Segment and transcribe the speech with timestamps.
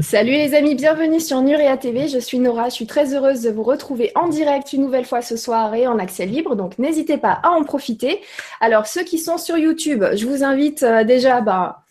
[0.00, 2.06] Salut les amis, bienvenue sur Nurea TV.
[2.06, 5.22] Je suis Nora, je suis très heureuse de vous retrouver en direct une nouvelle fois
[5.22, 8.20] ce soir et en accès libre, donc n'hésitez pas à en profiter.
[8.60, 11.85] Alors ceux qui sont sur YouTube, je vous invite euh, déjà bah,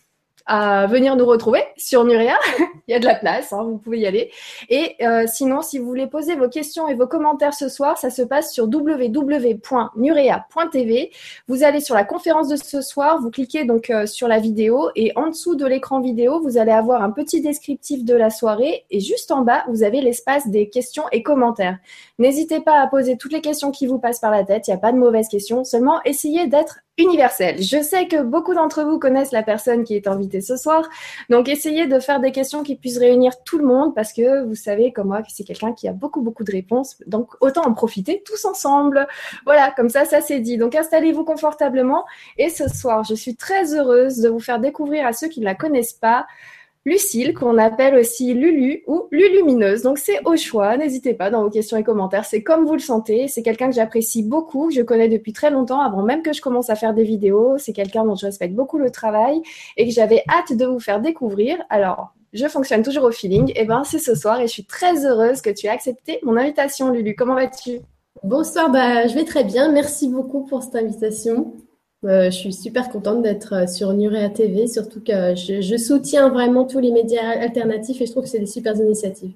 [0.46, 2.38] à venir nous retrouver sur Nuria.
[2.88, 4.30] Il y a de la place, hein, vous pouvez y aller.
[4.68, 8.10] Et euh, sinon, si vous voulez poser vos questions et vos commentaires ce soir, ça
[8.10, 11.10] se passe sur www.nurea.tv.
[11.48, 14.90] Vous allez sur la conférence de ce soir, vous cliquez donc euh, sur la vidéo
[14.94, 18.84] et en dessous de l'écran vidéo, vous allez avoir un petit descriptif de la soirée
[18.90, 21.78] et juste en bas, vous avez l'espace des questions et commentaires.
[22.20, 24.76] N'hésitez pas à poser toutes les questions qui vous passent par la tête, il n'y
[24.76, 27.62] a pas de mauvaises questions, seulement essayez d'être universel.
[27.62, 30.88] Je sais que beaucoup d'entre vous connaissent la personne qui est invitée ce soir,
[31.28, 34.54] donc essayez de faire des questions qui puissent réunir tout le monde parce que vous
[34.54, 37.74] savez comme moi que c'est quelqu'un qui a beaucoup beaucoup de réponses, donc autant en
[37.74, 39.06] profiter tous ensemble.
[39.44, 40.56] Voilà, comme ça, ça c'est dit.
[40.56, 42.04] Donc installez-vous confortablement
[42.38, 45.44] et ce soir, je suis très heureuse de vous faire découvrir à ceux qui ne
[45.44, 46.26] la connaissent pas
[46.86, 49.82] Lucille, qu'on appelle aussi Lulu ou Lulumineuse.
[49.82, 52.78] Donc c'est au choix, n'hésitez pas dans vos questions et commentaires, c'est comme vous le
[52.78, 53.26] sentez.
[53.26, 56.40] C'est quelqu'un que j'apprécie beaucoup, que je connais depuis très longtemps, avant même que je
[56.40, 57.58] commence à faire des vidéos.
[57.58, 59.42] C'est quelqu'un dont je respecte beaucoup le travail
[59.76, 61.58] et que j'avais hâte de vous faire découvrir.
[61.70, 63.50] Alors, je fonctionne toujours au feeling.
[63.50, 66.20] Et eh ben c'est ce soir et je suis très heureuse que tu aies accepté
[66.22, 67.16] mon invitation, Lulu.
[67.16, 67.80] Comment vas-tu?
[68.22, 69.72] Bonsoir, bah, je vais très bien.
[69.72, 71.52] Merci beaucoup pour cette invitation.
[72.06, 76.64] Euh, je suis super contente d'être euh, sur Nurea TV, surtout que je, soutiens vraiment
[76.64, 79.32] tous les médias alternatifs et je trouve que c'est des super initiatives.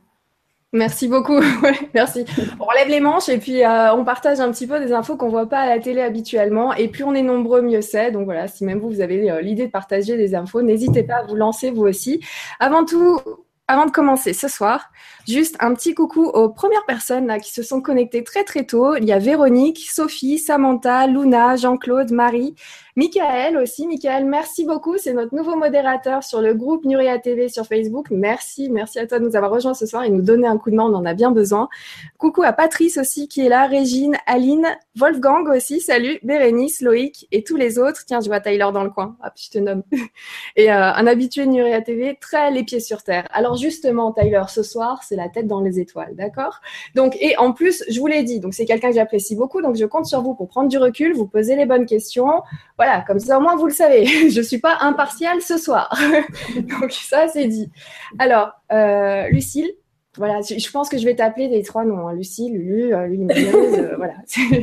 [0.73, 1.41] Merci beaucoup.
[1.95, 2.25] merci.
[2.61, 5.29] On relève les manches et puis euh, on partage un petit peu des infos qu'on
[5.29, 6.73] voit pas à la télé habituellement.
[6.75, 8.13] Et plus on est nombreux, mieux c'est.
[8.13, 11.23] Donc voilà, si même vous, vous avez l'idée de partager des infos, n'hésitez pas à
[11.25, 12.21] vous lancer vous aussi.
[12.61, 13.19] Avant tout,
[13.67, 14.91] avant de commencer ce soir,
[15.31, 18.97] juste un petit coucou aux premières personnes qui se sont connectées très très tôt.
[18.97, 22.55] Il y a Véronique, Sophie, Samantha, Luna, Jean-Claude, Marie,
[22.97, 23.87] Michael aussi.
[23.87, 24.99] Michael, merci beaucoup.
[24.99, 28.09] C'est notre nouveau modérateur sur le groupe Nuria TV sur Facebook.
[28.11, 30.71] Merci, merci à toi de nous avoir rejoints ce soir et nous donner un coup
[30.71, 30.85] de main.
[30.85, 31.69] On en a bien besoin.
[32.19, 34.67] Coucou à Patrice aussi qui est là, Régine, Aline,
[34.97, 35.81] Wolfgang aussi.
[35.81, 38.05] Salut, Bérénice, Loïc et tous les autres.
[38.07, 39.17] Tiens, je vois Tyler dans le coin.
[39.25, 39.83] Hop, je te nomme.
[40.57, 43.27] Et euh, un habitué de Nuria TV, très les pieds sur terre.
[43.31, 46.61] Alors justement, Tyler, ce soir, c'est la tête dans les étoiles, d'accord?
[46.95, 49.77] Donc, et en plus, je vous l'ai dit, donc c'est quelqu'un que j'apprécie beaucoup, donc
[49.77, 52.43] je compte sur vous pour prendre du recul, vous poser les bonnes questions.
[52.77, 55.93] Voilà, comme ça au moins vous le savez, je suis pas impartiale ce soir.
[56.57, 57.71] Donc ça c'est dit.
[58.19, 59.71] Alors, euh, Lucille,
[60.17, 62.15] voilà, je pense que je vais t'appeler des trois noms, hein.
[62.15, 64.15] Lucie, Lulu, euh, euh voilà.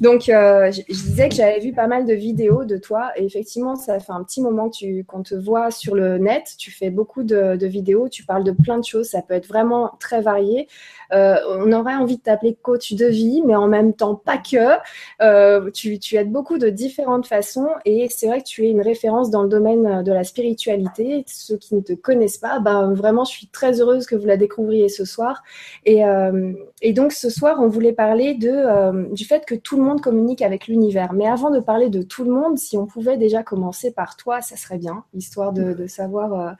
[0.00, 3.74] Donc, euh, je, disais que j'avais vu pas mal de vidéos de toi et effectivement,
[3.74, 4.70] ça fait un petit moment
[5.06, 6.44] qu'on te voit sur le net.
[6.58, 9.92] Tu fais beaucoup de, vidéos, tu parles de plein de choses, ça peut être vraiment
[9.98, 10.68] très varié.
[11.10, 15.70] On aurait envie de t'appeler coach de vie, mais en même temps pas que.
[15.70, 19.30] Tu, tu aides beaucoup de différentes façons et c'est vrai que tu es une référence
[19.30, 21.24] dans le domaine de la spiritualité.
[21.26, 24.36] Ceux qui ne te connaissent pas, ben vraiment, je suis très heureuse que vous la
[24.36, 25.42] découvriez ce soir.
[25.84, 29.82] Et, euh, et donc ce soir, on voulait parler de, du fait que tout le
[29.82, 31.12] monde communique avec l'univers.
[31.12, 34.40] Mais avant de parler de tout le monde, si on pouvait déjà commencer par toi,
[34.40, 36.56] ça serait bien, histoire de, de savoir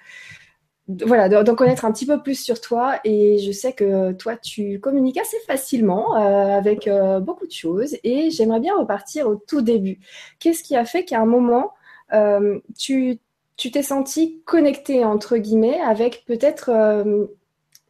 [0.88, 2.99] voilà, d'en connaître un petit peu plus sur toi.
[3.05, 7.97] Et je sais que toi, tu communiques assez facilement euh, avec euh, beaucoup de choses.
[8.05, 10.00] Et j'aimerais bien repartir au tout début.
[10.38, 11.72] Qu'est-ce qui a fait qu'à un moment,
[12.12, 13.21] euh, tu
[13.56, 16.71] t'es senti connecté, entre guillemets, avec peut-être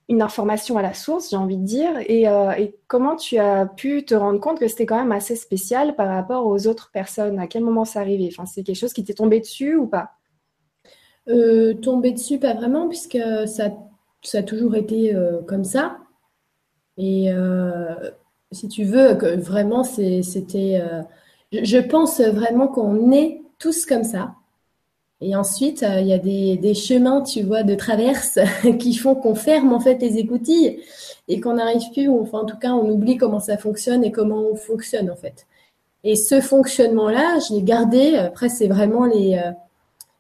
[0.08, 4.04] une information à la source, j'ai envie de dire, et, et, comment tu as pu
[4.04, 7.38] te rendre compte que c'était quand même assez spécial par rapport aux autres personnes?
[7.38, 8.28] À quel moment ça arrivait?
[8.30, 10.12] Enfin, c'est quelque chose qui t'est tombé dessus ou pas?
[11.28, 13.70] Euh, tomber dessus, pas vraiment, puisque ça,
[14.34, 15.98] a toujours été euh, comme ça.
[16.96, 18.10] Et euh,
[18.50, 20.82] si tu veux, vraiment, c'était.
[21.52, 24.34] je pense vraiment qu'on est tous comme ça.
[25.22, 28.38] Et ensuite, il y a des, chemins, tu vois, de traverse
[28.78, 30.80] qui font qu'on ferme en fait les écoutilles
[31.28, 34.10] et qu'on n'arrive plus, ou enfin en tout cas, on oublie comment ça fonctionne et
[34.10, 35.46] comment on fonctionne en fait.
[36.02, 38.16] Et ce fonctionnement-là, je l'ai gardé.
[38.16, 39.40] Après, c'est vraiment les,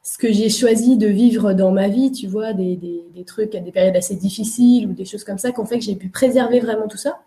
[0.02, 3.60] ce que j'ai choisi de vivre dans ma vie, tu vois, des, des, trucs à
[3.60, 6.08] des périodes assez difficiles ou des choses comme ça, qui ont fait que j'ai pu
[6.08, 7.20] préserver vraiment tout ça.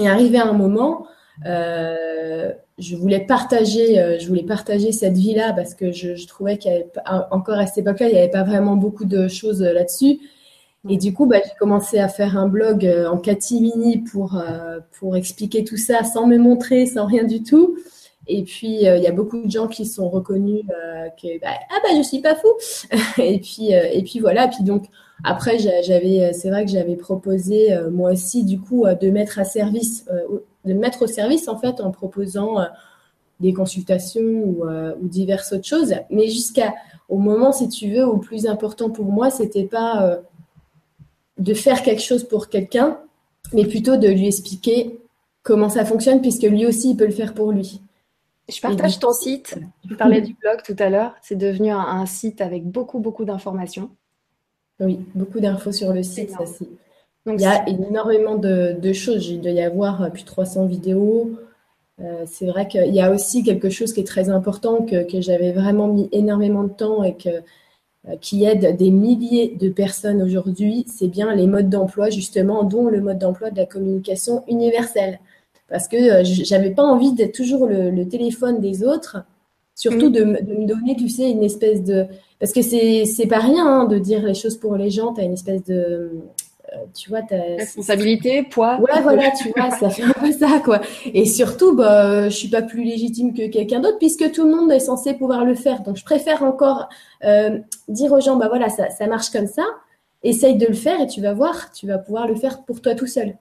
[0.00, 1.06] Et arrivé à un moment,
[1.44, 6.58] euh, je voulais partager, euh, je voulais partager cette vie-là parce que je, je trouvais
[6.58, 6.90] qu'il y avait
[7.30, 10.18] encore à cette époque-là, il n'y avait pas vraiment beaucoup de choses euh, là-dessus.
[10.88, 14.40] Et du coup, bah, j'ai commencé à faire un blog euh, en catimini pour
[14.98, 17.76] pour expliquer tout ça sans me montrer, sans rien du tout.
[18.28, 20.62] Et puis, il y a beaucoup de gens qui sont reconnus
[21.22, 22.48] que, bah, ah bah, je suis pas fou.
[23.22, 24.48] et puis, et puis voilà.
[24.48, 24.86] Puis donc,
[25.24, 30.04] après, j'avais, c'est vrai que j'avais proposé moi aussi, du coup, de mettre à service,
[30.66, 32.58] de mettre au service en fait, en proposant
[33.40, 35.94] des consultations ou, ou, diverses autres choses.
[36.10, 36.74] Mais jusqu'à
[37.08, 40.20] au moment, si tu veux, au plus important pour moi, c'était pas
[41.38, 42.98] de faire quelque chose pour quelqu'un,
[43.52, 44.98] mais plutôt de lui expliquer
[45.42, 47.80] comment ça fonctionne, puisque lui aussi, il peut le faire pour lui.
[48.48, 49.58] Je partage ton site.
[49.86, 51.14] Tu parlais du blog tout à l'heure.
[51.22, 53.90] C'est devenu un, site avec beaucoup, beaucoup d'informations.
[54.80, 56.30] Oui, beaucoup d'infos sur le site.
[56.30, 56.44] Ça,
[57.26, 59.28] Donc, il y a énormément de, choses.
[59.28, 61.32] Il doit y avoir euh, plus de 300 vidéos.
[62.00, 65.20] Euh, c'est vrai qu'il y a aussi quelque chose qui est très important, que, que
[65.20, 67.28] j'avais vraiment mis énormément de temps et que,
[68.08, 70.84] euh, qui aide des milliers de personnes aujourd'hui.
[70.88, 75.18] C'est bien les modes d'emploi, justement, dont le mode d'emploi de la communication universelle
[75.68, 79.18] parce que euh, j'avais pas envie d'être toujours le, téléphone des autres,
[79.74, 80.12] surtout mm.
[80.12, 82.06] de, me donner, tu sais, une espèce de.
[82.38, 85.24] Parce que c'est pas rien hein, de dire les choses pour les gens, tu as
[85.24, 86.10] une espèce de.
[86.72, 88.80] Euh, tu vois, ta responsabilité, poids.
[88.80, 90.80] Ouais, voilà, tu vois, ça fait un peu ça, quoi.
[91.14, 94.72] Et surtout, bah, je suis pas plus légitime que quelqu'un d'autre puisque tout le monde
[94.72, 95.82] est censé pouvoir le faire.
[95.82, 96.88] Donc, je préfère encore
[97.24, 97.58] euh,
[97.88, 99.64] dire aux gens, bah voilà, ça, ça marche comme ça.
[100.24, 102.94] Essaye de le faire et tu vas voir, tu vas pouvoir le faire pour toi
[102.96, 103.36] tout seul.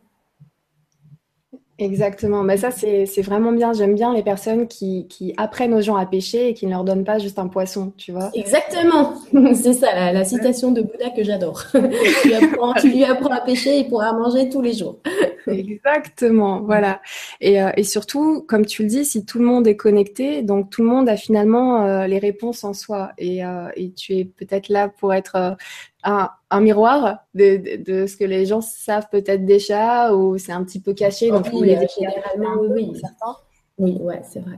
[1.77, 3.73] Exactement, mais ça c'est vraiment bien.
[3.73, 6.85] J'aime bien les personnes qui, qui, apprennent aux gens à pêcher et qui ne leur
[6.85, 8.31] donnent pas juste un poisson, tu vois.
[8.33, 9.13] Exactement,
[9.53, 11.63] c'est ça la, citation de Bouddha que j'adore.
[11.73, 14.99] tu, lui apprends à pêcher et pourra manger tous les jours.
[15.51, 17.01] Exactement, voilà.
[17.41, 20.69] Et, euh, et, surtout, comme tu le dis, si tout le monde est connecté, donc
[20.69, 23.11] tout le monde a finalement euh, les réponses en soi.
[23.17, 25.57] Et, euh, et tu es peut-être là pour être
[26.03, 26.29] un,
[26.61, 30.93] miroir de, de, ce que les gens savent peut-être déjà ou c'est un petit peu
[30.93, 31.29] caché.
[31.29, 32.99] donc, oui, les généralement, oui, oui.
[32.99, 33.37] Certains.
[33.77, 34.57] Oui, ouais, c'est vrai.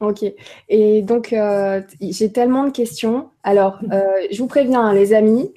[0.00, 0.24] Ok.
[0.68, 1.34] Et donc,
[2.00, 3.30] j'ai tellement de questions.
[3.42, 5.52] Alors, je vous préviens, hein, les amis,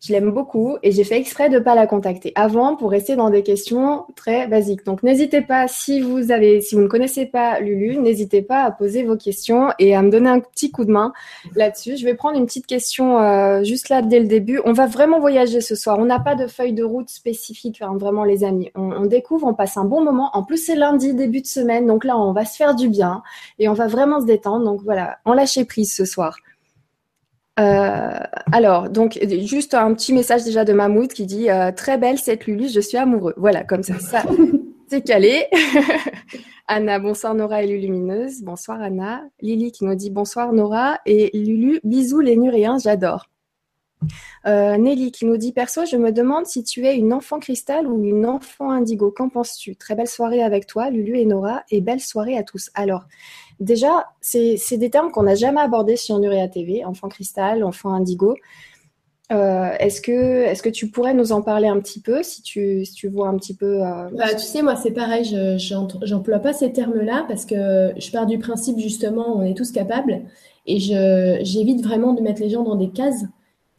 [0.00, 3.16] je l'aime beaucoup et j'ai fait exprès de ne pas la contacter avant pour rester
[3.16, 4.84] dans des questions très basiques.
[4.84, 8.70] Donc n'hésitez pas, si vous avez, si vous ne connaissez pas Lulu, n'hésitez pas à
[8.70, 11.12] poser vos questions et à me donner un petit coup de main
[11.56, 11.96] là-dessus.
[11.96, 14.60] Je vais prendre une petite question euh, juste là dès le début.
[14.64, 15.98] On va vraiment voyager ce soir.
[15.98, 18.70] On n'a pas de feuille de route spécifique, hein, vraiment les amis.
[18.76, 20.30] On, découvre, on passe un bon moment.
[20.34, 23.22] En plus c'est lundi, début de semaine, donc là on va se faire du bien
[23.58, 24.64] et on va vraiment se détendre.
[24.64, 26.36] Donc voilà, on lâcher prise ce soir.
[27.58, 28.20] Euh,
[28.52, 32.46] alors, donc, juste un petit message déjà de Mahmoud qui dit euh, Très belle cette
[32.46, 33.34] Lulu, je suis amoureux.
[33.36, 34.22] Voilà, comme ça, ça
[34.88, 35.46] c'est calé.
[36.68, 38.42] Anna, bonsoir Nora et Lulumineuse.
[38.42, 39.22] Bonsoir Anna.
[39.40, 40.98] Lily qui nous dit bonsoir Nora.
[41.06, 43.26] Et Lulu, bisous les Nuréens, j'adore.
[44.46, 47.86] Euh, Nelly qui nous dit Perso, je me demande si tu es une enfant cristal
[47.86, 49.10] ou une enfant indigo.
[49.10, 49.76] Qu'en penses-tu?
[49.76, 52.70] Très belle soirée avec toi, Lulu et Nora, et belle soirée à tous.
[52.74, 53.04] Alors,
[53.60, 58.36] Déjà, c'est des termes qu'on n'a jamais abordés sur Nuria TV, enfant cristal, enfant indigo.
[59.30, 62.84] Euh, est-ce que, est que tu pourrais nous en parler un petit peu, si tu,
[62.84, 66.52] si tu vois un petit peu euh, bah, Tu sais, moi, c'est pareil, je pas
[66.52, 70.22] ces termes-là parce que je pars du principe, justement, on est tous capables
[70.66, 73.24] et j'évite vraiment de mettre les gens dans des cases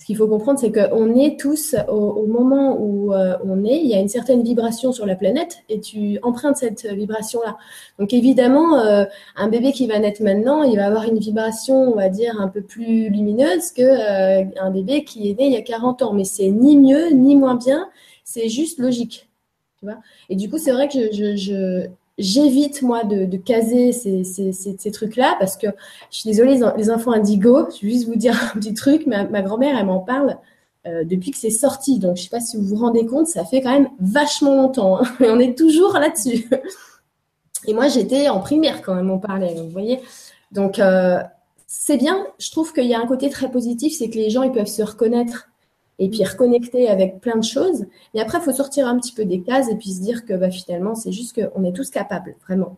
[0.10, 3.94] qu'il faut comprendre, c'est qu'on est tous, au, moment où euh, on est, il y
[3.94, 7.58] a une certaine vibration sur la planète et tu empruntes cette vibration-là.
[8.00, 11.96] Donc évidemment, euh, un bébé qui va naître maintenant, il va avoir une vibration, on
[11.96, 15.58] va dire, un peu plus lumineuse que euh, un bébé qui est né il y
[15.58, 16.14] a 40 ans.
[16.14, 17.88] Mais c'est ni mieux ni moins bien,
[18.24, 19.30] c'est juste logique.
[19.78, 20.00] Tu vois?
[20.30, 21.88] Et du coup, c'est vrai que je, je,
[22.20, 25.68] j'évite moi de, caser ces, trucs-là parce que
[26.12, 29.42] je suis désolée, les enfants indigos, je vais juste vous dire un petit truc, ma,
[29.42, 30.38] grand-mère, elle m'en parle
[30.86, 31.98] euh, depuis que c'est sorti.
[31.98, 35.02] Donc, je sais pas si vous vous rendez compte, ça fait quand même vachement longtemps.
[35.02, 36.48] Hein, on est toujours là-dessus.
[37.66, 39.56] Et moi, j'étais en primaire quand même, on parlait.
[39.56, 40.00] vous voyez
[40.52, 41.20] Donc, euh,
[41.68, 42.28] c'est bien.
[42.38, 44.68] Je trouve qu'il y a un côté très positif, c'est que les gens, ils peuvent
[44.68, 45.49] se reconnaître
[46.00, 47.86] et puis reconnecter avec plein de choses.
[48.14, 50.34] Mais après, il faut sortir un petit peu des cases et puis se dire que
[50.34, 52.78] bah, finalement, c'est juste qu'on est tous capables, vraiment.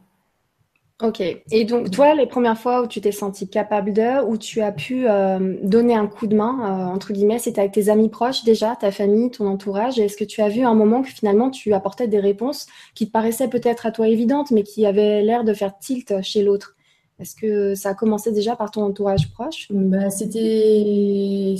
[1.02, 1.20] Ok.
[1.20, 4.72] Et donc, toi, les premières fois où tu t'es senti capable de, où tu as
[4.72, 8.44] pu euh, donner un coup de main, euh, entre guillemets, c'était avec tes amis proches
[8.44, 9.98] déjà, ta famille, ton entourage.
[9.98, 13.12] Est-ce que tu as vu un moment que finalement tu apportais des réponses qui te
[13.12, 16.76] paraissaient peut-être à toi évidentes, mais qui avaient l'air de faire tilt chez l'autre?
[17.20, 21.56] Est-ce que ça a commencé déjà par ton entourage proche bah, C'était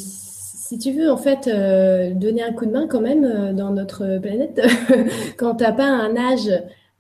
[0.72, 3.72] si tu veux, en fait, euh, donner un coup de main quand même euh, dans
[3.72, 4.62] notre planète,
[5.38, 6.50] quand tu n'as pas un âge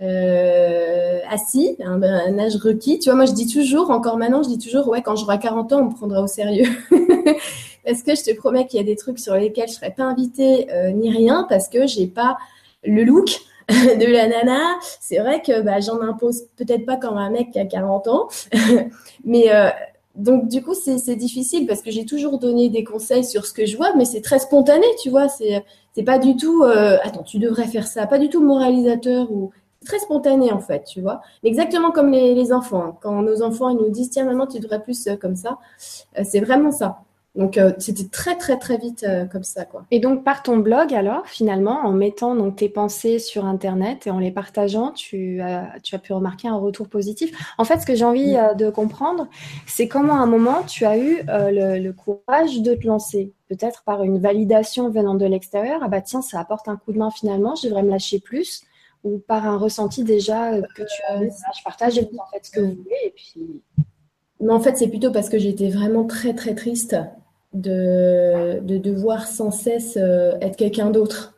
[0.02, 3.00] euh, assis, un, âge requis.
[3.00, 5.72] Tu vois, moi, je dis toujours, encore maintenant, je dis toujours, ouais, quand j'aurai 40
[5.72, 6.68] ans, on me prendra au sérieux.
[7.86, 10.04] parce que je te promets qu'il y a des trucs sur lesquels je serai pas
[10.04, 12.36] invitée ni rien, parce que j'ai pas
[12.84, 13.30] le look
[13.70, 14.60] de la nana.
[15.00, 18.28] C'est vrai que bah, j'en impose peut-être pas comme un mec qui a 40 ans,
[19.24, 19.50] mais
[20.16, 23.66] donc du coup c'est difficile parce que j'ai toujours donné des conseils sur ce que
[23.66, 25.28] je vois, mais c'est très spontané, tu vois.
[25.30, 29.52] C'est pas du tout euh, attends tu devrais faire ça, pas du tout moralisateur ou
[29.86, 31.22] très spontané en fait, tu vois.
[31.44, 32.98] Exactement comme les, enfants.
[33.02, 35.58] Quand nos enfants ils nous disent tiens maman tu devrais plus euh, comme ça,
[36.18, 37.00] euh, c'est vraiment ça.
[37.36, 39.86] Donc euh, c'était très très très vite euh, comme ça quoi.
[39.90, 44.12] Et donc par ton blog alors finalement en mettant donc tes pensées sur internet et
[44.12, 47.32] en les partageant, tu as, tu as pu remarquer un retour positif.
[47.58, 49.30] En fait, ce que j'ai envie euh, de comprendre,
[49.66, 53.84] c'est comment à un moment tu as eu le, le, courage de te lancer, peut-être
[53.84, 55.80] par une validation venant de l'extérieur.
[55.84, 58.64] Ah bah tiens, ça apporte un coup de main finalement, je devrais me lâcher plus,
[59.06, 61.22] ou par un ressenti déjà que tu as.
[61.22, 63.62] je partage en faites ce que vous voulez et puis.
[64.42, 66.98] Mais en fait, c'est plutôt parce que j'étais vraiment très très triste
[67.54, 71.36] de, de devoir sans cesse euh, être quelqu'un d'autre.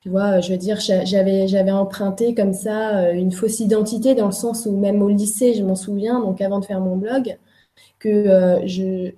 [0.00, 4.26] Tu vois, je veux dire, j'avais, j'avais emprunté comme ça euh, une fausse identité dans
[4.26, 7.36] le sens où même au lycée, je m'en souviens, donc avant de faire mon blog,
[7.98, 9.12] que euh, je,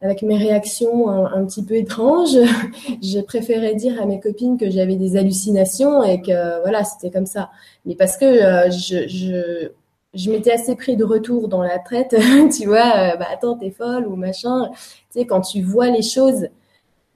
[0.00, 2.36] avec mes réactions un, petit peu étranges,
[3.02, 7.26] j'ai préféré dire à mes copines que j'avais des hallucinations et que voilà, c'était comme
[7.26, 7.50] ça.
[7.84, 9.70] Mais parce que je, je,
[10.14, 12.14] je m'étais assez pris de retour dans la traite,
[12.56, 14.70] tu vois, euh, bah attends, t'es folle ou machin.
[15.10, 16.48] Tu sais, quand tu vois les choses,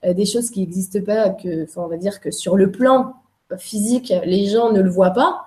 [0.04, 3.14] euh, des choses qui n'existent pas, que, enfin, on va dire que sur le plan
[3.58, 5.46] physique, les gens ne le voient pas,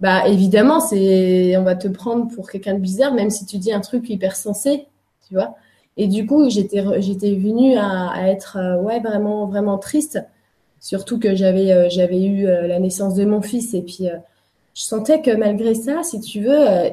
[0.00, 3.72] bah évidemment, c'est, on va te prendre pour quelqu'un de bizarre, même si tu dis
[3.72, 4.86] un truc hyper sensé,
[5.28, 5.54] tu vois.
[5.96, 10.18] Et du coup, j'étais, j'étais venue à, à être, euh, ouais, vraiment, vraiment triste.
[10.80, 14.08] Surtout que j'avais, j'avais eu la naissance de mon fils et puis
[14.74, 16.90] je sentais que malgré ça, si tu veux, euh,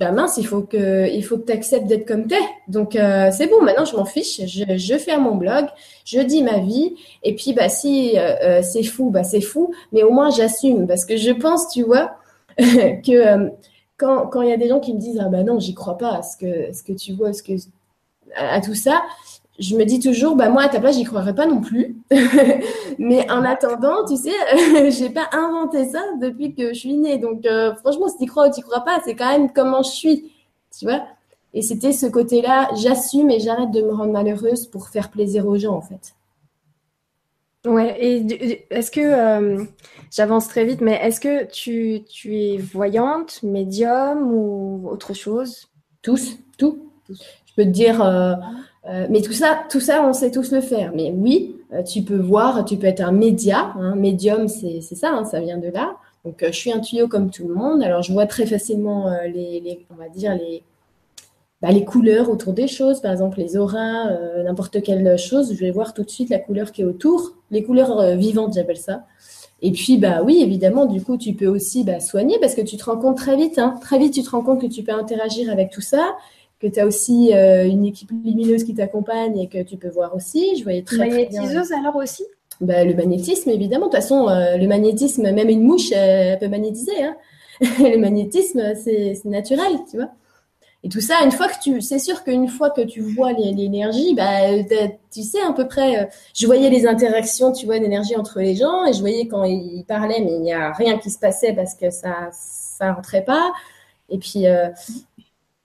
[0.00, 2.40] bah mince, il faut que, il faut que tu acceptes d'être comme t'es.
[2.68, 5.66] Donc euh, c'est bon, maintenant je m'en fiche, je, je fais mon blog,
[6.06, 9.74] je dis ma vie, et puis bah si euh, euh, c'est fou, bah c'est fou,
[9.92, 10.86] mais au moins j'assume.
[10.86, 12.16] Parce que je pense, tu vois,
[12.58, 13.50] que
[13.98, 15.98] quand quand il y a des gens qui me disent ah bah non, j'y crois
[15.98, 17.52] pas à ce que ce que tu vois, ce que
[18.34, 19.02] à tout ça,
[19.60, 21.96] je me dis toujours, bah moi à ta place, j'y croirais pas non plus.
[22.98, 27.18] Mais en attendant, tu sais, j'ai pas inventé ça depuis que je suis née.
[27.18, 29.90] Donc euh, franchement, si tu crois ou tu crois pas, c'est quand même comment je
[29.90, 30.32] suis,
[30.76, 31.02] tu vois.
[31.52, 35.58] Et c'était ce côté-là, j'assume et j'arrête de me rendre malheureuse pour faire plaisir aux
[35.58, 36.14] gens, en fait.
[37.66, 39.64] Ouais, et est-ce que, euh,
[40.10, 45.68] j'avance très vite, mais est-ce que tu, tu es voyante, médium ou autre chose?
[46.00, 46.90] Tous, tout.
[47.10, 48.32] Je peux te dire, euh,
[48.88, 50.92] euh, mais tout ça, tout ça, on sait tous le faire.
[50.94, 53.72] Mais oui, euh, tu peux voir, tu peux être un média.
[53.78, 55.96] Hein, médium, c'est ça, hein, ça vient de là.
[56.24, 57.82] Donc, euh, je suis un tuyau comme tout le monde.
[57.82, 60.62] Alors, je vois très facilement les, on va dire les,
[61.60, 63.00] bah, les couleurs autour des choses.
[63.00, 64.10] Par exemple, les auras,
[64.44, 65.54] n'importe quelle chose.
[65.54, 67.34] Je vais voir tout de suite la couleur qui est autour.
[67.50, 69.04] Les couleurs vivantes, j'appelle ça.
[69.62, 72.78] Et puis, bah oui, évidemment, du coup, tu peux aussi bah, soigner parce que tu
[72.78, 73.58] te rends compte très vite.
[73.58, 76.16] Hein, très vite, tu te rends compte que tu peux interagir avec tout ça
[76.60, 80.14] que tu as aussi euh, une équipe lumineuse qui t'accompagne et que tu peux voir
[80.14, 80.56] aussi.
[80.56, 82.24] Je voyais très, Magnétiseuse alors aussi?
[82.60, 83.86] Bah, Le magnétisme, évidemment.
[83.86, 87.02] De toute façon, euh, le magnétisme, même une mouche, elle peut magnétiser.
[87.02, 87.16] Hein.
[87.60, 90.10] le magnétisme, c'est naturel, tu vois.
[90.82, 94.14] Et tout ça, une fois que tu, c'est sûr qu'une fois que tu vois l'énergie,
[94.14, 94.62] bah,
[95.10, 95.98] tu sais à peu près.
[95.98, 99.44] Euh, je voyais les interactions, tu vois, d'énergie entre les gens, et je voyais quand
[99.44, 103.24] ils parlaient, mais il n'y a rien qui se passait parce que ça, ça rentrait
[103.24, 103.52] pas.
[104.08, 104.46] Et puis,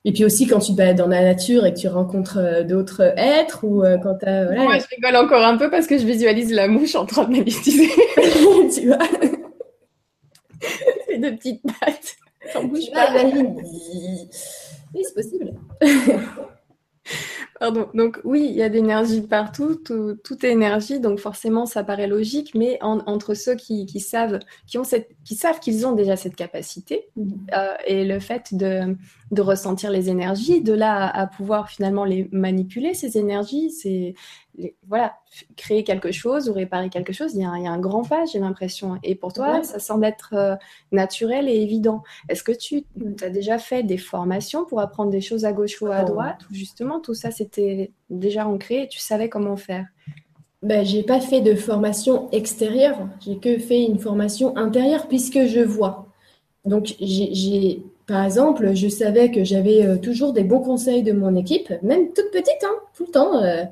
[0.06, 2.62] et puis aussi quand tu te balades dans la nature et que tu rencontres euh,
[2.62, 4.62] d'autres êtres ou euh, quand tu voilà.
[4.62, 7.32] Moi, je rigole encore un peu parce que je visualise la mouche en train de
[7.32, 7.88] magnétiser.
[8.72, 8.98] tu vois
[11.08, 12.16] C'est de petites pattes.
[12.52, 13.08] Ça bouge pas.
[14.94, 15.54] Oui, c'est possible.
[17.58, 17.88] Pardon.
[17.94, 22.06] Donc oui, il y a de l'énergie partout, tout, est énergie, donc forcément ça paraît
[22.06, 26.36] logique, mais entre ceux qui, savent, qui ont cette, qui savent qu'ils ont déjà cette
[26.36, 27.32] capacité, mm-hmm.
[27.54, 28.96] euh, et le fait de,
[29.30, 34.14] de, ressentir les énergies, de là à, pouvoir finalement les manipuler ces énergies, c'est
[34.86, 35.14] voilà,
[35.56, 38.98] créer quelque chose ou réparer quelque chose, il y a un, grand pas, j'ai l'impression.
[39.02, 40.56] Et pour toi, ça semble être euh,
[40.92, 42.02] naturel et évident.
[42.28, 42.84] Est-ce que tu
[43.22, 46.40] as déjà fait des formations pour apprendre des choses à gauche ou à droite?
[46.50, 49.86] Ou justement, tout ça, c'était déjà ancré et tu savais comment faire?
[50.62, 55.60] Ben, j'ai pas fait de formation extérieure, j'ai que fait une formation intérieure puisque je
[55.60, 56.08] vois.
[56.64, 61.34] Donc j'ai par exemple, je savais que j'avais euh, toujours des bons conseils de mon
[61.34, 63.42] équipe, même toute petite, hein, tout le temps.
[63.42, 63.64] Euh.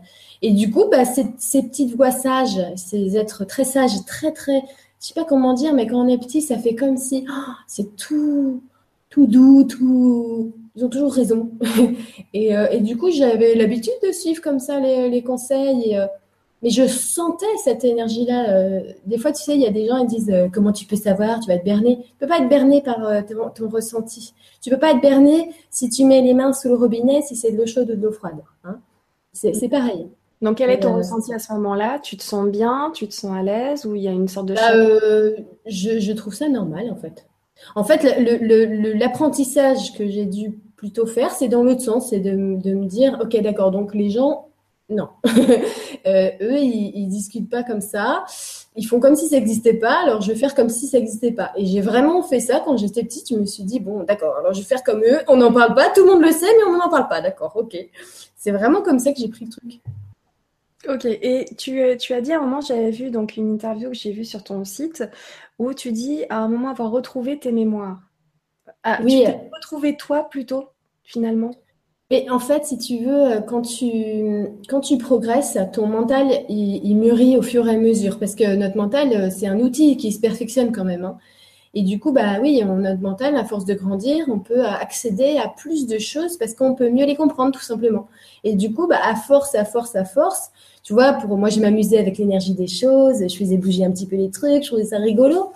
[0.46, 4.60] Et du coup, bah, ces, petites voix sages, ces êtres très sages, très, très,
[5.00, 7.52] je sais pas comment dire, mais quand on est petit, ça fait comme si oh,
[7.66, 8.62] c'est tout,
[9.10, 10.52] tout doux, tout.
[10.76, 11.50] Ils ont toujours raison.
[12.34, 15.92] et, euh, et, du coup, j'avais l'habitude de suivre comme ça les, conseils.
[15.92, 16.06] Et,
[16.64, 18.48] mais je sentais cette énergie-là.
[18.48, 20.86] Euh, des fois, tu sais, il y a des gens qui disent euh, comment tu
[20.86, 21.98] peux savoir, tu vas être berné.
[21.98, 23.20] Tu peux pas être berné par euh,
[23.54, 24.32] ton, ressenti.
[24.62, 27.52] Tu peux pas être berné si tu mets les mains sous le robinet, si c'est
[27.52, 28.42] de l'eau chaude ou de l'eau froide.
[28.64, 28.80] Hein.
[29.34, 30.08] C'est pareil.
[30.44, 31.98] Donc, quel est ton ressenti à ce moment-là?
[32.02, 32.92] Tu te sens bien?
[32.94, 33.86] Tu te sens à l'aise?
[33.86, 34.54] Ou il y a une sorte de...
[34.54, 37.26] Bah, je, je, trouve ça normal, en fait.
[37.74, 38.02] En fait,
[38.94, 42.10] l'apprentissage que j'ai dû plutôt faire, c'est dans l'autre sens.
[42.10, 44.48] C'est de, de me dire, OK, d'accord, donc les gens
[44.90, 45.08] Non.
[46.06, 48.26] Euh, eux, ils, ils discutent pas comme ça.
[48.76, 51.32] Ils font comme si ça n'existait pas, alors je vais faire comme si ça n'existait
[51.32, 51.50] pas.
[51.56, 53.30] Et j'ai vraiment fait ça quand j'étais petite.
[53.30, 55.20] Je me suis dit, bon, d'accord, alors je vais faire comme eux.
[55.28, 57.22] On n'en parle pas, tout le monde le sait, mais on n'en parle pas.
[57.22, 57.74] D'accord, ok.
[58.36, 59.80] C'est vraiment comme ça que j'ai pris le truc.
[60.88, 63.96] Ok, et tu, tu as dit à un moment, j'avais vu donc une interview que
[63.96, 65.04] j'ai vue sur ton site,
[65.58, 68.00] où tu dis à un moment avoir retrouvé tes mémoires.
[68.82, 69.20] Ah, oui.
[69.20, 70.68] Tu t'es retrouvé toi plutôt,
[71.02, 71.52] finalement?
[72.10, 76.94] Et en fait, si tu veux, euh, quand tu, quand tu progresses, ton mental, il,
[76.96, 78.18] mûrit au fur et à mesure.
[78.18, 81.04] Parce que notre mental, euh, c'est un outil qui se perfectionne quand même.
[81.04, 81.18] Hein.
[81.76, 85.49] Et du coup, bah oui, notre mental, à force de grandir, on peut accéder à
[85.49, 88.07] plus de choses parce qu'on peut mieux les comprendre, tout simplement.
[88.45, 90.50] Et du coup, bah, à force, à force, à force,
[90.85, 94.07] tu vois, pour moi, je m'amusais avec l'énergie des choses, je faisais bouger un petit
[94.07, 95.50] peu les trucs, je trouvais ça rigolo.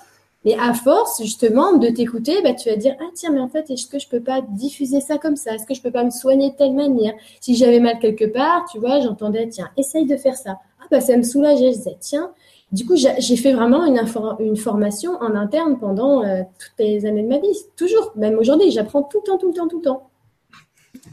[0.45, 3.71] Et à force, justement, de t'écouter, bah, tu vas dire, ah tiens, mais en fait,
[3.71, 5.55] est-ce que je peux pas diffuser ça comme ça?
[5.55, 7.13] Est-ce que je peux pas me soigner de telle manière?
[7.41, 10.59] Si j'avais mal quelque part, tu vois, j'entendais, tiens, essaye de faire ça.
[10.81, 11.73] Ah bah ça me soulageait.
[11.73, 12.31] Je disais, tiens.
[12.71, 13.99] Du coup, j'ai fait vraiment une,
[14.41, 17.57] une, formation en interne pendant euh, toutes les années de ma vie.
[17.77, 20.08] Toujours, même aujourd'hui, j'apprends tout le temps, tout le temps, tout le temps.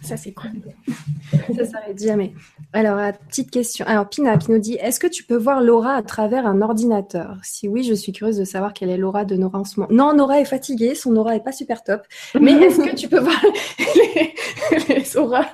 [0.02, 0.52] Ça, c'est cool.
[1.56, 2.34] ça s'arrête jamais.
[2.74, 3.00] Alors,
[3.30, 3.86] petite question.
[3.88, 7.38] Alors, Pina qui nous dit Est-ce que tu peux voir Laura à travers un ordinateur?
[7.44, 9.92] Si oui, je suis curieuse de savoir quelle est l'aura de Nora en ce moment.
[9.92, 12.02] Non, Nora est fatiguée, son aura est pas super top.
[12.40, 13.42] Mais est-ce que tu peux voir
[13.96, 15.48] les, les auras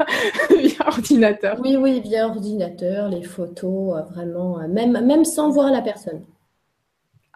[0.50, 1.60] via ordinateur?
[1.63, 6.21] Oui, oui, via ordinateur, les photos, euh, vraiment, euh, même, même sans voir la personne.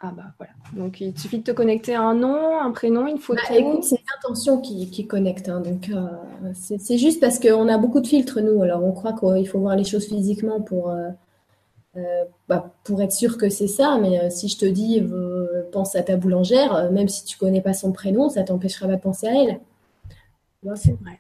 [0.08, 0.54] Ah bah voilà.
[0.74, 3.42] Donc il suffit de te connecter à un nom, un prénom, une photo.
[3.50, 5.50] Bah, écoute, c'est l'intention qui, qui connecte.
[5.50, 5.62] Hein.
[5.62, 6.06] donc euh,
[6.54, 8.62] c'est juste parce qu'on a beaucoup de filtres nous.
[8.62, 11.10] Alors on croit qu'il faut voir les choses physiquement pour euh,
[11.98, 13.98] euh, bah, pour être sûr que c'est ça.
[14.00, 15.02] Mais si je te dis
[15.72, 19.02] pense à ta boulangère, même si tu connais pas son prénom, ça t'empêchera pas de
[19.02, 19.60] penser à elle.
[20.76, 21.18] C'est vrai.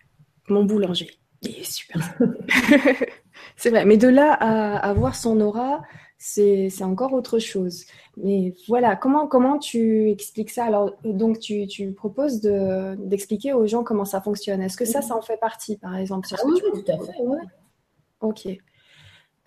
[0.47, 1.09] Mon boulanger,
[1.41, 2.01] il est super.
[3.57, 3.85] c'est vrai.
[3.85, 5.81] Mais de là à, à voir son aura
[6.17, 7.85] c'est encore autre chose.
[8.17, 10.65] Mais voilà, comment, comment tu expliques ça?
[10.65, 14.61] Alors, donc, tu, tu proposes d'expliquer aux gens comment ça fonctionne.
[14.61, 17.41] Est-ce que ça, ça en fait partie, par exemple ah oui, tout à fait, ouais.
[18.21, 18.47] Ok.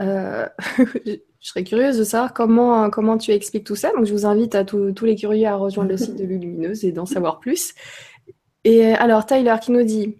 [0.00, 0.46] Euh,
[1.06, 3.90] je serais curieuse de savoir comment, comment tu expliques tout ça.
[3.92, 6.92] Donc, je vous invite à tous les curieux à rejoindre le site de Lulumineuse et
[6.92, 7.74] d'en savoir plus.
[8.64, 10.16] Et alors, Tyler qui nous dit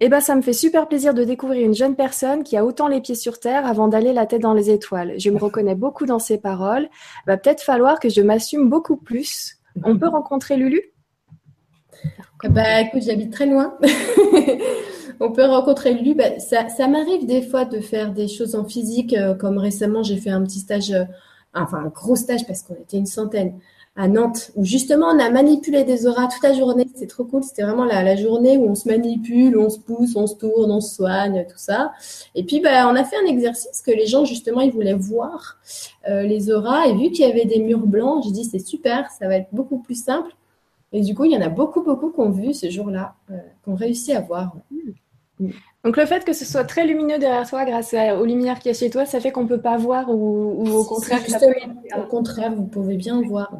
[0.00, 2.86] eh ben, ça me fait super plaisir de découvrir une jeune personne qui a autant
[2.86, 5.14] les pieds sur terre avant d'aller la tête dans les étoiles.
[5.18, 6.88] Je me reconnais beaucoup dans ses paroles.
[7.26, 9.56] Va peut-être falloir que je m'assume beaucoup plus.
[9.84, 10.82] On peut rencontrer Lulu?
[12.44, 13.76] Bah, écoute, j'habite très loin.
[15.20, 16.14] On peut rencontrer Lulu.
[16.14, 20.04] Bah, ça, ça m'arrive des fois de faire des choses en physique, euh, comme récemment,
[20.04, 21.04] j'ai fait un petit stage, euh,
[21.54, 23.58] enfin un gros stage parce qu'on était une centaine
[23.98, 26.86] à Nantes, où justement on a manipulé des auras toute la journée.
[26.94, 27.42] C'est trop cool.
[27.42, 30.80] C'était vraiment la, journée où on se manipule, on se pousse, on se tourne, on
[30.80, 31.92] se soigne, tout ça.
[32.36, 35.58] Et puis, bah, on a fait un exercice que les gens, justement, ils voulaient voir
[36.08, 36.86] euh, les auras.
[36.86, 39.48] Et vu qu'il y avait des murs blancs, j'ai dit c'est super, ça va être
[39.50, 40.30] beaucoup plus simple.
[40.92, 43.36] Et du coup, il y en a beaucoup, beaucoup qui ont vu ce jour-là, euh,
[43.64, 44.54] qui ont réussi à voir.
[45.84, 48.74] Donc le fait que ce soit très lumineux derrière toi grâce aux lumières qu'il y
[48.74, 51.20] a chez toi, ça fait qu'on ne peut pas voir ou, au contraire,
[51.96, 53.52] au contraire, vous pouvez bien voir.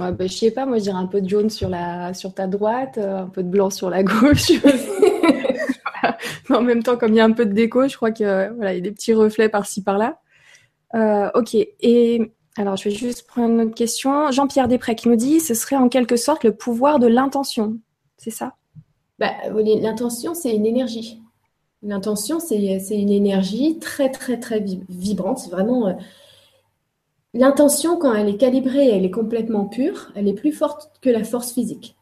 [0.00, 2.32] Moi, bah, je sais pas, moi je dirais un peu de jaune sur, la, sur
[2.32, 4.50] ta droite, euh, un peu de blanc sur la gauche.
[6.48, 8.72] En même temps, comme il y a un peu de déco, je crois que voilà,
[8.72, 10.18] il y a des petits reflets par-ci par-là.
[10.94, 11.54] Euh, ok.
[11.54, 14.30] Et alors, je vais juste prendre une autre question.
[14.30, 17.76] Jean-Pierre Després qui nous dit, ce serait en quelque sorte le pouvoir de l'intention.
[18.16, 18.54] C'est ça?
[19.18, 21.20] Bah, L'intention, c'est une énergie.
[21.82, 25.40] L'intention, c'est une énergie très, très, très vibrante.
[25.40, 25.92] C'est vraiment euh,
[27.32, 31.22] L'intention, quand elle est calibrée elle est complètement pure, elle est plus forte que la
[31.22, 31.96] force physique.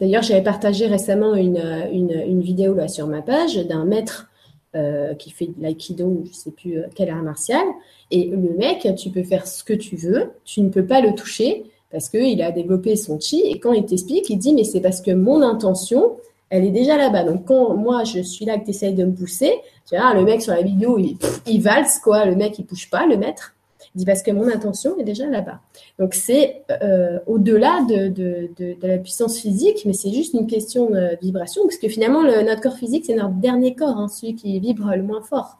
[0.00, 4.28] D'ailleurs, j'avais partagé récemment une, vidéo sur ma page d'un maître
[4.76, 7.64] euh, qui fait de l'aïkido, je ne sais plus euh, quel art martial.
[8.10, 11.14] Et le mec, tu peux faire ce que tu veux, tu ne peux pas le
[11.14, 13.40] toucher parce qu'il a développé son chi.
[13.46, 16.18] Et quand il t'explique, il dit Mais c'est parce que mon intention,
[16.50, 17.24] elle est déjà là-bas.
[17.24, 19.54] Donc, quand moi, je suis là que tu essayes de me pousser,
[19.88, 21.16] tu vois, le mec sur la vidéo, il,
[21.46, 22.26] il valse, quoi.
[22.26, 23.55] Le mec, il bouge pas, le maître
[23.96, 25.60] dit parce que mon intention est déjà là-bas.
[25.98, 28.50] Donc c'est euh, au-delà de,
[28.82, 32.60] la puissance physique, mais c'est juste une question de vibration, parce que finalement, le, notre
[32.60, 35.58] corps physique, c'est notre dernier corps, hein, celui qui vibre le moins fort.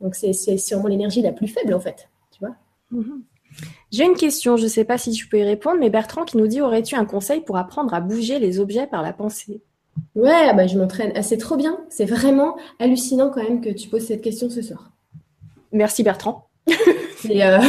[0.00, 2.08] Donc c'est sûrement l'énergie la plus faible, en fait.
[2.32, 2.56] Tu vois
[2.90, 3.22] mhm.
[3.90, 6.38] J'ai une question, je ne sais pas si tu peux y répondre, mais Bertrand qui
[6.38, 9.60] nous dit aurais-tu un conseil pour apprendre à bouger les objets par la pensée?
[10.14, 11.12] Ouais, bah, je m'entraîne.
[11.14, 11.78] Ah, c'est trop bien.
[11.90, 14.90] C'est vraiment hallucinant quand même que tu poses cette question ce soir.
[15.70, 16.48] Merci Bertrand.
[17.22, 17.64] C'est, euh, non,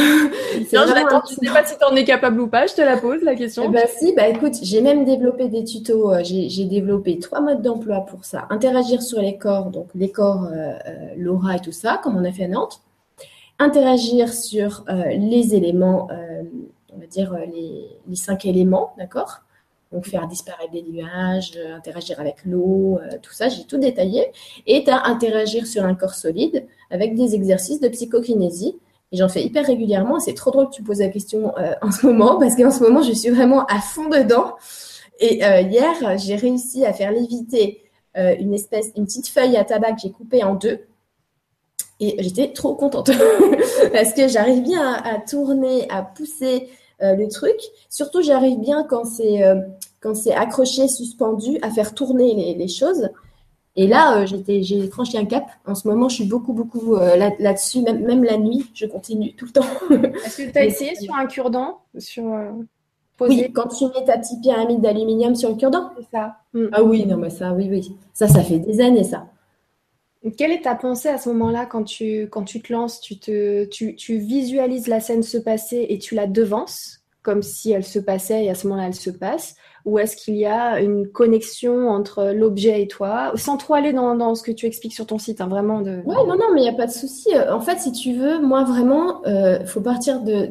[0.72, 3.22] je ne sais pas si tu en es capable ou pas, je te la pose
[3.22, 3.70] la question.
[3.70, 8.00] bah si, bah écoute, j'ai même développé des tutos, euh, j'ai, développé trois modes d'emploi
[8.00, 8.46] pour ça.
[8.50, 10.74] Interagir sur les corps, donc les corps, euh,
[11.16, 12.80] l'aura et tout ça, comme on a fait à Nantes.
[13.58, 16.08] Interagir sur les éléments,
[16.92, 19.44] on va dire les, les cinq éléments, d'accord?
[19.94, 24.26] Donc faire disparaître des nuages, euh, interagir avec l'eau, euh, tout ça, j'ai tout détaillé.
[24.66, 28.76] Et tu as interagir sur un corps solide avec des exercices de psychokinésie.
[29.14, 30.18] Et j'en fais hyper régulièrement.
[30.18, 32.80] C'est trop drôle que tu poses la question euh, en ce moment, parce qu'en ce
[32.82, 34.56] moment, je suis vraiment à fond dedans.
[35.20, 37.80] Et hier, j'ai réussi à faire léviter
[38.16, 40.80] une espèce, une petite feuille à tabac que j'ai coupée en deux.
[42.00, 43.12] Et j'étais trop contente
[43.92, 47.54] parce que j'arrive bien à, tourner, à pousser le truc.
[47.88, 49.44] Surtout, j'arrive bien quand c'est
[50.04, 53.08] quand c'est accroché, suspendu, à faire tourner les, choses.
[53.76, 55.46] Et là, euh, j'ai franchi un cap.
[55.66, 57.82] En ce moment, je suis beaucoup, beaucoup euh, là-dessus.
[57.82, 59.66] même, la nuit, je continue tout le temps.
[60.24, 62.52] Est-ce que tu as essayé sur un cure-dent sur, euh,
[63.20, 65.90] Oui, quand tu mets ta petite pyramide d'aluminium sur le cure-dent.
[65.96, 66.36] C'est ça.
[66.52, 66.66] Mm.
[66.72, 67.96] Ah oui, non, mais ça, oui, oui.
[68.12, 69.26] Ça, ça fait des années, ça.
[70.38, 73.66] Quelle est ta pensée à ce moment-là quand tu, quand tu te lances tu, te,
[73.66, 77.98] tu, tu visualises la scène se passer et tu la devances comme si elle se
[77.98, 79.56] passait et à ce moment-là elle se passe?
[79.84, 83.32] Ou est-ce qu'il y a une connexion entre l'objet et toi?
[83.34, 85.82] Sans trop aller dans, ce que tu expliques sur ton site, hein, vraiment.
[85.82, 86.00] De...
[86.06, 87.28] Oui, non, non, mais il n'y a pas de souci.
[87.50, 90.46] En fait, si tu veux, moi, vraiment, il euh, faut partir de,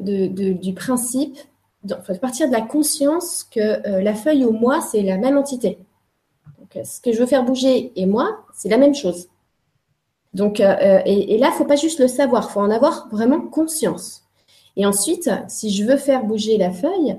[0.54, 1.38] du principe,
[1.84, 5.38] il faut partir de la conscience que euh, la feuille ou moi, c'est la même
[5.38, 5.80] entité.
[6.60, 9.30] Donc, euh, ce que je veux faire bouger et moi, c'est la même chose.
[10.36, 13.08] Donc, et, et, là, il ne faut pas juste le savoir, il faut en avoir
[13.12, 14.24] vraiment conscience.
[14.76, 17.18] Et ensuite, si je veux faire bouger la feuille,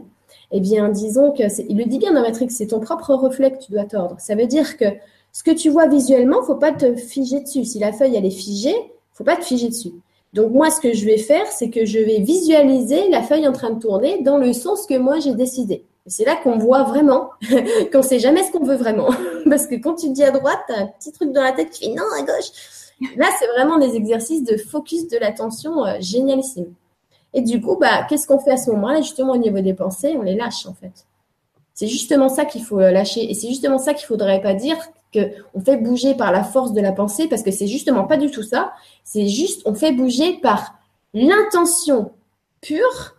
[0.57, 3.59] eh bien, disons que, il le dit bien dans Matrix, c'est ton propre reflet que
[3.59, 4.15] tu dois tordre.
[4.21, 4.85] Ça veut dire que
[5.33, 7.65] ce que tu vois visuellement, faut pas te figer dessus.
[7.65, 8.77] Si la feuille, elle est figée,
[9.15, 9.93] faut pas te figer dessus.
[10.33, 13.53] Donc, moi, ce que je vais faire, c'est que je vais visualiser la feuille en
[13.53, 15.85] train de tourner dans le sens que moi, j'ai décidé.
[16.07, 17.31] C'est là qu'on voit vraiment,
[17.93, 19.09] qu'on sait jamais ce qu'on veut vraiment.
[19.51, 21.87] Parce que quand tu dis à droite, as un petit truc dans la tête qui
[21.87, 22.53] fait non, à gauche.
[23.17, 26.75] Là, c'est vraiment des exercices de focus de l'attention euh, génialissime.
[27.35, 29.03] Et du coup, bah, qu'est-ce qu'on fait à ce moment-là?
[29.03, 31.07] Justement, au niveau des pensées, on les lâche en fait.
[31.75, 33.29] C'est justement ça qu'il faut euh, lâcher.
[33.29, 34.77] Et c'est justement ça qu'il ne faudrait pas dire
[35.13, 38.31] qu'on fait bouger par la force de la pensée, parce que c'est justement pas du
[38.31, 38.73] tout ça.
[39.03, 40.79] C'est juste, on fait bouger par
[41.13, 42.13] l'intention
[42.61, 43.17] pure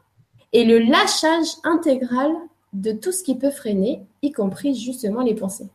[0.54, 2.32] et le lâchage intégral
[2.72, 5.70] de tout ce qui peut freiner, y compris justement les pensées.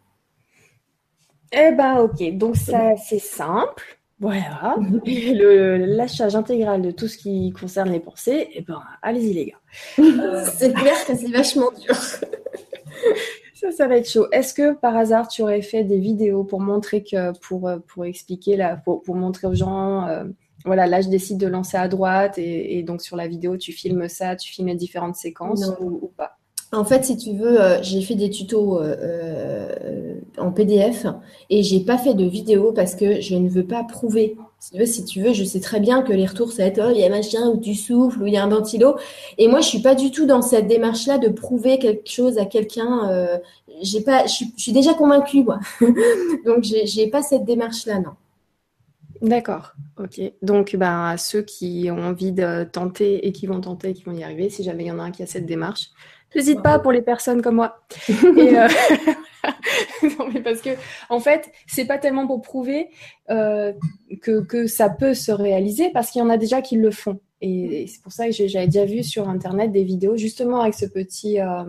[1.52, 3.99] Eh ben ok, donc ça c'est simple.
[4.20, 4.76] Voilà.
[4.78, 9.46] le lâchage intégral de tout ce qui concerne les pensées, et eh ben, allez-y les
[9.46, 10.44] gars.
[10.44, 11.94] c'est clair que c'est vachement dur.
[13.54, 14.26] ça, ça va être chaud.
[14.30, 18.04] Est-ce que par hasard tu aurais fait des vidéos pour montrer que, pour, euh, pour
[18.04, 20.24] expliquer, là, pour, montrer aux gens, euh,
[20.66, 24.06] voilà, là je décide de lancer à droite et, donc sur la vidéo tu filmes
[24.08, 26.36] ça, tu filmes les différentes séquences ou, pas?
[26.72, 31.04] En fait, si tu veux, euh, j'ai fait des tutos euh, euh, en PDF
[31.48, 34.36] et j'ai pas fait de vidéo parce que je ne veux pas prouver.
[34.60, 37.00] Si tu veux, je sais très bien que les retours, ça va être oh, il
[37.00, 38.96] y a machin où tu souffles, où il y a un ventilo.
[39.38, 42.44] Et moi, je suis pas du tout dans cette démarche-là de prouver quelque chose à
[42.44, 43.40] quelqu'un.
[43.82, 45.58] je suis, déjà convaincue, moi.
[46.44, 48.12] Donc, j'ai pas cette démarche-là, non.
[49.22, 50.20] D'accord, ok.
[50.42, 54.12] Donc, à ceux qui ont envie de tenter et qui vont tenter et qui vont
[54.12, 55.90] y arriver, si jamais il y en a un qui a cette démarche,
[56.34, 57.80] N'hésite pas pour les personnes comme moi.
[58.08, 58.68] Et, euh,
[60.02, 60.70] non, mais parce que,
[61.08, 62.88] en fait, c'est pas tellement pour prouver
[63.30, 63.72] euh,
[64.22, 67.18] que, que, ça peut se réaliser, parce qu'il y en a déjà qui le font.
[67.42, 70.86] Et, c'est pour ça que j'avais déjà vu sur Internet des vidéos, justement avec ce
[70.86, 71.64] petit, euh,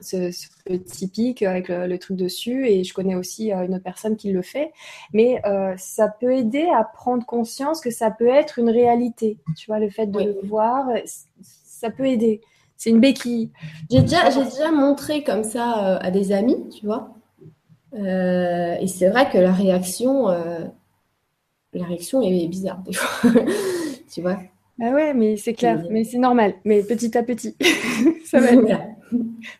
[0.00, 0.30] ce,
[0.64, 2.68] petit pic, avec le, truc dessus.
[2.68, 4.72] Et je connais aussi une autre personne qui le fait.
[5.12, 5.40] Mais
[5.78, 9.38] ça peut aider à prendre conscience que ça peut être une réalité.
[9.56, 10.86] Tu vois, le fait de le voir,
[11.42, 12.40] ça peut aider
[12.76, 13.50] c'est une béquille.
[13.90, 17.14] J'ai déjà, j'ai déjà montré comme ça euh, à des amis, tu vois.
[17.94, 20.64] Euh, et c'est vrai que la réaction, euh,
[21.72, 23.30] la réaction est bizarre des fois,
[24.12, 24.38] tu vois.
[24.80, 26.54] Ah ouais, mais c'est clair, mais c'est normal.
[26.64, 27.56] Mais petit à petit,
[28.24, 28.66] ça va être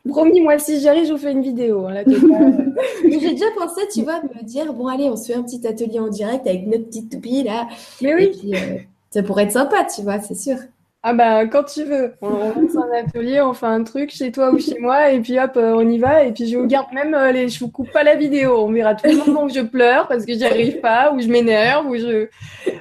[0.07, 1.87] Promis, moi, si j'arrive, je vous fais une vidéo.
[1.87, 2.03] Hein,
[3.03, 6.01] J'ai déjà pensé, tu vois, me dire, bon, allez, on se fait un petit atelier
[6.01, 7.69] en direct avec notre petite toupie, là.
[8.03, 8.53] Mais oui.
[9.11, 10.57] ça pourrait être sympa, tu vois, c'est sûr.
[11.09, 12.15] Ah bah quand tu veux.
[12.21, 15.39] On, lance un atelier, on fait un truc chez toi ou chez moi et puis
[15.39, 17.71] hop, euh, on y va et puis je vous garde même euh, les, je vous
[17.71, 18.57] coupe pas la vidéo.
[18.59, 21.29] On verra tout le moment où je pleure parce que j'y arrive pas ou je
[21.29, 22.27] m'énerve ou je,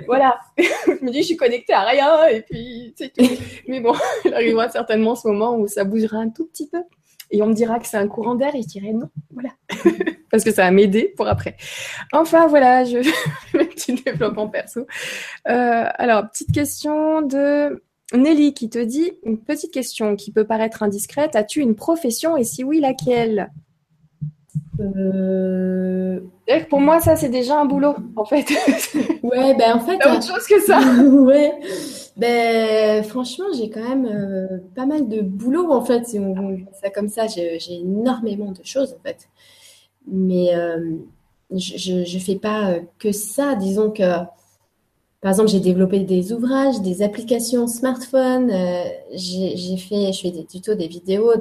[0.07, 0.39] voilà.
[0.57, 3.29] je me dis je suis connectée à rien et puis c'est tout.
[3.67, 3.93] Mais bon,
[4.25, 6.79] il arrivera certainement ce moment où ça bougera un tout petit peu
[7.29, 9.49] et on me dira que c'est un courant d'air et je dirais non, voilà.
[10.31, 11.57] parce que ça va m'aider pour après.
[12.11, 12.97] Enfin voilà, je
[13.51, 14.87] petit développement perso.
[15.47, 20.83] Euh, alors petite question de Nelly qui te dit une petite question qui peut paraître
[20.83, 21.35] indiscrète.
[21.35, 23.51] As-tu une profession et si oui, laquelle?
[24.79, 26.19] Euh...
[26.69, 28.45] Pour moi, ça, c'est déjà un boulot, en fait.
[29.23, 29.95] ouais, ben en fait.
[29.95, 30.79] autre chose que ça.
[31.03, 31.53] ouais.
[32.17, 36.59] Ben, franchement, j'ai quand même euh, pas mal de boulot, en fait, si on veut
[36.81, 37.25] ça comme ça.
[37.27, 39.27] J'ai énormément de choses, en fait.
[40.07, 40.97] Mais euh,
[41.51, 43.55] je ne fais pas que ça.
[43.55, 44.03] Disons que
[45.25, 50.45] par exemple, j'ai développé des ouvrages, des applications smartphone, euh, j'ai fait, je fais des
[50.45, 51.31] tutos, des vidéos,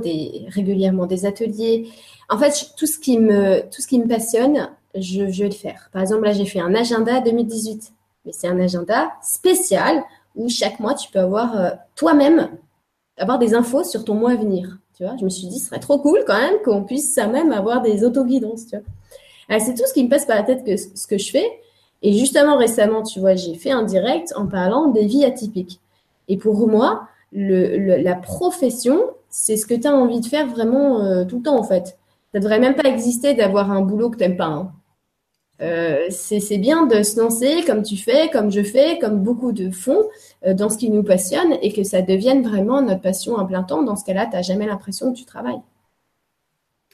[0.49, 1.91] régulièrement des ateliers.
[2.31, 5.55] En fait, tout ce qui me, tout ce qui me passionne, je, je vais le
[5.55, 5.91] faire.
[5.93, 7.93] Par exemple, là, j'ai fait un agenda 2018.
[8.25, 10.03] Mais c'est un agenda spécial
[10.35, 12.49] où chaque mois, tu peux avoir euh, toi-même
[13.19, 14.79] avoir des infos sur ton mois à venir.
[14.97, 17.27] Tu vois, je me suis dit, ce serait trop cool quand même qu'on puisse ça
[17.27, 18.65] même avoir des autoguidances.
[18.65, 19.61] Tu vois.
[19.61, 21.61] C'est tout ce qui me passe par la tête que ce que je fais.
[22.05, 25.81] Et justement, récemment, tu vois, j'ai fait un direct en parlant des vies atypiques.
[26.29, 31.25] Et pour moi, la profession, c'est ce que tu as envie de faire vraiment euh,
[31.25, 31.97] tout le temps, en fait.
[32.35, 34.45] Ça devrait même pas exister d'avoir un boulot que tu n'aimes pas.
[34.45, 34.73] Hein.
[35.63, 39.71] Euh, c'est bien de se lancer comme tu fais, comme je fais, comme beaucoup de
[39.71, 40.03] font,
[40.47, 43.63] euh, dans ce qui nous passionne et que ça devienne vraiment notre passion à plein
[43.63, 43.83] temps.
[43.83, 45.63] Dans ce cas-là, tu n'as jamais l'impression que tu travailles.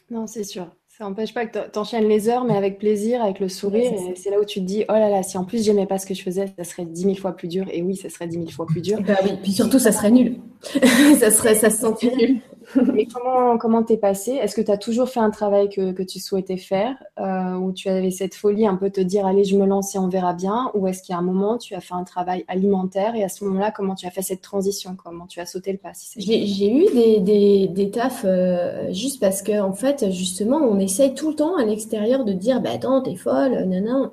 [0.09, 0.69] Non, c'est sûr.
[1.01, 3.91] Ça n'empêche pas que tu enchaînes les heures, mais avec plaisir, avec le sourire.
[3.91, 5.97] et c'est là où tu te dis, oh là là, si en plus j'aimais pas
[5.97, 7.65] ce que je faisais, ça serait dix mille fois plus dur.
[7.73, 8.99] Et oui, ça serait dix mille fois plus dur.
[9.01, 10.37] Bah oui, puis surtout, ça serait nul.
[11.19, 12.41] ça serait, ça se sentirait nul.
[12.93, 16.03] Mais comment comment t'es passé Est-ce que tu as toujours fait un travail que, que
[16.03, 19.57] tu souhaitais faire euh, Ou tu avais cette folie un peu te dire allez je
[19.57, 20.71] me lance et on verra bien?
[20.75, 23.29] Ou est-ce qu'il y a un moment tu as fait un travail alimentaire et à
[23.29, 24.97] ce moment-là comment tu as fait cette transition?
[25.03, 29.43] Comment tu as sauté le pas J'ai eu des, des, des tafs euh, juste parce
[29.43, 33.03] que en fait justement on essaye tout le temps à l'extérieur de dire bah attends
[33.03, 34.11] t'es folle non non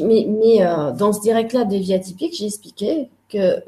[0.00, 3.10] mais, mais euh, dans ce direct-là des vies atypiques, j'ai expliqué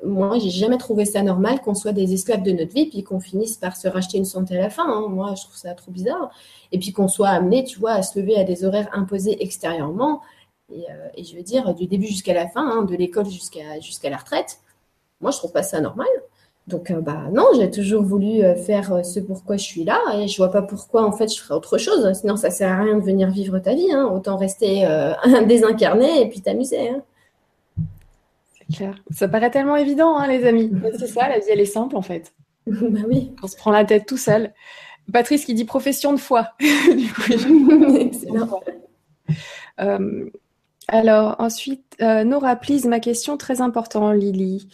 [0.05, 3.21] moi, j'ai jamais trouvé ça normal qu'on soit des esclaves de notre vie, puis qu'on
[3.21, 4.85] finisse par se racheter une santé à la fin.
[4.87, 5.09] Hein.
[5.09, 6.31] Moi, je trouve ça trop bizarre.
[6.73, 10.21] Et puis qu'on soit amené, tu vois, à se lever à des horaires imposés extérieurement.
[10.73, 14.17] Et, euh, je veux dire, du début jusqu'à la fin, hein, de l'école jusqu'à la
[14.17, 14.59] retraite.
[15.21, 16.07] Moi, je trouve pas ça normal.
[16.67, 20.29] Donc, euh, bah non, j'ai toujours voulu euh, faire ce pourquoi je suis là et
[20.29, 22.11] je vois pas pourquoi en fait je ferais autre chose.
[22.15, 23.93] Sinon, ça sert à rien de venir vivre ta vie.
[23.93, 24.07] Hein.
[24.07, 24.87] Autant rester
[25.47, 26.91] désincarné et puis t'amuser.
[28.75, 28.95] Clair.
[29.11, 30.71] Ça paraît tellement évident, hein, les amis.
[30.99, 32.33] C'est ça, la vie elle est simple en fait.
[32.67, 33.35] bah oui.
[33.43, 34.53] On se prend la tête tout seul.
[35.13, 36.53] Patrice qui dit profession de foi.
[36.61, 37.33] du coup,
[40.89, 44.69] alors ensuite, Nora, please, ma question très importante, Lily.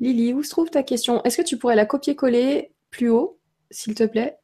[0.00, 1.22] Lily, où se trouve ta question?
[1.22, 3.38] Est-ce que tu pourrais la copier-coller plus haut,
[3.70, 4.38] s'il te plaît,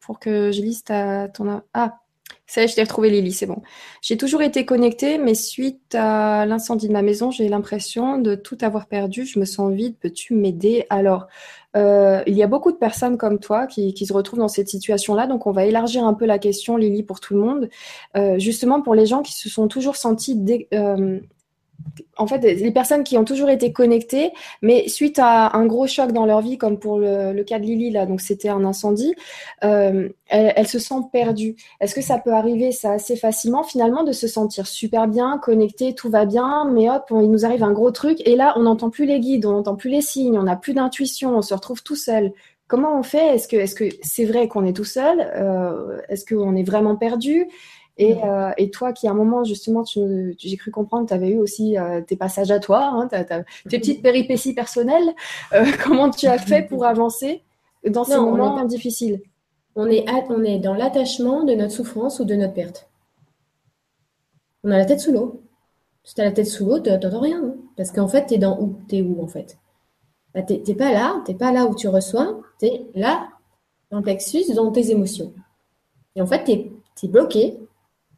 [0.00, 1.62] pour que je lise ta, ton...
[1.74, 2.00] Ah,
[2.48, 3.60] ça je t'ai retrouvé Lily, c'est bon.
[4.00, 8.56] J'ai toujours été connectée, mais suite à l'incendie de ma maison, j'ai l'impression de tout
[8.62, 9.26] avoir perdu.
[9.26, 9.96] Je me sens vide.
[10.00, 10.86] Peux-tu m'aider?
[10.88, 11.26] Alors,
[11.76, 15.26] euh, il y a beaucoup de personnes comme toi qui, se retrouvent dans cette situation-là.
[15.26, 17.68] Donc, on va élargir un peu la question, Lily, pour tout le monde.
[18.16, 21.20] Euh, justement, pour les gens qui se sont toujours sentis euh,
[22.16, 26.12] en fait, les personnes qui ont toujours été connectées, mais suite à un gros choc
[26.12, 29.14] dans leur vie, comme pour le, cas de Lily, là, donc c'était un incendie,
[29.64, 31.56] euh, elles, se sentent perdues.
[31.80, 35.94] Est-ce que ça peut arriver, ça, assez facilement, finalement, de se sentir super bien, connecté,
[35.94, 38.90] tout va bien, mais hop, il nous arrive un gros truc, et là, on n'entend
[38.90, 41.82] plus les guides, on n'entend plus les signes, on n'a plus d'intuition, on se retrouve
[41.82, 42.32] tout seul.
[42.66, 43.34] Comment on fait?
[43.34, 45.20] Est-ce que c'est vrai qu'on est tout seul?
[45.34, 47.48] Euh, Est-ce qu'on est vraiment perdu?
[47.98, 48.18] Et, mm.
[48.24, 51.38] euh, et, toi, qui à un moment, justement, tu, j'ai cru comprendre, tu avais eu
[51.38, 55.14] aussi euh, tes passages à toi, hein, tes petites péripéties personnelles.
[55.52, 57.42] Euh, comment tu as fait pour avancer
[57.84, 59.20] dans ces moments difficiles?
[59.74, 62.88] On est, on est dans l'attachement de notre souffrance ou de notre perte.
[64.64, 65.42] On a la tête sous l'eau.
[66.02, 67.42] Si tu as la tête sous l'eau, tu n'entends rien.
[67.44, 67.54] Hein.
[67.76, 68.78] parce qu'en fait, tu es dans où?
[68.88, 69.58] Tu es où, en fait?
[70.34, 73.28] Bah, Tu n'es pas là, tu n'es pas là où tu reçois, tu es là,
[73.90, 75.32] dans le plexus, dans tes émotions.
[76.16, 77.58] Et en fait, tu es bloqué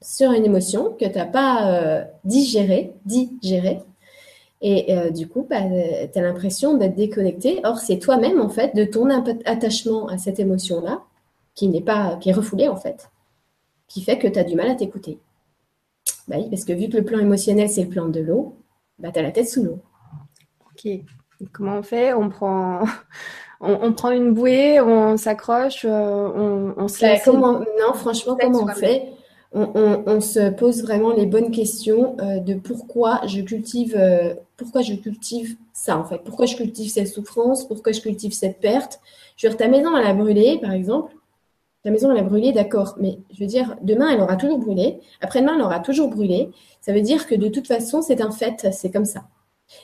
[0.03, 3.81] sur une émotion que tu n'as pas euh, digérée, digérée.
[4.63, 5.63] Et euh, du coup, bah,
[6.13, 7.61] tu as l'impression d'être déconnecté.
[7.65, 9.09] Or, c'est toi-même, en fait, de ton
[9.45, 11.03] attachement à cette émotion-là,
[11.55, 13.11] qui n'est pas, qui est refoulée, en fait,
[13.89, 15.19] qui fait que tu as du mal à t'écouter.
[16.29, 18.57] Bah oui, parce que vu que le plan émotionnel, c'est le plan de l'eau,
[18.99, 19.79] bah, tu as la tête sous l'eau.
[20.71, 20.91] Ok.
[21.53, 22.13] comment on fait?
[22.13, 22.85] On prend.
[23.63, 25.91] On, prend une bouée, on s'accroche, euh,
[26.35, 27.27] on, on se bah, laisse.
[27.27, 29.13] non, franchement, comment on fait?
[29.53, 34.95] On, se pose vraiment les bonnes questions euh, de pourquoi je cultive, euh, pourquoi je
[34.95, 39.01] cultive ça en fait, pourquoi je cultive cette souffrance, pourquoi je cultive cette perte?
[39.37, 41.15] Je veux dire, ta maison elle a brûlé par exemple,
[41.83, 45.01] ta maison elle a brûlé, d'accord, mais je veux dire, demain elle aura toujours brûlé,
[45.21, 46.51] après-demain elle aura toujours brûlé.
[46.81, 49.25] Ça veut dire que de toute façon c'est un fait, c'est comme ça.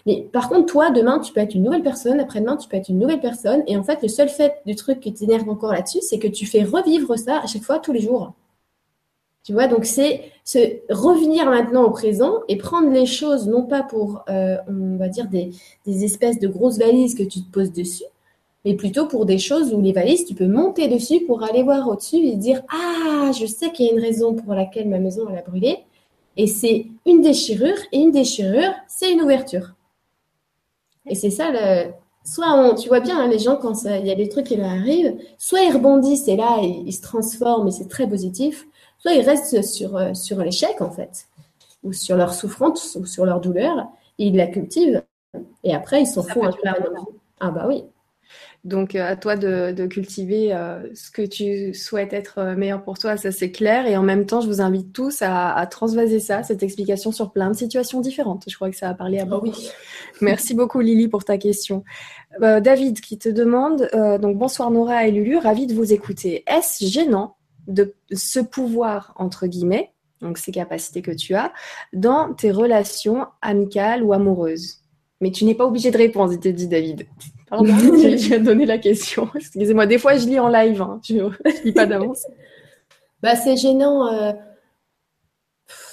[0.05, 2.89] Mais par contre, toi, demain, tu peux être une nouvelle personne, après-demain, tu peux être
[2.89, 3.63] une nouvelle personne.
[3.69, 6.45] Et en fait, le seul fait du truc qui t'énerve encore là-dessus, c'est que tu
[6.45, 8.35] fais revivre ça à chaque fois, tous les jours.
[9.47, 10.33] Tu vois, donc c'est
[10.91, 15.29] revenir maintenant au présent et prendre les choses, non pas pour, euh, on va dire,
[15.29, 15.53] des,
[15.87, 18.03] espèces de grosses valises que tu te poses dessus,
[18.65, 21.87] mais plutôt pour des choses où les valises, tu peux monter dessus pour aller voir
[21.87, 25.29] au-dessus et dire Ah, je sais qu'il y a une raison pour laquelle ma maison
[25.31, 25.79] elle a brûlé.
[26.37, 29.75] Et c'est une déchirure, et une déchirure, c'est une ouverture.
[31.07, 31.93] Et c'est ça, le...
[32.25, 34.71] soit tu vois bien, hein, les gens, quand il y a des trucs qui leur
[34.71, 38.67] arrivent, soit ils rebondissent et là, ils, se transforment et c'est très positif,
[38.99, 41.27] soit ils restent sur, euh, sur l'échec, en fait,
[41.83, 45.03] ou sur leur souffrance, ou sur leur douleur, et ils la cultivent.
[45.65, 46.89] Et après, ils s'en foutent un peu.
[47.41, 47.85] Ah bah oui.
[48.65, 53.17] Donc, euh, à toi de, cultiver euh, ce que tu souhaites être meilleur pour toi,
[53.17, 53.87] ça c'est clair.
[53.87, 57.51] Et en même temps, je vous invite tous à, transvaser ça, cette explication sur plein
[57.51, 58.45] de situations différentes.
[58.49, 59.53] Je crois que ça a parlé à ah beaucoup.
[60.21, 61.85] Merci beaucoup Lily pour ta question.
[62.41, 63.89] David qui te demande,
[64.21, 66.43] donc bonsoir Nora et Lulu, ravi de vous écouter.
[66.47, 67.36] Est-ce gênant
[67.67, 71.53] de ce pouvoir, entre guillemets, donc ces capacités que tu as,
[71.93, 74.83] dans tes relations amicales ou amoureuses
[75.21, 77.07] mais tu n'es pas obligé de répondre, il te dit David.
[77.49, 77.75] Pardon,
[78.17, 79.29] j'ai donné la question.
[79.35, 81.01] Excusez-moi, des fois je lis en live, hein.
[81.07, 81.31] je ne
[81.65, 82.27] lis pas d'avance.
[83.23, 84.07] bah, c'est gênant.
[84.13, 84.33] Euh,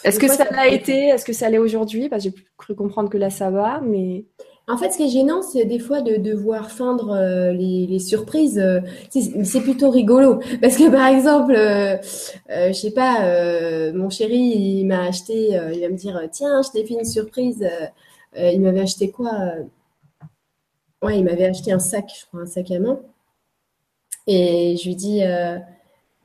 [0.04, 1.08] Est-ce que ça l'a été?
[1.08, 2.10] Est-ce que ça l'est aujourd'hui?
[2.10, 4.26] Bah, J'ai cru comprendre que là ça va, mais.
[4.68, 8.58] En fait, ce qui est gênant, c'est des fois de devoir feindre euh, les, surprises.
[8.60, 8.80] Euh,
[9.12, 10.40] c'est plutôt rigolo.
[10.62, 11.98] Parce que, par exemple, euh,
[12.50, 16.86] je sais pas, mon chéri, il m'a acheté, il va me dire, tiens, je t'ai
[16.86, 17.68] fait une surprise.
[18.38, 19.32] il m'avait acheté quoi?
[21.04, 23.00] Ouais, il m'avait acheté un sac, je crois, un sac à main.
[24.28, 25.58] Et je lui dis, euh,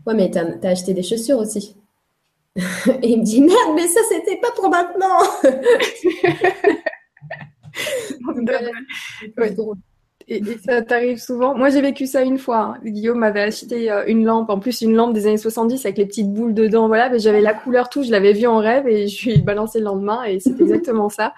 [0.06, 1.76] ouais, mais t'as as acheté des chaussures aussi.
[2.56, 5.18] et il me dit, merde, mais ça, c'était pas pour maintenant.
[10.30, 11.56] Et, ça t'arrive souvent.
[11.56, 12.58] Moi, j'ai vécu ça une fois.
[12.58, 12.78] Hein.
[12.84, 16.04] Guillaume m'avait acheté euh, une lampe, en plus une lampe des années 70 avec les
[16.04, 16.86] petites boules dedans.
[16.86, 19.38] Voilà, mais j'avais la couleur tout, je l'avais vue en rêve et je lui ai
[19.38, 21.32] balancé le lendemain et c'est exactement ça.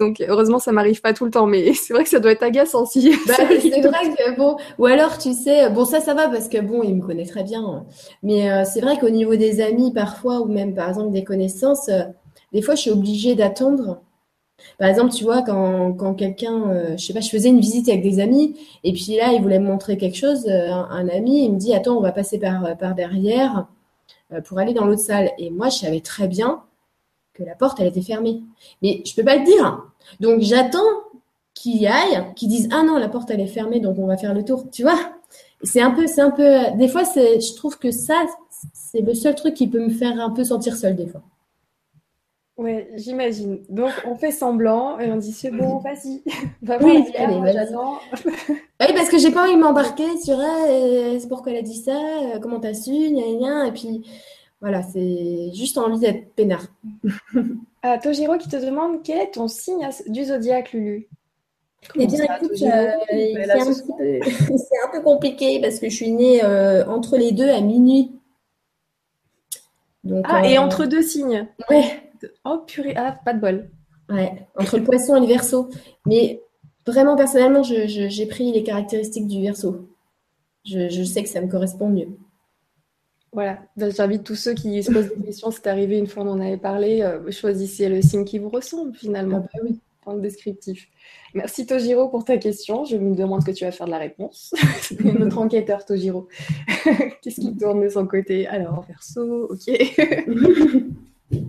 [0.00, 2.42] Donc heureusement ça m'arrive pas tout le temps, mais c'est vrai que ça doit être
[2.42, 3.14] agaçant si.
[3.26, 6.60] Bah, c'est vrai que bon, ou alors tu sais, bon ça ça va parce que
[6.60, 7.84] bon il me connaît très bien,
[8.22, 11.88] mais euh, c'est vrai qu'au niveau des amis parfois ou même par exemple des connaissances,
[11.88, 12.02] euh,
[12.52, 14.00] des fois je suis obligée d'attendre.
[14.78, 17.88] Par exemple, tu vois, quand, quand quelqu'un, euh, je sais pas, je faisais une visite
[17.88, 21.44] avec des amis, et puis là, il voulait me montrer quelque chose, un, un, ami,
[21.44, 23.66] il me dit, attends, on va passer par, par derrière
[24.46, 25.30] pour aller dans l'autre salle.
[25.38, 26.62] Et moi, je savais très bien
[27.34, 28.42] que la porte, elle était fermée.
[28.82, 29.82] Mais je peux pas le dire.
[30.20, 30.78] Donc, j'attends
[31.54, 34.16] qu'il y aille, qu'ils disent ah non, la porte, elle est fermée, donc on va
[34.16, 34.70] faire le tour.
[34.70, 34.98] Tu vois
[35.62, 36.76] C'est un peu, c'est un peu.
[36.76, 38.24] Des fois, je trouve que ça,
[38.72, 41.22] c'est le seul truc qui peut me faire un peu sentir seule des fois.
[42.56, 43.62] Ouais, j'imagine.
[43.68, 46.22] Donc, on fait semblant et on dit c'est bon, vas-y.
[46.62, 47.34] Va oui, allez,
[48.46, 51.76] oui, parce que j'ai pas envie de m'embarquer sur eh, c'est pourquoi elle a dit
[51.76, 54.06] ça, euh, comment t'as su, gna, gna, et puis
[54.60, 56.66] voilà, c'est juste envie d'être peinard.
[57.82, 61.08] ah, Tojiro qui te demande quel est ton signe du zodiaque, Lulu?
[61.96, 62.90] Eh bien, écoute, euh,
[64.56, 68.12] c'est un, peu compliqué parce que je suis née euh, entre les deux à minuit.
[70.24, 72.03] ah, et euh, entre deux signes Ouais.
[72.44, 73.70] Oh purée, ah, pas de bol.
[74.10, 75.70] Ouais, entre le poisson et le verso.
[76.06, 76.42] Mais
[76.86, 79.88] vraiment, personnellement, j'ai pris les caractéristiques du verso.
[80.64, 82.08] je sais que ça me correspond mieux.
[83.34, 86.28] Voilà, bah, j'invite tous ceux qui se posent des questions, c'est arrivé une fois, on
[86.28, 89.42] en avait parlé, euh, choisissez le signe qui vous ressemble finalement.
[89.44, 89.80] Ah bah oui.
[90.06, 90.86] Dans le descriptif.
[91.32, 92.84] Merci Tojiro pour ta question.
[92.84, 94.54] Je me demande ce que tu vas faire de la réponse.
[94.82, 96.28] C'est notre enquêteur Tojiro.
[97.22, 98.46] Qu'est-ce qui tourne de son côté?
[98.46, 99.66] Alors, verso, ok.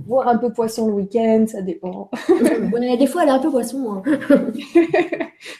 [0.07, 2.09] Voir un peu poisson le week-end, ça dépend.
[2.29, 3.93] des fois, elle est un peu poisson.
[3.93, 4.03] Hein.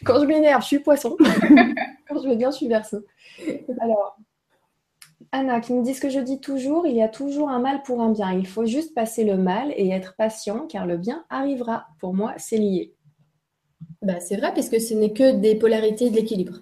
[0.05, 1.15] Quand je m'énerve, je suis poisson.
[2.07, 2.97] Quand je vais bien, je suis verso.
[3.79, 4.17] Alors,
[5.31, 7.83] Anna qui me dit ce que je dis toujours, il y a toujours un mal
[7.83, 8.31] pour un bien.
[8.33, 11.87] Il faut juste passer le mal et être patient car le bien arrivera.
[11.99, 12.93] Pour moi, c'est lié.
[14.01, 16.59] Bah, c'est vrai parce que ce n'est que des polarités de l'équilibre.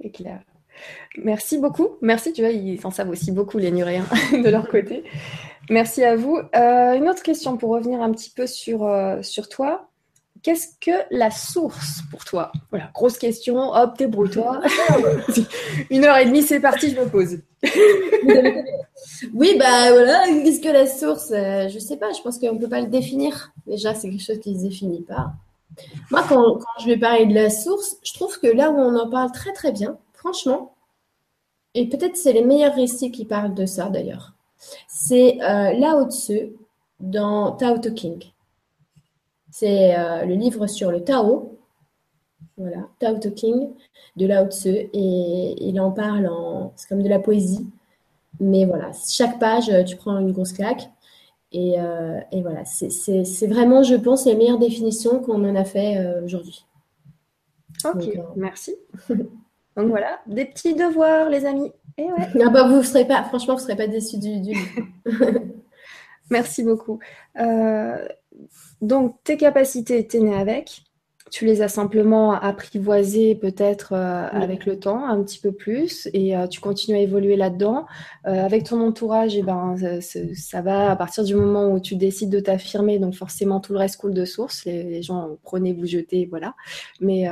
[0.00, 0.42] C'est clair.
[1.18, 1.90] Merci beaucoup.
[2.00, 5.04] Merci, tu vois, ils en savent aussi beaucoup, les Nuréens, de leur côté.
[5.70, 6.38] Merci à vous.
[6.56, 9.88] Euh, une autre question pour revenir un petit peu sur, euh, sur toi.
[10.42, 12.50] Qu'est-ce que la source pour toi?
[12.70, 13.72] Voilà, grosse question.
[13.72, 14.60] Hop, débrouille-toi.
[15.90, 17.38] Une heure et demie, c'est parti, je me pose.
[19.34, 21.30] oui, bah voilà, qu'est-ce que la source?
[21.30, 23.52] Euh, Je sais pas, je pense qu'on ne peut pas le définir.
[23.68, 25.32] Déjà, c'est quelque chose qui ne se définit pas.
[26.10, 29.08] Moi, quand, je vais parler de la source, je trouve que là où on en
[29.08, 30.74] parle très très bien, franchement,
[31.74, 34.34] et peut-être c'est les meilleurs récits qui parlent de ça d'ailleurs,
[34.86, 36.52] c'est euh, là au-dessus
[37.00, 38.22] dans Tao Te King.
[39.50, 39.94] C'est
[40.24, 41.58] le livre sur le Tao,
[42.56, 43.70] voilà, Tao Talking
[44.16, 47.66] de Lao Tzu, et il en parle en, c'est comme de la poésie,
[48.40, 50.88] mais voilà, chaque page, tu prends une grosse claque.
[51.54, 51.74] Et,
[52.32, 56.64] et voilà, c'est vraiment, je pense, la meilleure définition qu'on en a fait aujourd'hui.
[57.84, 58.74] Ok, merci.
[59.76, 61.72] Donc voilà, des petits devoirs, les amis.
[61.98, 62.42] Et ouais.
[62.44, 64.54] Ah bah, vous serez pas, franchement, vous ne serez pas déçus du, du
[66.30, 66.98] Merci beaucoup.
[67.38, 68.06] Euh,
[68.80, 70.82] donc, tes capacités, tu es né avec.
[71.30, 76.36] Tu les as simplement apprivoisées peut-être euh, avec le temps, un petit peu plus, et
[76.36, 77.86] euh, tu continues à évoluer là-dedans.
[78.24, 82.30] avec ton entourage, et eh ben, ça, va à partir du moment où tu décides
[82.30, 84.66] de t'affirmer, donc forcément tout le reste coule de source.
[84.66, 86.54] Les, gens prenez, vous jetez, voilà.
[87.00, 87.28] Mais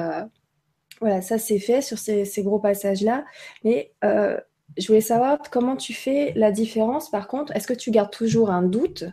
[1.01, 3.25] voilà, ça c'est fait sur ces, gros passages-là.
[3.65, 4.39] Mais euh,
[4.77, 7.11] je voulais savoir comment tu fais la différence.
[7.11, 9.05] Par contre, est-ce que tu gardes toujours un doute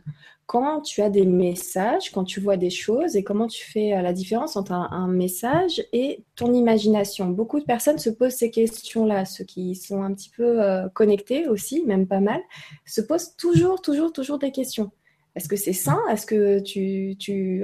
[0.46, 4.02] quand tu as des messages, quand tu vois des choses, et comment tu fais euh,
[4.02, 7.28] la différence entre un, message et ton imagination?
[7.28, 11.48] Beaucoup de personnes se posent ces questions-là, ceux qui sont un petit peu euh, connectés
[11.48, 12.42] aussi, même pas mal,
[12.86, 14.92] se posent toujours, toujours, toujours des questions.
[15.36, 16.00] Est-ce que c'est sain?
[16.10, 17.64] Est-ce que tu, tu,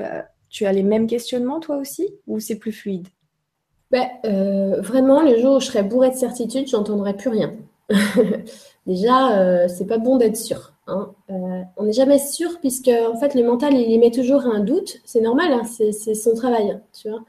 [0.50, 2.08] tu as les mêmes questionnements toi aussi?
[2.28, 3.08] Ou c'est plus fluide?
[3.94, 7.54] Ben, euh, vraiment, le jour où je serai bourrée de certitude, j'entendrai plus rien.
[8.88, 10.74] Déjà, euh, c'est pas bon d'être sûr.
[10.88, 11.12] Hein.
[11.30, 15.00] Euh, on n'est jamais sûr puisque en fait le mental il émet toujours un doute.
[15.06, 17.20] C'est normal, hein, c'est son travail, hein, tu vois.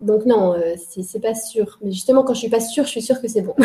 [0.00, 1.80] Donc non, c'est pas sûr.
[1.82, 3.56] Mais justement, quand je suis pas sûre, je suis sûre que c'est bon.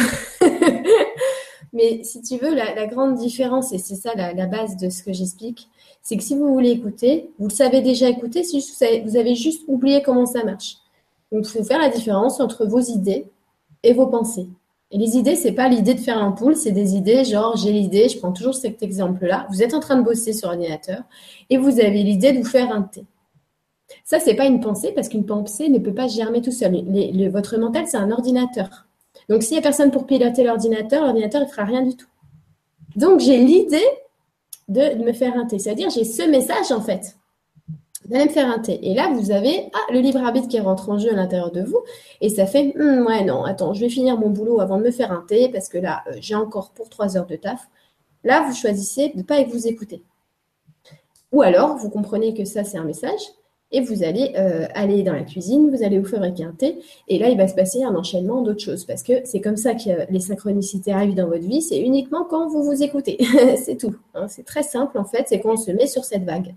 [1.74, 5.14] Mais si tu veux, la, grande différence, et c'est ça la, base de ce que
[5.14, 5.70] j'explique,
[6.02, 8.60] c'est que si vous voulez écouter, vous le savez déjà écouter, si
[9.06, 10.78] vous avez juste oublié comment ça marche.
[11.34, 13.26] Donc, il faut faire la différence entre vos idées
[13.82, 14.48] et vos pensées.
[14.92, 18.08] Et les idées, c'est pas l'idée de faire l'ampoule, c'est des idées genre j'ai l'idée,
[18.08, 19.48] je prends toujours cet exemple-là.
[19.50, 21.02] Vous êtes en train de bosser sur l'ordinateur
[21.50, 23.04] et vous avez l'idée de vous faire un thé.
[24.06, 26.86] Ça, c'est pas une pensée parce qu'une pensée ne peut pas germer tout seul.
[27.32, 28.86] votre mental, c'est un ordinateur.
[29.28, 32.08] Donc, s'il n'y a personne pour piloter l'ordinateur, l'ordinateur ne fera rien du tout.
[32.96, 33.88] Donc, j'ai l'idée
[34.68, 35.58] de me faire un thé.
[35.58, 37.18] C'est-à-dire, j'ai ce message en fait.
[38.06, 38.80] Vous allez me faire un thé.
[38.84, 41.62] Et là, vous avez ah, le libre arbitre qui rentre en jeu à l'intérieur de
[41.62, 41.80] vous.
[42.22, 44.92] Et ça fait, hum, ouais, non, attends, je vais finir mon boulot avant de me
[44.92, 47.68] faire un thé parce que là, euh, j'ai encore pour trois heures de taf.
[48.24, 50.02] Là, vous choisissez de ne pas vous écouter.
[51.32, 53.22] Ou alors, vous comprenez que ça, c'est un message
[53.74, 56.78] et vous allez euh, aller dans la cuisine, vous allez vous fabriquer un thé,
[57.08, 59.74] et là, il va se passer un enchaînement d'autres choses, parce que c'est comme ça
[59.74, 63.18] que les synchronicités arrivent dans votre vie, c'est uniquement quand vous vous écoutez,
[63.58, 63.96] c'est tout.
[64.14, 64.28] Hein.
[64.30, 66.54] C'est très simple, en fait, c'est quand on se met sur cette vague.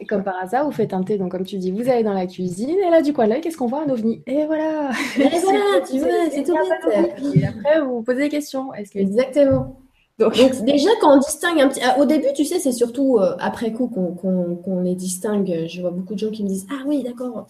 [0.00, 2.12] Et comme par hasard, vous faites un thé, donc comme tu dis, vous allez dans
[2.12, 3.82] la cuisine, et là, du coin de l'œil, qu'est-ce qu'on voit?
[3.82, 4.22] Un ovni.
[4.26, 7.22] Et voilà Et voilà, tu vois, c'est tout bête.
[7.34, 8.72] Et après, vous vous posez des questions.
[8.74, 8.98] Est-ce que...
[8.98, 9.76] Exactement.
[10.18, 11.80] Donc, déjà, quand on distingue un petit...
[11.82, 15.66] Ah, au début, tu sais, c'est surtout euh, après coup qu'on les distingue.
[15.66, 17.46] Je vois beaucoup de gens qui me disent Ah oui, d'accord.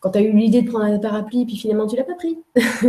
[0.00, 2.38] Quand tu as eu l'idée de prendre un parapluie, puis finalement, tu l'as pas pris.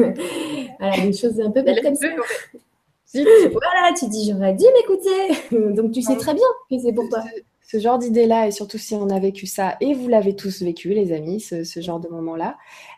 [0.79, 2.07] voilà, des choses un peu belles comme ça.
[3.13, 5.73] voilà, tu dis J'aurais dû m'écouter.
[5.73, 7.21] Donc, tu sais très bien que c'est pour toi
[7.67, 10.89] ce genre d'idée-là, et surtout si on a vécu ça, et vous l'avez tous vécu,
[10.89, 12.57] les amis, ce, genre de moment-là,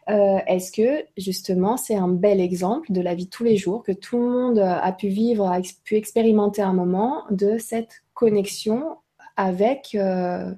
[0.09, 3.84] euh, est-ce que justement c'est un bel exemple de la vie de tous les jours,
[3.84, 8.97] que tout le monde a pu vivre, a pu expérimenter un moment de cette connexion
[9.38, 10.53] avec euh,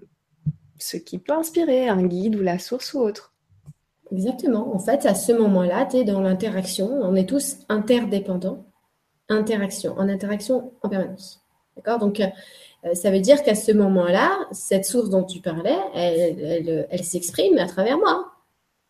[0.78, 3.34] ce qui peut inspirer, un guide ou la source ou autre?
[4.12, 4.76] Exactement.
[4.76, 6.88] En fait, à ce moment-là, tu es dans l'interaction.
[6.88, 8.66] On est tous interdépendants.
[9.30, 11.46] Interaction, en interaction en permanence.
[11.78, 12.00] D'accord?
[12.00, 12.28] Donc, euh,
[12.94, 17.98] ça veut dire qu'à ce moment-là, cette source dont tu parlais, elle, s'exprime à travers
[17.98, 18.31] moi,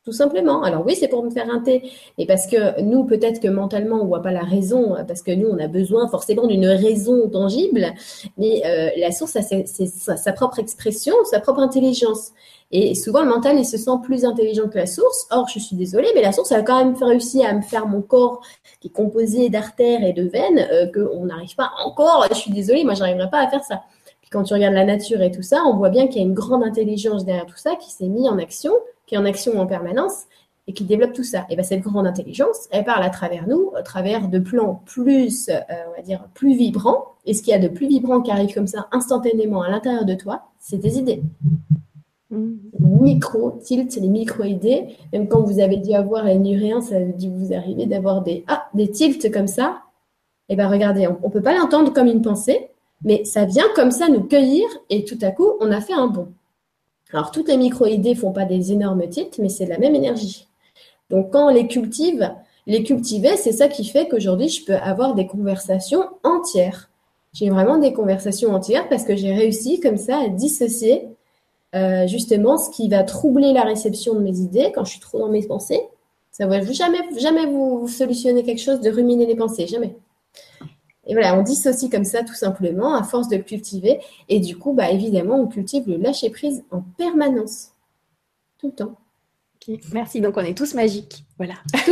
[0.04, 0.64] tout simplement.
[0.64, 4.02] Alors oui, c'est pour me faire un thé, et parce que nous, peut-être que mentalement,
[4.02, 7.94] on voit pas la raison, parce que nous, on a besoin forcément d'une raison tangible,
[8.38, 12.32] mais euh, la source, c'est sa, propre expression, sa propre intelligence.
[12.72, 15.28] Et souvent, le mental, il se sent plus intelligent que la source.
[15.30, 18.02] Or, je suis désolée, mais la source, a quand même réussi à me faire mon
[18.02, 18.42] corps
[18.80, 22.26] qui est composé d'artères et de veines, euh, qu'on n'arrive pas encore.
[22.30, 23.82] Je suis désolée, moi, j'arriverai pas à faire ça.
[24.22, 26.28] Puis quand tu regardes la nature et tout ça, on voit bien qu'il y a
[26.28, 28.72] une grande intelligence derrière tout ça qui s'est mis en action,
[29.12, 30.24] qui est en action en permanence
[30.68, 31.46] et qui développe tout ça.
[31.50, 35.50] Et bien, cette grande intelligence, elle parle à travers nous, à travers de plans plus,
[35.50, 35.60] euh,
[35.90, 37.08] on va dire, plus vibrants.
[37.26, 40.06] Et ce qu'il y a de plus vibrant qui arrive comme ça instantanément à l'intérieur
[40.06, 41.22] de toi, c'est tes idées.
[42.80, 44.96] Micro tilt, les micro-idées.
[45.12, 48.46] Même quand vous avez dû avoir les nuréens, ça a dû vous arriver d'avoir des,
[48.48, 49.82] ah, des tilts comme ça.
[50.48, 52.70] Et eh bien regardez, on ne peut pas l'entendre comme une pensée,
[53.04, 56.08] mais ça vient comme ça nous cueillir et tout à coup, on a fait un
[56.08, 56.30] bond.
[57.14, 60.48] Alors, toutes les micro-idées font pas des énormes tilts, mais c'est la même énergie.
[61.10, 62.32] Donc, quand on les cultive,
[62.68, 66.90] les cultiver, c'est ça qui fait qu'aujourd'hui, je peux avoir des conversations entières.
[67.34, 71.08] J'ai vraiment des conversations entières parce que j'ai réussi comme ça à dissocier
[71.74, 75.20] euh, justement ce qui va troubler la réception de mes idées quand je suis trop
[75.20, 75.82] dans mes pensées.
[76.32, 79.96] Ça va jamais, jamais vous solutionner quelque chose de ruminer les pensées, jamais.
[81.08, 84.00] Et voilà, on dissocie comme ça tout simplement à force de le cultiver.
[84.30, 87.72] Et du coup, bah, évidemment, on cultive le lâcher prise en permanence,
[88.60, 88.98] tout le temps.
[89.94, 90.22] Merci.
[90.22, 91.56] Donc on est tous magiques, voilà.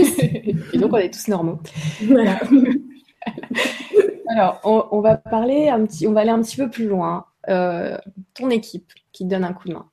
[0.73, 1.59] et donc on est tous normaux.
[2.03, 2.39] Voilà.
[4.29, 7.25] Alors on, va parler un petit, on va aller un petit peu plus loin.
[7.47, 7.97] Euh,
[8.33, 9.88] ton équipe qui te donne un coup de main.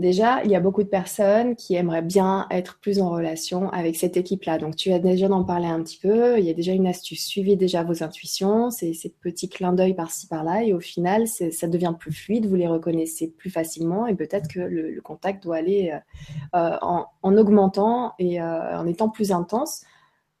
[0.00, 3.94] Déjà, il y a beaucoup de personnes qui aimeraient bien être plus en relation avec
[3.94, 4.58] cette équipe-là.
[4.58, 6.36] Donc, tu as déjà d'en parler un petit peu.
[6.36, 7.24] Il y a déjà une astuce.
[7.24, 10.64] Suivez déjà vos intuitions, ces, ces petits clins d'œil par-ci par-là.
[10.64, 12.46] Et au final, ça devient plus fluide.
[12.46, 14.08] Vous les reconnaissez plus facilement.
[14.08, 19.08] Et peut-être que le, contact doit aller euh, euh, en, augmentant et euh, en étant
[19.08, 19.84] plus intense.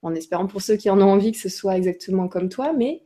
[0.02, 2.72] En espérant pour ceux qui en ont envie que ce soit exactement comme toi.
[2.72, 3.04] Mais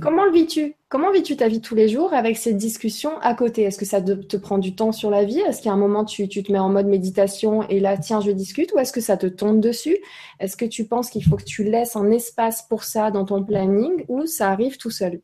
[0.00, 0.74] Comment le vis-tu?
[0.88, 3.62] Comment vis-tu ta vie tous les jours avec cette discussion à côté?
[3.62, 5.40] Est-ce que ça te, prend du temps sur la vie?
[5.40, 8.72] Est-ce qu'à un moment tu, te mets en mode méditation et là, tiens, je discute?
[8.74, 9.98] Ou est-ce que ça te tombe dessus?
[10.38, 13.42] Est-ce que tu penses qu'il faut que tu laisses un espace pour ça dans ton
[13.42, 15.20] planning ou ça arrive tout seul?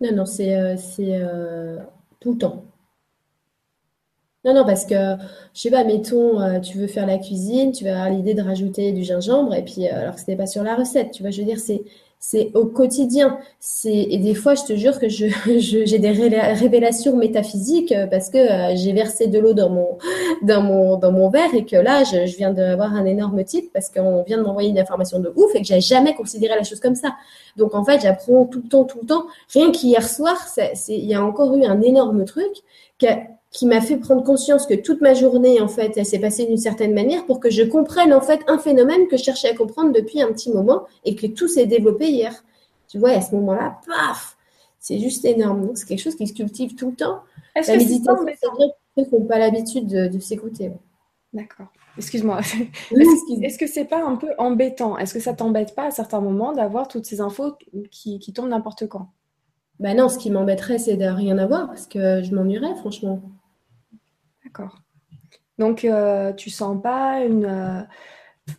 [0.00, 1.78] Non, non, c'est euh, euh,
[2.20, 2.64] tout le temps.
[4.44, 5.16] Non, non, parce que,
[5.54, 8.42] je sais pas, mettons, euh, tu veux faire la cuisine, tu vas avoir l'idée de
[8.42, 11.32] rajouter du gingembre, et puis, alors que ce n'est pas sur la recette, tu vois,
[11.32, 11.82] je veux dire, c'est
[12.18, 13.38] c'est au quotidien.
[13.60, 15.26] C'est et des fois, je te jure que je,
[15.58, 19.98] j'ai des révélations métaphysiques euh, parce que euh, j'ai versé de l'eau dans mon
[20.42, 23.68] dans mon dans mon verre et que là, je, je viens d'avoir un énorme titre
[23.72, 26.64] parce qu'on vient de m'envoyer une information de ouf et que j'ai jamais considéré la
[26.64, 27.14] chose comme ça.
[27.56, 29.26] Donc en fait, j'apprends tout le temps, tout le temps.
[29.52, 30.36] Rien qu'hier soir,
[30.88, 32.52] il y a encore eu un énorme truc
[33.56, 36.58] qui m'a fait prendre conscience que toute ma journée, en fait, elle s'est passée d'une
[36.58, 39.92] certaine manière pour que je comprenne, en fait, un phénomène que je cherchais à comprendre
[39.92, 42.44] depuis un petit moment et que tout s'est développé hier.
[42.86, 44.36] Tu vois, à ce moment-là, paf,
[44.78, 45.74] c'est juste énorme.
[45.74, 47.22] c'est quelque chose qui se cultive tout le temps.
[47.54, 50.72] Est-ce la méditation, c'est vrai qu'ils n'ont pas l'habitude de, s'écouter.
[51.32, 51.68] D'accord.
[51.96, 52.40] Excuse-moi.
[52.90, 54.98] Est-ce que c'est pas un peu embêtant?
[54.98, 57.54] Est-ce que ça t'embête pas à certains moments d'avoir toutes ces infos
[57.90, 59.08] qui, qui tombent n'importe quand?
[59.80, 63.22] Ben non, ce qui m'embêterait, c'est de rien avoir parce que je m'ennuierais, franchement.
[64.56, 64.78] D'accord.
[65.58, 67.80] Donc, euh, tu sens pas une, euh,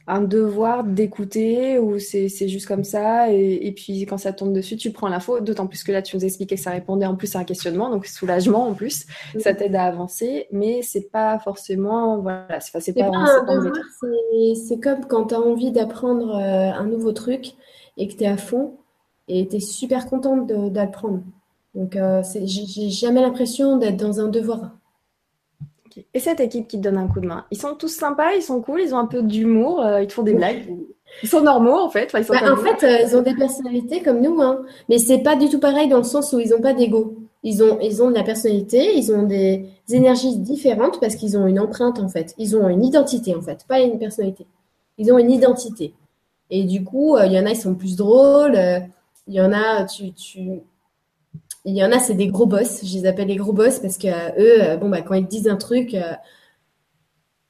[0.08, 4.92] un devoir d'écouter ou c'est juste comme ça et, puis quand ça tombe dessus, tu
[4.92, 7.40] prends l'info, d'autant plus que là, tu nous expliquais que ça répondait en plus à
[7.40, 9.06] un questionnement, donc soulagement en plus,
[9.40, 12.94] ça t'aide à avancer, mais c'est pas forcément, voilà, c'est pas, c'est
[14.80, 17.54] comme quand tu as envie d'apprendre euh, un nouveau truc
[17.96, 18.78] et que tu es à fond
[19.30, 21.22] et tu es super contente d'apprendre.
[21.76, 24.72] Donc, euh, j'ai jamais l'impression d'être dans un devoir.
[26.14, 28.42] Et cette équipe qui te donne un coup de main, ils sont tous sympas, ils
[28.42, 30.66] sont cool, ils ont un peu d'humour, euh, ils te font des blagues.
[31.24, 32.12] Ils sont normaux en fait.
[32.12, 34.64] Bah, en fait, euh, ils ont des personnalités comme nous, hein.
[34.90, 37.16] mais c'est pas du tout pareil dans le sens où ils n'ont pas d'ego.
[37.44, 41.48] Ils ont, ils ont de la personnalité, ils ont des, énergies différentes parce qu'ils ont
[41.48, 42.36] une empreinte en fait.
[42.38, 44.46] Ils ont une identité en fait, pas une personnalité.
[44.98, 45.94] Ils ont une identité.
[46.50, 48.58] Et du coup, euh, il y en a, ils sont plus drôles.
[49.28, 50.62] Il y en a, tu, tu,
[51.68, 52.80] il y en a, c'est des gros boss.
[52.86, 55.28] Je les appelle les gros boss parce que euh, eux, euh, bon, bah, quand ils
[55.28, 56.14] disent un truc, euh,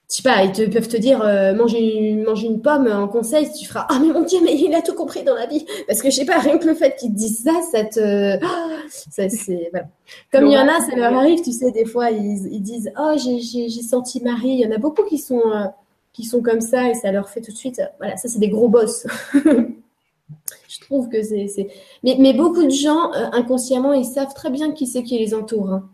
[0.09, 1.19] je sais pas, ils peuvent te dire
[1.55, 4.95] manger, une, pomme en conseil, tu feras Ah, mais mon Dieu, mais il a tout
[4.95, 5.65] compris dans la vie.
[5.85, 8.39] Parce que je sais pas, rien que le fait qu'ils te disent ça, ça te.
[8.89, 9.87] ça, c'est, voilà.
[10.31, 12.91] Comme il y en a, ça leur arrive, tu sais, des fois, ils, ils disent
[12.97, 14.49] Oh, j'ai, senti Marie.
[14.49, 15.43] Il y en a beaucoup qui sont,
[16.13, 17.81] qui sont comme ça et ça leur fait tout de suite.
[17.99, 19.05] Voilà, ça, c'est des gros boss.
[20.67, 21.67] Je trouve que c'est.
[22.03, 25.71] Mais, beaucoup de gens, euh, inconsciemment, ils savent très bien qui c'est qui les entoure.
[25.71, 25.89] Hein.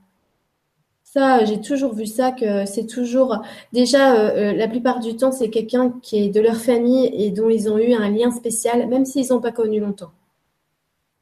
[1.03, 3.43] Ça, j'ai toujours vu ça, que c'est toujours.
[3.71, 7.29] Déjà, euh, euh, la plupart du temps, c'est quelqu'un qui est de leur famille et
[7.29, 10.11] dont ils ont eu un lien spécial, même s'ils n'ont pas connu longtemps.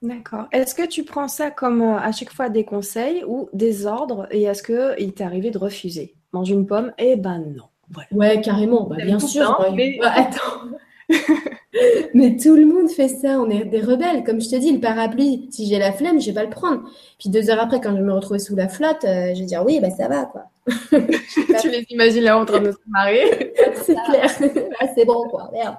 [0.02, 0.48] D'accord.
[0.52, 4.44] Est-ce que tu prends ça comme à chaque fois des conseils ou des ordres et
[4.44, 6.16] est-ce qu'il t'est arrivé de refuser?
[6.32, 6.94] Manger une pomme?
[6.98, 7.66] Eh ben non.
[8.14, 8.86] Ouais, carrément.
[8.86, 9.62] Bah, bien sûr.
[10.02, 10.70] attends.
[12.14, 14.24] Mais tout le monde fait ça, on est des rebelles.
[14.24, 16.84] Comme je te dis, le parapluie, si j'ai la flemme, je vais pas le prendre.
[17.20, 19.64] Puis deux heures après, quand je me retrouve sous la flotte, euh, je vais dire
[19.66, 20.46] oui, bah ça va quoi.
[21.62, 23.54] tu les imagines là en train de se marier
[23.84, 24.30] C'est clair.
[24.80, 25.76] Ah, c'est bon quoi, merde.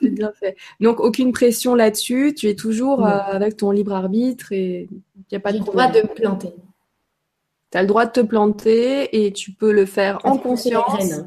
[0.00, 0.56] C'est bien fait.
[0.80, 5.36] Donc aucune pression là-dessus, tu es toujours euh, avec ton libre arbitre et il n'y
[5.36, 6.52] a pas de droit de me planter.
[7.70, 11.22] Tu as le droit de te planter et tu peux le faire en conscience.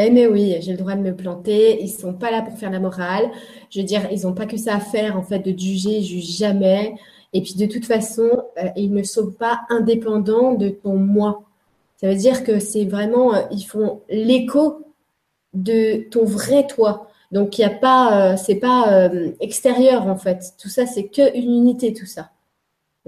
[0.00, 1.82] Eh mais oui, j'ai le droit de me planter.
[1.82, 3.30] Ils sont pas là pour faire la morale.
[3.68, 6.04] Je veux dire, ils n'ont pas que ça à faire en fait de juger, ils
[6.04, 6.94] jugent jamais.
[7.32, 11.42] Et puis de toute façon, euh, ils ne sont pas indépendants de ton moi.
[11.96, 14.84] Ça veut dire que c'est vraiment, euh, ils font l'écho
[15.54, 17.08] de ton vrai toi.
[17.32, 20.54] Donc il y a pas, euh, c'est pas extérieur en fait.
[20.62, 22.30] Tout ça, c'est que une unité, tout ça.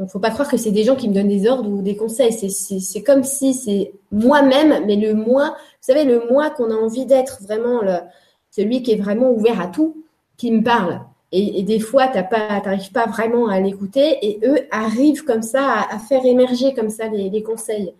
[0.00, 1.94] Donc, faut pas croire que c'est des gens qui me donnent des ordres ou des
[1.94, 2.32] conseils.
[2.32, 7.04] C'est comme si c'est moi-même, mais le moi, vous savez, le moi qu'on a envie
[7.04, 7.82] d'être vraiment,
[8.50, 10.02] celui qui est vraiment ouvert à tout,
[10.38, 11.02] qui me parle.
[11.32, 15.98] Et, des fois, tu n'arrives pas vraiment à l'écouter et eux arrivent comme ça à,
[15.98, 17.92] faire émerger comme ça les, conseils.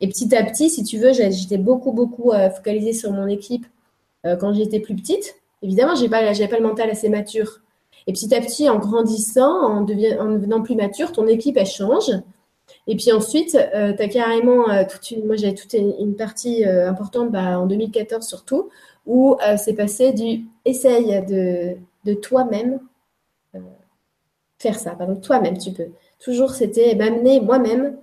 [0.00, 3.64] Et petit à petit, si tu veux, j'étais beaucoup, beaucoup euh, focalisée sur mon équipe
[4.26, 5.36] euh, quand j'étais plus petite.
[5.62, 7.60] Évidemment, je n'avais pas le mental assez mature.
[8.06, 12.10] Et petit à petit, en grandissant, en, devenant plus mature, ton équipe, elle change.
[12.86, 17.30] Et puis ensuite, euh, tu as carrément toute une, moi j'avais toute une, partie importante
[17.30, 18.68] bah, en 2014 surtout,
[19.06, 22.80] où c'est passé du essaye de de toi-même
[23.54, 23.60] euh,
[24.58, 24.92] faire ça.
[24.92, 25.88] Par toi-même, tu peux.
[26.22, 27.96] Toujours, c'était m'amener moi-même.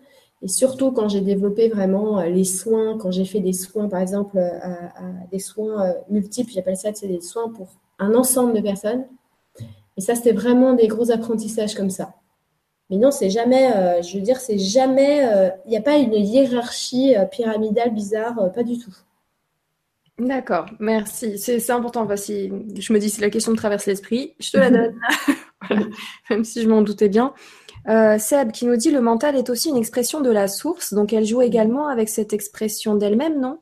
[0.43, 3.99] Et surtout quand j'ai développé vraiment euh, les soins, quand j'ai fait des soins, par
[3.99, 4.73] exemple, euh,
[5.31, 7.67] des soins multiples, j'appelle ça des soins pour
[7.99, 9.05] un ensemble de personnes.
[10.01, 12.15] Et ça, c'était vraiment des gros apprentissages comme ça.
[12.89, 15.21] Mais non, c'est jamais, je veux dire, c'est jamais,
[15.65, 18.93] il n'y a pas une hiérarchie pyramidale bizarre, pas du tout.
[20.17, 21.37] D'accord, merci.
[21.37, 22.03] C'est important.
[22.05, 24.99] Voici, je me dis, si la question me traverse l'esprit, je te la donne.
[26.29, 27.33] Même si je m'en doutais bien.
[27.87, 31.13] Euh, Seb qui nous dit le mental est aussi une expression de la source, donc
[31.13, 33.59] elle joue également avec cette expression d'elle-même, non?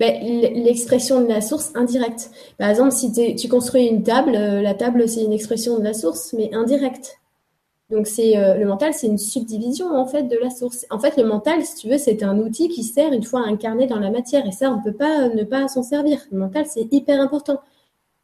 [0.00, 0.14] Ben,
[0.54, 2.30] L'expression de la source indirecte.
[2.58, 5.94] Par exemple, si tu construis une table, euh, la table c'est une expression de la
[5.94, 7.18] source, mais indirecte.
[7.90, 10.86] Donc euh, le mental, c'est une subdivision en fait de la source.
[10.90, 13.86] En fait, le mental, si tu veux, c'est un outil qui sert une fois incarné
[13.86, 16.20] dans la matière, et ça, on ne peut pas ne pas s'en servir.
[16.32, 17.60] Le mental, c'est hyper important.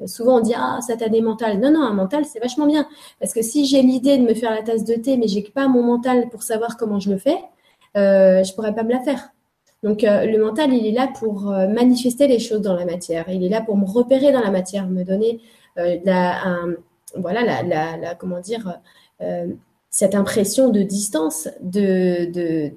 [0.01, 1.61] Euh, souvent, on dit ah ça t'a des mentales.
[1.61, 2.86] Non non, un mental, c'est vachement bien
[3.20, 5.68] parce que si j'ai l'idée de me faire la tasse de thé, mais j'ai pas
[5.68, 7.38] mon mental pour savoir comment je le fais,
[7.97, 9.32] euh, je pourrais pas me la faire.
[9.83, 13.28] Donc euh, le mental, il est là pour manifester les choses dans la matière.
[13.28, 15.41] Il est là pour me repérer dans la matière, me donner
[15.76, 16.74] la, un,
[17.16, 18.78] voilà la, la, la comment dire
[19.22, 19.47] euh,
[19.91, 22.72] cette impression de distance, de,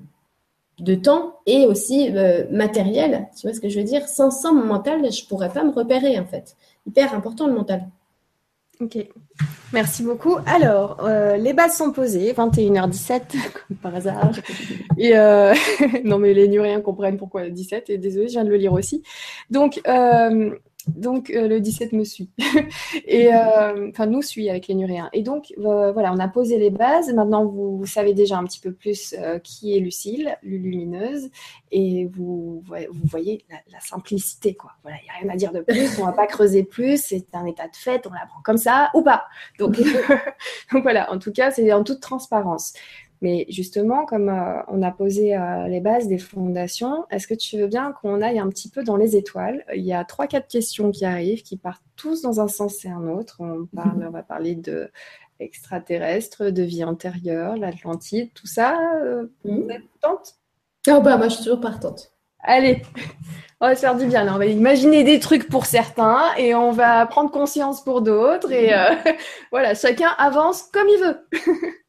[1.01, 3.29] temps et aussi euh, matériel.
[3.37, 4.05] Tu vois ce que je veux dire?
[4.09, 6.57] Sans, sans mon mental, je pourrais pas me repérer en fait.
[6.85, 7.87] Hyper important le mental.
[8.81, 8.97] Ok,
[9.73, 10.37] merci beaucoup.
[10.45, 13.21] Alors, euh, les bases sont posées, 21h17,
[13.67, 14.31] comme par hasard.
[14.97, 15.13] Et
[16.03, 19.03] non, mais les Nuriens comprennent pourquoi 17, et désolé, je viens de le lire aussi.
[19.49, 19.81] Donc,
[20.87, 22.29] donc euh, le 17 me suit.
[23.05, 25.09] et euh, enfin nous suit avec les Nuréens.
[25.13, 27.11] Et donc euh, voilà, on a posé les bases.
[27.13, 31.29] Maintenant vous, savez déjà un petit peu plus qui est Lucille, lumineuse,
[31.71, 34.71] et vous, vous voyez la, simplicité quoi.
[34.81, 35.99] Voilà, il n'y a rien à dire de plus.
[35.99, 37.01] On va pas creuser plus.
[37.01, 38.05] C'est un état de fait.
[38.07, 39.25] On l'apprend comme ça ou pas.
[39.59, 39.77] Donc,
[40.71, 41.11] donc voilà.
[41.11, 42.73] En tout cas, c'est en toute transparence.
[43.25, 47.57] Mais justement, comme euh, on a posé euh, les bases des fondations, est-ce que tu
[47.57, 49.65] veux bien qu'on aille un petit peu dans les étoiles?
[49.75, 52.89] Il y a trois, quatre questions qui arrivent, qui partent tous dans un sens et
[52.89, 53.37] un autre.
[53.39, 54.07] On, parle, mhm.
[54.09, 54.91] on va parler de
[55.39, 58.77] extraterrestres, de vie antérieure, l'Atlantide, tout ça.
[59.01, 59.63] Euh, mhm.
[59.63, 60.35] Vous êtes partante
[60.87, 62.11] Ah bah moi je suis toujours partante.
[62.41, 62.83] Allez,
[63.59, 64.31] on va se faire du bien.
[64.31, 68.51] On va imaginer des trucs pour certains et on va prendre conscience pour d'autres.
[68.51, 68.69] Et
[69.51, 71.27] voilà, chacun avance comme il veut.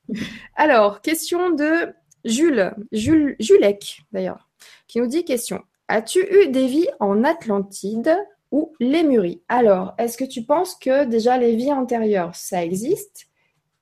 [0.55, 1.93] Alors, question de
[2.25, 4.49] Jules, Jules Julek d'ailleurs,
[4.89, 5.63] qui nous dit question.
[5.89, 8.17] As-tu eu des vies en Atlantide
[8.51, 9.43] ou Lémurie?
[9.49, 13.29] Alors, est-ce que tu penses que déjà les vies antérieures, ça existe?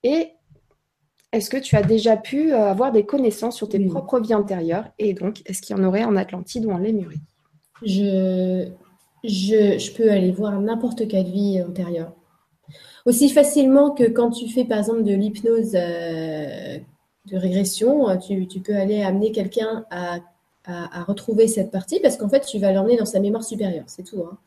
[0.03, 0.33] Et
[1.33, 4.89] est-ce que tu as déjà pu euh, avoir des connaissances sur tes propres vies antérieures?
[4.99, 7.22] Et donc, est-ce qu'il y en aurait en Atlantide ou en Lémurie?
[7.83, 8.68] Je,
[9.25, 12.12] je, je, peux aller voir n'importe quelle vie antérieure
[13.05, 16.78] aussi facilement que quand tu fais par exemple de l'hypnose euh,
[17.26, 20.20] de régression, euh, tu, peux aller amener quelqu'un à,
[21.07, 24.22] retrouver cette partie parce qu'en fait tu vas l'emmener dans sa mémoire supérieure, c'est tout.
[24.22, 24.38] Hein.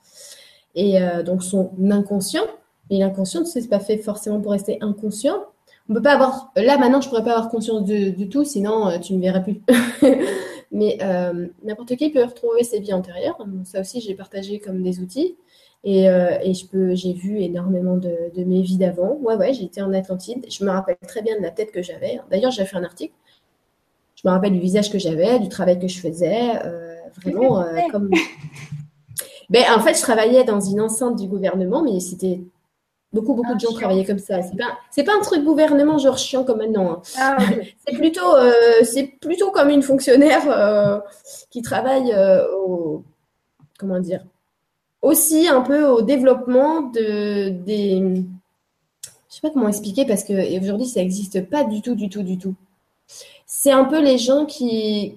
[0.73, 2.45] Et euh, donc son inconscient,
[2.89, 5.43] et l'inconscient, tu sais, c'est pas fait forcément pour rester inconscient.
[5.89, 9.13] On peut pas avoir, là maintenant je pourrais pas avoir conscience de, tout, sinon tu
[9.13, 9.61] ne me verras plus.
[10.71, 10.97] Mais
[11.63, 13.37] n'importe qui peut retrouver ses vies antérieures.
[13.63, 15.35] Ça aussi j'ai partagé comme des outils.
[15.83, 19.17] Et, euh, et, je peux, j'ai vu énormément de, de mes vies d'avant.
[19.21, 20.45] Ouais, ouais, j'étais en Atlantide.
[20.49, 22.19] Je me rappelle très bien de la tête que j'avais.
[22.29, 23.13] D'ailleurs, j'ai fait un article.
[24.15, 26.65] Je me rappelle du visage que j'avais, du travail que je faisais.
[26.65, 28.09] Euh, vraiment, euh, comme.
[29.49, 32.41] Ben, en fait, je travaillais dans une enceinte du gouvernement, mais c'était
[33.13, 34.41] Beaucoup, beaucoup de ah, gens travaillaient comme ça.
[34.41, 36.91] C'est pas, c'est pas un truc gouvernement genre chiant comme maintenant.
[36.91, 37.01] Hein.
[37.17, 37.37] Ah,
[37.87, 38.51] c'est plutôt, euh,
[38.83, 40.99] c'est plutôt comme une fonctionnaire euh,
[41.49, 43.05] qui travaille euh, au,
[43.79, 44.25] comment dire,
[45.07, 48.23] aussi un peu au développement de, des.
[49.03, 52.23] Je sais pas comment expliquer parce que aujourd'hui ça n'existe pas du tout, du tout,
[52.23, 52.55] du tout.
[53.45, 55.15] C'est un peu les gens qui,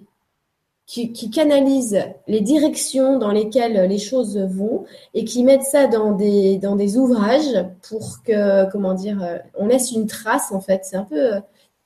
[0.86, 4.84] qui, canalisent les directions dans lesquelles les choses vont
[5.14, 9.91] et qui mettent ça dans des, dans des ouvrages pour que, comment dire, on laisse
[9.91, 10.82] une trace en fait.
[10.84, 11.32] C'est un peu,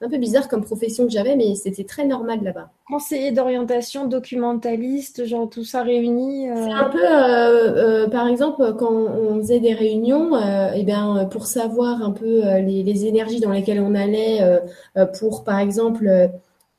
[0.04, 2.70] un peu bizarre comme profession que j'avais, mais c'était très normal là-bas.
[2.86, 6.48] Conseiller d'orientation, documentaliste, genre tout ça réuni.
[6.54, 12.02] C'est un peu, par exemple, quand on faisait des réunions, et eh bien, pour savoir
[12.02, 14.40] un peu les, les, énergies dans lesquelles on allait,
[15.18, 16.30] pour par exemple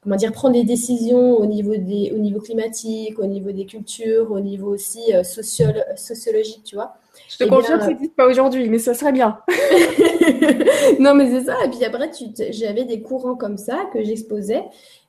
[0.06, 4.32] comment dire, prendre des décisions au niveau, des, au niveau climatique, au niveau des cultures,
[4.32, 6.94] au niveau aussi euh, sociologique, tu vois.
[7.30, 9.40] Je te eh confirme que ça n'existe pas aujourd'hui, mais ça serait bien.
[11.00, 11.56] non, mais c'est ça.
[11.66, 12.12] Et puis après,
[12.52, 14.64] j'avais des courants comme ça que j'exposais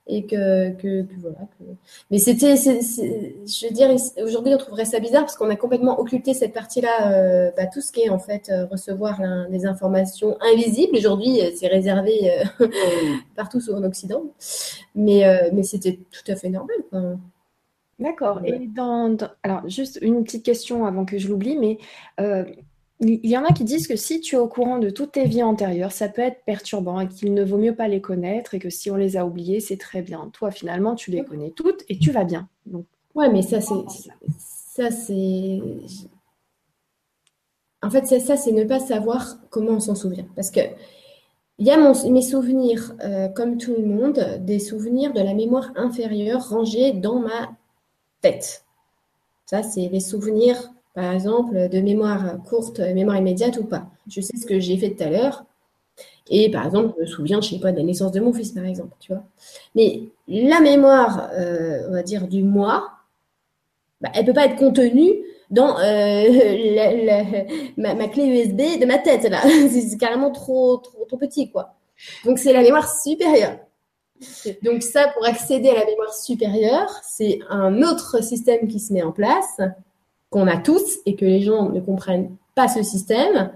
[0.09, 1.39] et que, que, voilà.
[2.11, 3.91] Mais c'était, je veux dire,
[4.23, 7.81] aujourd'hui on trouverait ça bizarre parce qu'on a complètement occulté cette partie-là, euh, bah, tout
[7.81, 10.97] ce qui est en fait euh, recevoir des informations invisibles.
[10.97, 12.31] Aujourd'hui, euh, c'est réservé
[13.37, 14.23] partout sur l'Occident,
[14.95, 16.77] mais mais c'était tout à fait normal.
[17.99, 18.41] D'accord.
[18.45, 21.79] Et dans, alors juste une petite question avant que je l'oublie, mais
[23.01, 25.25] il y en a qui disent que si tu es au courant de toutes tes
[25.25, 28.59] vies antérieures, ça peut être perturbant et qu'il ne vaut mieux pas les connaître et
[28.59, 30.31] que si on les a oubliées, c'est très bien.
[30.33, 32.49] Toi, finalement, tu les connais toutes et tu vas bien.
[32.65, 33.75] Donc, ouais, mais ça, c'est.
[34.39, 35.61] Ça, c'est.
[37.83, 40.27] En fait, ça, c'est ne pas savoir comment on s'en souvient.
[40.35, 40.61] Parce que
[41.59, 41.79] il y a
[42.11, 47.19] mes souvenirs, euh, comme tout le monde, des souvenirs de la mémoire inférieure rangés dans
[47.19, 47.57] ma
[48.21, 48.65] tête.
[49.47, 53.87] Ça, c'est les souvenirs par exemple, de mémoire courte, mémoire immédiate ou pas.
[54.09, 55.45] Je sais ce que j'ai fait tout à l'heure.
[56.31, 58.53] Et par exemple, je me souviens, je sais pas, de la naissance de mon fils,
[58.53, 59.23] par exemple, tu vois.
[59.75, 62.93] Mais la mémoire, euh, on va dire, du moi,
[64.01, 65.13] bah, elle peut pas être contenue
[65.51, 66.25] dans euh,
[67.77, 69.31] ma, clé USB de ma tête.
[69.71, 71.75] C'est carrément trop, trop, trop petit, quoi.
[72.25, 73.59] Donc, c'est la mémoire supérieure.
[74.63, 79.03] Donc ça, pour accéder à la mémoire supérieure, c'est un autre système qui se met
[79.03, 79.61] en place
[80.31, 83.53] qu'on a tous et que les gens ne comprennent pas ce système,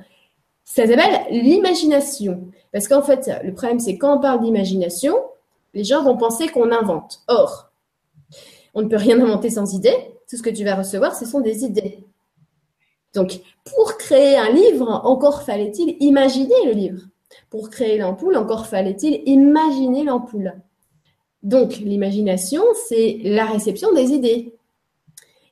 [0.65, 2.49] ça s'appelle l'imagination.
[2.73, 5.15] Parce qu'en fait, le problème, c'est quand on parle d'imagination,
[5.75, 7.21] les gens vont penser qu'on invente.
[7.29, 7.71] Or,
[8.75, 9.97] on ne peut rien inventer sans idée.
[10.29, 12.05] Tout ce que tu vas recevoir, ce sont des idées.
[13.15, 17.03] Donc, pour créer un livre, encore fallait-il imaginer le livre.
[17.49, 20.55] Pour créer l'ampoule, encore fallait-il imaginer l'ampoule.
[21.43, 24.55] Donc, l'imagination, c'est la réception des idées.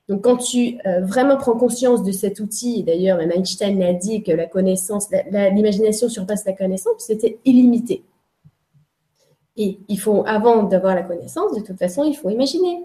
[0.09, 4.23] Donc, quand tu euh, vraiment prends conscience de cet outil, d'ailleurs, même Einstein a dit
[4.23, 8.03] que la connaissance, l'imagination surpasse la connaissance, c'était illimité.
[9.57, 12.85] Et il faut, avant d'avoir la connaissance, de toute façon, il faut imaginer.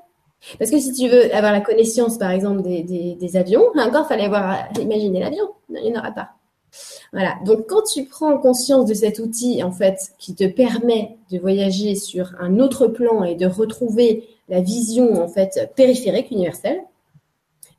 [0.59, 4.25] Parce que si tu veux avoir la connaissance, par exemple, des, avions, encore, il fallait
[4.25, 5.49] avoir imaginer l'avion.
[5.69, 6.29] Il n'y en aura pas.
[7.11, 7.35] Voilà.
[7.45, 11.95] Donc, quand tu prends conscience de cet outil, en fait, qui te permet de voyager
[11.95, 16.81] sur un autre plan et de retrouver la vision, en fait, périphérique universelle,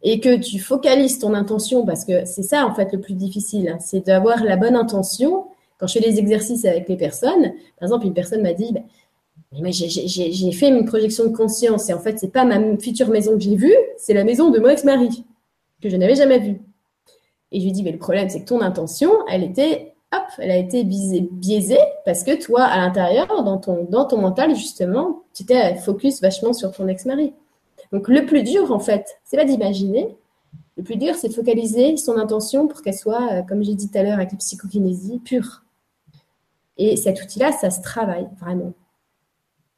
[0.04, 3.70] et que tu focalises ton intention, parce que c'est ça en fait le plus difficile,
[3.70, 5.46] hein, c'est d'avoir la bonne intention.
[5.78, 8.80] Quand je fais les exercices avec les personnes, par exemple, une personne m'a dit, bah,
[9.70, 13.40] j'ai fait une projection de conscience et en fait, c'est pas ma future maison que
[13.40, 15.24] j'ai vue, c'est la maison de mon ex-mari
[15.80, 16.60] que je n'avais jamais vue.
[17.54, 20.50] Et je lui dis, mais le problème, c'est que ton intention, elle était, hop, elle
[20.50, 25.44] a été biaisée parce que toi, à l'intérieur, dans ton, dans ton mental, justement, tu
[25.44, 27.32] étais focus vachement sur ton ex-mari.
[27.92, 30.16] Donc le plus dur, en fait, c'est pas d'imaginer.
[30.76, 33.88] Le plus dur, c'est de focaliser son intention pour qu'elle soit, euh, comme j'ai dit
[33.88, 35.62] tout à l'heure avec la psychokinésie, pure.
[36.76, 38.72] Et cet outil-là, ça se travaille vraiment.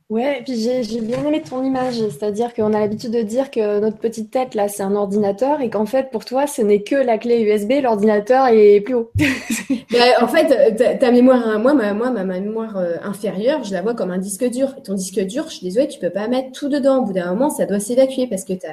[0.09, 3.81] Ouais, et puis j'ai bien aimé ton image, c'est-à-dire qu'on a l'habitude de dire que
[3.81, 6.95] notre petite tête, là, c'est un ordinateur et qu'en fait, pour toi, ce n'est que
[6.95, 9.11] la clé USB, l'ordinateur est plus haut.
[9.91, 13.95] Ben, en fait, ta, mémoire, moi, ma, moi, ma mémoire euh, inférieure, je la vois
[13.95, 14.75] comme un disque dur.
[14.83, 16.99] ton disque dur, je suis désolée, tu peux pas mettre tout dedans.
[16.99, 18.67] Au bout d'un moment, ça doit s'évacuer parce que tu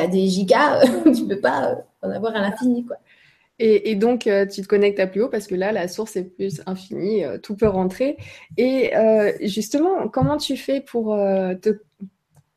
[0.00, 2.96] as, des gigas, tu peux pas euh, en avoir à l'infini, quoi.
[3.58, 6.24] Et, donc, euh, tu te connectes à plus haut parce que là, la source est
[6.24, 8.18] plus infinie, euh, tout peut rentrer.
[8.58, 11.78] Et euh, justement, comment tu fais pour te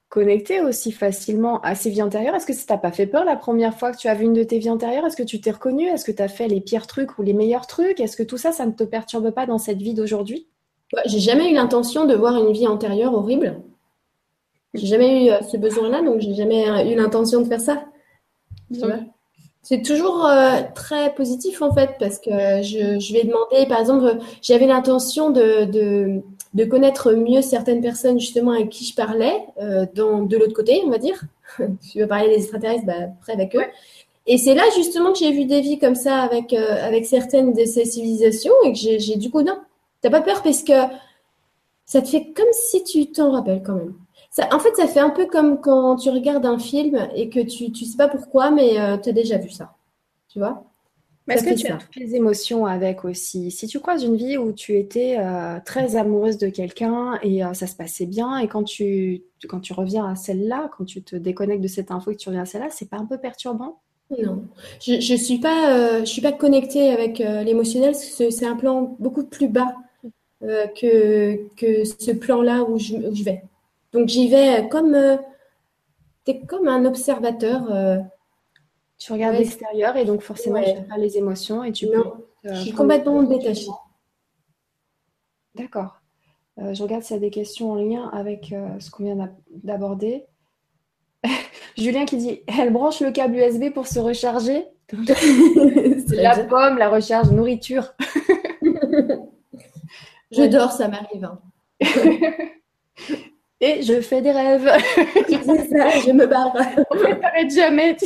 [0.10, 2.36] connecter aussi facilement à ces vies antérieures?
[2.36, 4.34] Est-ce que ça t'a pas fait peur la première fois que tu as vu une
[4.34, 5.06] de tes vies antérieures?
[5.06, 7.34] Est-ce que tu t'es reconnu Est-ce que tu as fait les pires trucs ou les
[7.34, 8.02] meilleurs trucs?
[8.02, 10.47] Est-ce que tout ça, ça ne te perturbe pas dans cette vie d'aujourd'hui?
[11.06, 13.62] J'ai jamais eu l'intention de voir une vie antérieure horrible.
[14.74, 17.86] J'ai jamais eu ce besoin-là, donc j'ai jamais eu l'intention de faire ça.
[19.62, 22.32] C'est toujours euh, très positif en fait parce que
[22.64, 26.22] je, je vais demander, par exemple, j'avais l'intention de, de,
[26.53, 30.82] de, connaître mieux certaines personnes justement avec qui je parlais euh, dans, de l'autre côté,
[30.86, 31.22] on va dire.
[31.57, 33.66] tu veux parler des extraterrestres, bah, après avec eux.
[34.28, 37.53] Et c'est là justement que j'ai vu des vies comme ça avec, euh, avec certaines
[37.53, 39.60] de ces civilisations et que j'ai du coup, non,
[40.01, 40.74] t'as pas peur parce que
[41.86, 43.95] ça te fait comme si tu t'en rappelles quand même
[44.52, 47.70] en fait, ça fait un peu comme quand tu regardes un film et que tu
[47.70, 49.76] ne sais pas pourquoi, mais euh, tu as déjà vu ça.
[50.30, 50.64] Tu vois?
[51.28, 53.52] Est-ce que tu as toutes les émotions avec aussi?
[53.52, 57.54] Si tu croises une vie où tu étais euh, très amoureuse de quelqu'un et euh,
[57.54, 61.16] ça se passait bien, et quand tu, quand tu reviens à celle-là, quand tu te
[61.16, 63.80] déconnectes de cette info et que tu reviens à celle-là, c'est pas un peu perturbant?
[64.24, 64.44] Non,
[64.82, 69.24] je ne suis, pas, euh, je suis pas connectée avec l'émotionnel, c'est un plan beaucoup
[69.24, 69.76] plus bas
[70.42, 73.44] que, que ce plan-là où je, où je vais.
[73.94, 74.98] Donc j'y vais comme,
[76.26, 77.70] tu es comme un observateur
[79.00, 82.04] tu regardes l'extérieur et donc forcément tu n'as pas les émotions et tu non.
[82.04, 82.10] peux.
[82.50, 83.72] Euh, je suis complètement détachée.
[85.56, 86.02] D'accord.
[86.60, 89.34] Euh, je regarde s'il y a des questions en lien avec euh, ce qu'on vient
[89.64, 90.26] d'aborder.
[91.78, 94.66] Julien qui dit Elle branche le câble USB pour se recharger.
[96.10, 97.94] la pomme, la recharge, nourriture.
[100.32, 101.24] je dors, ça m'arrive.
[101.24, 101.40] Hein.
[103.62, 104.70] Et je fais des rêves.
[105.28, 106.55] c'est ça, je me barre.
[106.91, 107.97] on n'arrête jamais.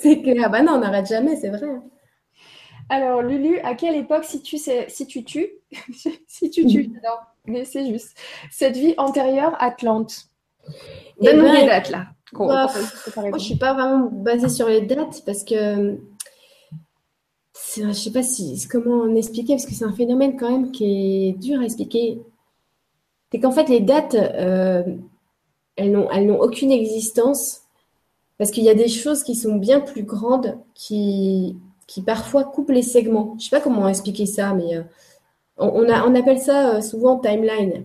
[0.00, 0.50] c'est clair.
[0.50, 1.66] Bah non, on n'arrête jamais, c'est vrai.
[2.88, 5.48] Alors, Lulu, à quelle époque, si tu, si tu tues,
[6.26, 7.16] si tu tues, non,
[7.46, 8.16] mais c'est juste,
[8.50, 10.26] cette vie antérieure Atlante
[11.20, 12.06] Donne-nous des dates là.
[12.32, 12.66] Bah,
[13.16, 15.98] moi, je suis pas vraiment basée sur les dates parce que
[17.76, 21.28] je sais pas si comment en expliquer parce que c'est un phénomène quand même qui
[21.28, 22.20] est dur à expliquer
[23.34, 24.84] c'est qu'en fait, les dates, euh,
[25.74, 27.62] elles n'ont aucune existence
[28.38, 31.56] parce qu'il y a des choses qui sont bien plus grandes qui,
[32.06, 33.30] parfois coupent les segments.
[33.30, 34.82] Je ne sais pas comment expliquer ça, mais euh,
[35.58, 37.82] on, appelle ça euh, souvent timeline.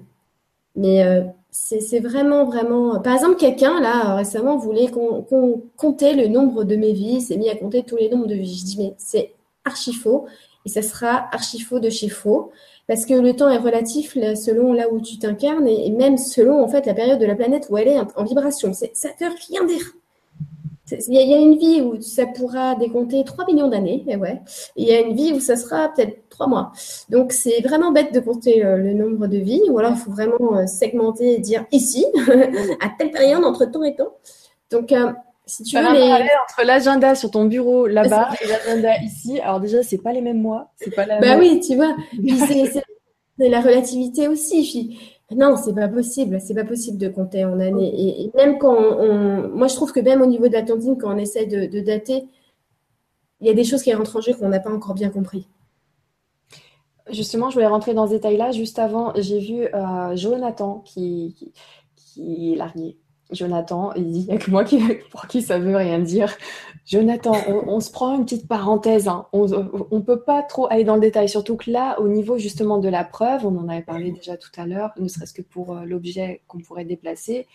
[0.76, 1.04] Mais
[1.50, 3.00] c'est vraiment, vraiment.
[3.00, 7.50] Par exemple, quelqu'un, là, récemment, voulait qu'on comptait le nombre de mes vies, s'est mis
[7.50, 8.56] à compter tous les nombres de vies.
[8.56, 9.34] Je dis, mais c'est
[9.66, 10.28] archi faux,
[10.70, 12.52] et ça sera archi faux de chez faux
[12.88, 16.68] parce que le temps est relatif selon là où tu t'incarnes et même selon en
[16.68, 18.74] fait la période de la planète où elle est en vibration.
[18.74, 19.94] Ça ne veut rien dire.
[21.08, 24.42] Il y, a une vie où ça pourra décompter 3 millions d'années, et ouais.
[24.76, 26.72] il y a une vie où ça sera peut-être 3 mois.
[27.10, 30.10] Donc c'est vraiment bête de compter euh, le nombre de vies, ou alors il faut
[30.10, 32.08] vraiment euh, segmenter et dire ici,
[32.82, 34.16] à telle période entre temps et temps.
[34.72, 35.12] Donc euh,
[35.50, 36.12] si tu veux les...
[36.44, 40.42] entre l'agenda sur ton bureau là-bas et l'agenda ici, alors déjà c'est pas les mêmes
[40.42, 41.96] mois, c'est pas la Bah oui, tu vois.
[42.14, 45.00] c'est la relativité aussi.
[45.32, 48.22] non, c'est pas possible, c'est pas possible de compter en années.
[48.24, 51.18] Et, même quand on, moi je trouve que même au niveau de la quand on
[51.18, 52.28] essaie de, dater,
[53.42, 55.48] il y a des choses qui rentrent en jeu qu'on n'a pas encore bien compris.
[57.10, 58.52] Justement, je voulais rentrer dans ce détail-là.
[58.52, 61.54] Juste avant, j'ai vu euh, Jonathan qui, qui,
[61.96, 63.00] qui est largué
[63.32, 64.80] Jonathan, il n'y a que moi qui,
[65.12, 66.36] pour qui ça veut rien dire.
[66.86, 69.08] Jonathan, on, se prend une petite parenthèse.
[69.08, 69.28] Hein.
[69.32, 72.80] On ne peut pas trop aller dans le détail, surtout que là, au niveau justement
[72.80, 75.78] de la preuve, on en avait parlé déjà tout à l'heure, ne serait-ce que pour
[75.78, 77.48] euh, l'objet qu'on pourrait déplacer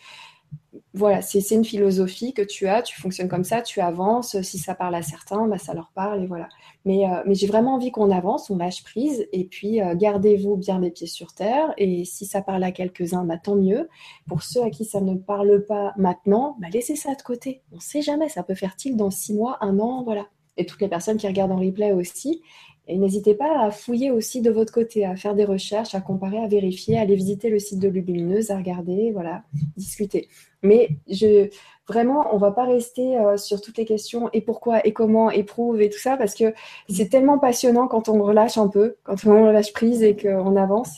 [0.93, 4.41] voilà, c'est une philosophie que tu as, tu fonctionnes comme ça, tu avances.
[4.43, 6.49] Si ça parle à certains, bah, ça leur parle et voilà.
[6.85, 10.57] Mais, euh, mais j'ai vraiment envie qu'on avance, on lâche prise et puis euh, gardez-vous
[10.57, 11.72] bien les pieds sur terre.
[11.78, 13.89] Et si ça parle à quelques-uns, bah, tant mieux.
[14.28, 17.62] Pour ceux à qui ça ne parle pas maintenant, bah, laissez ça de côté.
[17.72, 20.26] On ne sait jamais, ça peut faire tilt dans six mois, un an, voilà.
[20.57, 22.43] Et toutes les personnes qui regardent en replay aussi.
[22.87, 26.39] Et n'hésitez pas à fouiller aussi de votre côté, à faire des recherches, à comparer,
[26.39, 29.43] à vérifier, à aller visiter le site de Lumineuse, à regarder, voilà,
[29.76, 30.28] discuter.
[30.62, 31.49] Mais je,
[31.89, 35.43] vraiment, on va pas rester euh, sur toutes les questions et pourquoi et comment et
[35.43, 36.55] prouve et tout ça parce que
[36.89, 40.91] c'est tellement passionnant quand on relâche un peu, quand on relâche prise et qu'on avance.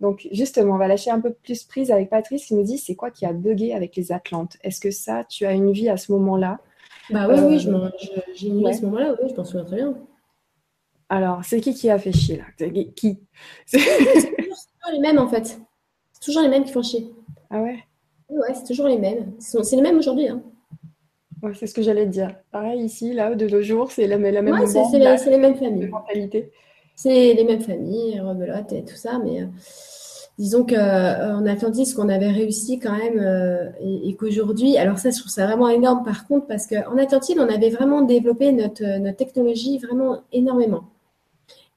[0.00, 2.96] Donc justement, on va lâcher un peu plus prise avec Patrice qui nous dit c'est
[2.96, 4.56] quoi qui a bugué avec les Atlantes?
[4.64, 6.58] Est-ce que ça, tu as une vie à ce moment-là?
[7.10, 7.90] Bah oui, oui, euh,
[8.34, 9.94] j'ai une vie à ce moment-là, oui, je m'en souviens très bien.
[11.08, 12.44] Alors, c'est qui qui a fait chier là?
[12.96, 13.20] Qui?
[13.66, 15.58] C'est toujours les mêmes en fait.
[16.12, 17.12] C'est toujours les mêmes qui font chier.
[17.50, 17.84] Ah ouais?
[18.32, 19.32] Ouais, c'est toujours les mêmes.
[19.38, 20.28] C'est les mêmes aujourd'hui.
[20.28, 20.42] Hein.
[21.42, 22.34] Ouais, c'est ce que j'allais te dire.
[22.50, 25.88] Pareil ici, là, de nos jours, c'est la, la, même ouais, c'est les, mêmes familles.
[25.88, 26.50] mentalité.
[26.94, 29.46] C'est les mêmes familles, rebelote et tout ça, mais euh,
[30.38, 35.10] disons qu'en euh, Atlantis, ce qu'on avait réussi quand même, euh, et, qu'aujourd'hui, alors ça,
[35.10, 38.98] je trouve ça vraiment énorme par contre, parce qu'en Atlantis, on avait vraiment développé notre,
[38.98, 40.84] notre technologie vraiment énormément.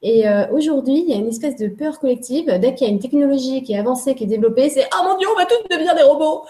[0.07, 2.45] Et euh, aujourd'hui, il y a une espèce de peur collective.
[2.45, 5.17] Dès qu'il y a une technologie qui est avancée, qui est développée, c'est oh mon
[5.17, 6.43] dieu, on va tous devenir des robots.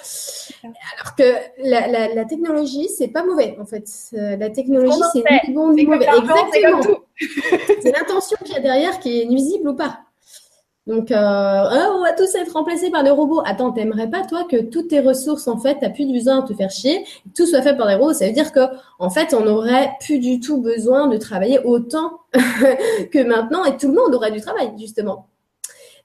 [0.62, 1.24] Alors que
[1.64, 3.86] la, la, la technologie, c'est pas mauvais en fait.
[4.14, 6.06] Euh, la technologie, c'est ni bon ni mauvais.
[6.06, 6.82] Exactement.
[7.82, 10.00] C'est l'intention qu'il y a derrière qui est nuisible ou pas.
[10.88, 13.42] Donc, euh, oh, on va tous être remplacés par des robots.
[13.46, 16.54] Attends, t'aimerais pas, toi, que toutes tes ressources, en fait, t'as plus besoin de te
[16.54, 18.14] faire chier, que tout soit fait par des robots.
[18.14, 18.60] Ça veut dire que,
[19.00, 23.88] en fait, on aurait plus du tout besoin de travailler autant que maintenant et tout
[23.88, 25.28] le monde aurait du travail, justement.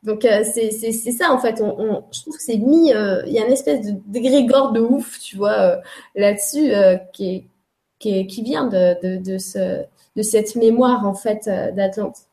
[0.02, 0.70] Donc, euh, c'est
[1.12, 1.60] ça, en fait.
[1.60, 4.72] On, on, je trouve que c'est mis, euh, il y a une espèce de dégrégore
[4.72, 5.76] de ouf, tu vois, euh,
[6.14, 6.72] là-dessus,
[7.12, 7.46] qui,
[7.98, 9.82] qui, vient de, de, de ce
[10.16, 12.29] de cette mémoire en fait d'Atlante.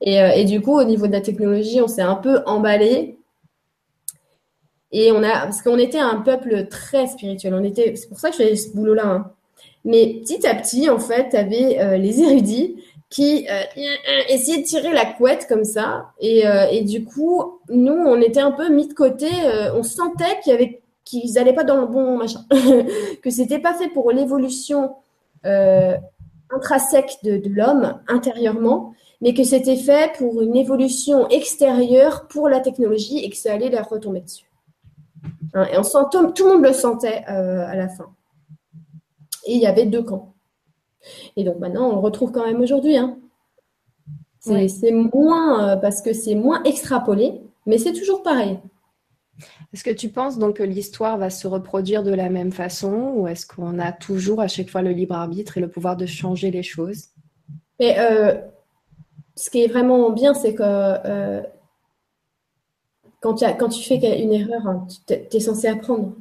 [0.00, 3.18] Et, et, du coup, au niveau de la technologie, on s'est un peu emballé.
[4.92, 7.54] Et on a, parce qu'on était un peuple très spirituel.
[7.54, 9.06] On était, c'est pour ça que je fais ce boulot-là.
[9.06, 9.30] Hein.
[9.84, 12.76] Mais petit à petit, en fait, tu avais les érudits
[13.10, 13.64] qui euh,
[14.28, 16.12] essayait de tirer la couette comme ça.
[16.20, 19.26] Et, euh, et, du coup, nous, on était un peu mis de côté.
[19.44, 20.38] Euh, on sentait
[21.04, 22.40] qu'ils n'allaient pas dans le bon machin,
[23.22, 24.94] que c'était pas fait pour l'évolution
[25.44, 25.96] euh,
[26.50, 33.18] intrinsèque de l'homme intérieurement, mais que c'était fait pour une évolution extérieure pour la technologie
[33.24, 34.50] et que ça allait leur retomber dessus.
[35.54, 38.08] Hein, et on sent, tout le monde le sentait à la fin.
[39.46, 40.34] Et il y avait deux camps.
[41.36, 42.96] Et donc maintenant, on le retrouve quand même aujourd'hui.
[42.96, 43.18] Hein.
[44.40, 48.58] C'est moins, euh, parce que c'est moins extrapolé, mais c'est toujours pareil.
[49.72, 53.28] Est-ce que tu penses donc que l'histoire va se reproduire de la même façon ou
[53.28, 56.50] est-ce qu'on a toujours à chaque fois le libre arbitre et le pouvoir de changer
[56.50, 57.08] les choses?
[57.78, 58.34] Mais euh,
[59.36, 61.42] ce qui est vraiment bien, c'est que euh,
[63.20, 66.12] quand, tu fais une erreur, hein, tu es censé apprendre.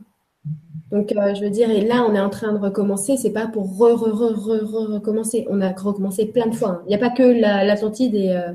[0.92, 3.16] Donc, euh, je veux dire, et là, on est en train de recommencer.
[3.16, 5.46] C'est pas pour re, re, re, re, recommencer.
[5.50, 6.70] On a recommencé plein de fois.
[6.70, 6.82] Hein.
[6.86, 8.54] Il n'y a pas que l'Atlantide et, euh,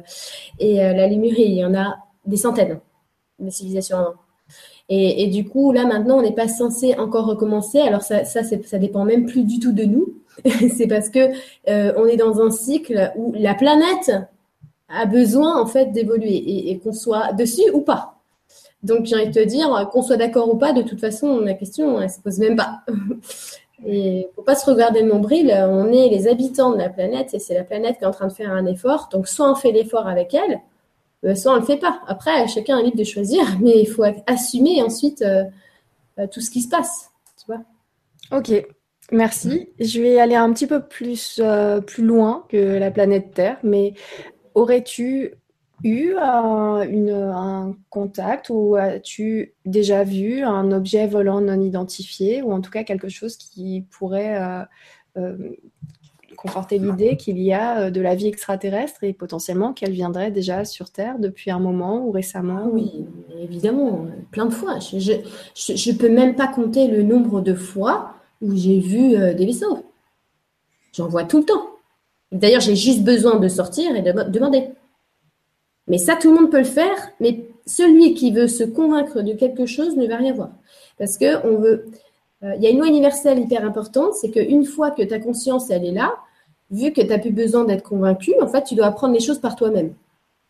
[0.58, 1.44] et la Lémurie.
[1.44, 1.96] Il y en a
[2.26, 2.80] des centaines
[3.38, 3.98] de civilisations
[4.88, 7.80] Et, et, du coup, là, maintenant, on n'est pas censé encore recommencer.
[7.80, 10.14] Alors, ça, ça, ça dépend même plus du tout de nous.
[10.76, 11.30] c'est parce que
[11.68, 14.10] on est dans un cycle où la planète
[14.88, 18.20] a besoin, en fait, d'évoluer et, qu'on soit dessus ou pas.
[18.82, 21.54] Donc, j'ai envie de te dire, qu'on soit d'accord ou pas, de toute façon, la
[21.54, 22.80] question, elle se pose même pas.
[23.86, 27.38] Et faut pas se regarder le nombril, on est les habitants de la planète et
[27.38, 29.08] c'est la planète qui est en train de faire un effort.
[29.10, 30.60] Donc, soit on fait l'effort avec elle,
[31.24, 32.00] euh, soit on le fait pas.
[32.06, 35.44] Après, chacun est libre de choisir, mais il faut assumer ensuite euh,
[36.18, 37.10] euh, tout ce qui se passe.
[37.38, 37.62] Tu vois
[38.30, 38.66] ok,
[39.12, 39.68] merci.
[39.78, 41.40] Je vais aller un petit peu plus,
[41.86, 43.94] plus loin que la planète Terre, mais
[44.54, 45.34] aurais-tu
[45.82, 52.70] eu un contact ou as-tu déjà vu un objet volant non identifié ou en tout
[52.70, 54.62] cas quelque chose qui pourrait euh,
[55.16, 55.36] euh,
[56.36, 60.64] conforter l'idée qu'il y a euh, de la vie extraterrestre et potentiellement qu'elle viendrait déjà
[60.64, 63.04] sur Terre depuis un moment ou récemment Oui,
[63.40, 64.78] évidemment, plein de fois.
[64.78, 69.84] Je ne peux même pas compter le nombre de fois où j'ai vu des vaisseaux.
[70.92, 71.73] J'en vois tout le temps.
[72.34, 74.68] D'ailleurs, j'ai juste besoin de sortir et de demander.
[75.86, 79.32] Mais ça, tout le monde peut le faire, mais celui qui veut se convaincre de
[79.32, 80.50] quelque chose ne va rien voir.
[80.98, 81.86] Parce que veut.
[82.42, 85.70] Euh, il y a une loi universelle hyper importante, c'est qu'une fois que ta conscience,
[85.70, 86.12] elle est là,
[86.70, 89.38] vu que tu n'as plus besoin d'être convaincu, en fait, tu dois apprendre les choses
[89.38, 89.94] par toi-même.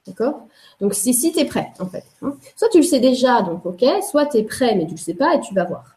[0.06, 0.46] D'accord?
[0.80, 2.04] Donc, si, si tu es prêt, en fait.
[2.22, 2.36] Hein.
[2.56, 5.02] Soit tu le sais déjà, donc OK, soit tu es prêt, mais tu ne le
[5.02, 5.93] sais pas et tu vas voir.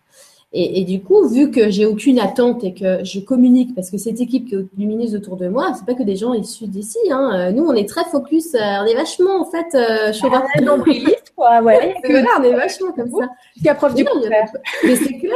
[0.54, 4.22] Et, du coup, vu que j'ai aucune attente et que je communique, parce que cette
[4.22, 6.98] équipe qui est lumineuse autour de moi, c'est pas que des gens issus d'ici.
[7.12, 7.32] Hein.
[7.36, 11.34] Euh, nous, on est très focus, euh, on est vachement en fait euh, ah, nombriliste,
[11.36, 11.62] quoi.
[11.62, 13.28] Ouais, on est vachement comme ça.
[13.56, 14.50] Jusqu'à preuve du contraire.
[14.86, 15.34] Mais c'est clair.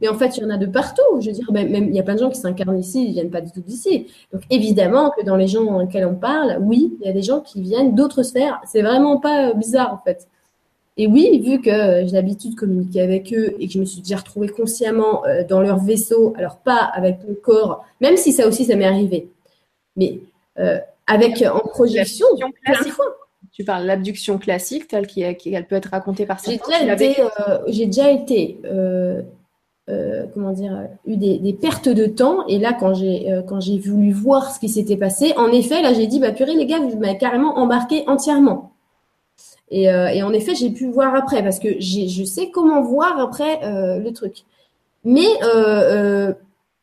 [0.00, 1.20] Mais en fait, il y en a de partout.
[1.20, 3.30] Je veux dire, même, il y a plein de gens qui s'incarnent ici, ils viennent
[3.30, 4.08] pas du tout d'ici.
[4.32, 7.40] Donc évidemment que dans les gens auxquels on parle, oui, il y a des gens
[7.40, 8.60] qui viennent d'autres sphères.
[8.66, 10.28] C'est vraiment pas bizarre en fait.
[11.00, 11.70] Et oui, vu que
[12.04, 15.44] j'ai l'habitude de communiquer avec eux et que je me suis déjà retrouvée consciemment euh,
[15.48, 19.30] dans leur vaisseau, alors pas avec mon corps, même si ça aussi, ça m'est arrivé,
[19.96, 20.20] mais
[20.58, 23.06] euh, avec en projection, plein de fois.
[23.50, 26.70] Tu parles de l'abduction classique, telle qu'elle peut être racontée par certains.
[26.78, 28.58] J'ai déjà, euh, déjà été,
[30.34, 32.46] comment dire, eu des, des, pertes de temps.
[32.46, 35.94] Et là, quand j'ai quand j'ai voulu voir ce qui s'était passé, en effet, là,
[35.94, 38.69] j'ai dit, bah purée, les gars, vous m'avez carrément embarqué entièrement.
[39.72, 43.62] Euh, et, en effet, j'ai pu voir après parce que je sais comment voir après
[43.64, 44.44] euh, le truc.
[45.04, 46.34] Mais euh,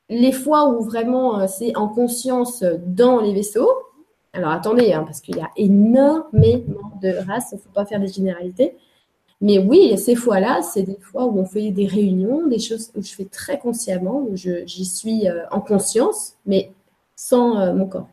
[0.09, 3.69] les fois où vraiment c'est en conscience dans les vaisseaux,
[4.33, 7.99] alors attendez, hein, parce qu'il y a énormément de races, il ne faut pas faire
[7.99, 8.75] des généralités.
[9.41, 13.03] Mais oui, ces fois-là, c'est des fois où on fait des réunions, des choses où
[13.03, 16.71] je fais très consciemment, où j'y suis en conscience, mais
[17.15, 18.07] sans mon corps.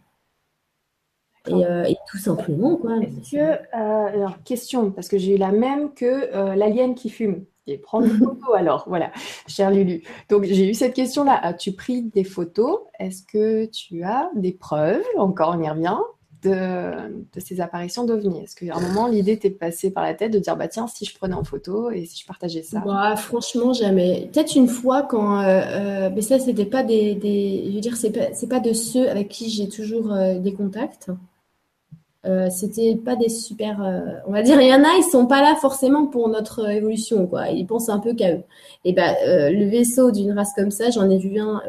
[1.50, 2.96] Euh, et, tout simplement, quoi.
[2.98, 7.10] Est-ce que, euh, alors, question, parce que j'ai eu la même que euh, l'alien qui
[7.10, 7.44] fume.
[7.66, 9.10] Et prendre des photos alors, voilà,
[9.46, 10.02] cher Lulu.
[10.28, 11.38] Donc j'ai eu cette question-là.
[11.42, 12.80] As-tu pris des photos?
[12.98, 15.02] Est-ce que tu as des preuves?
[15.16, 15.96] Encore, on y revient.
[16.42, 16.92] De,
[17.32, 20.38] de ces apparitions d'OVNI Est-ce qu'à un moment, l'idée t'est passée par la tête de
[20.38, 22.80] dire, bah tiens, si je prenais en photo et si je partageais ça?
[22.80, 24.28] Bah, Franchement, jamais.
[24.30, 25.40] Peut-être une fois quand...
[25.40, 29.28] mais ça, c'était pas des, des, Je veux dire, c'est pas, pas de ceux avec
[29.28, 31.08] qui j'ai toujours des contacts.
[32.26, 33.82] Euh, c'était pas des super.
[33.82, 36.68] Euh, on va dire, il y en a, ils sont pas là forcément pour notre
[36.70, 37.48] évolution, quoi.
[37.50, 38.42] Ils pensent un peu qu'à eux.
[38.84, 41.62] Et ben, le vaisseau d'une race comme ça, j'en ai vu un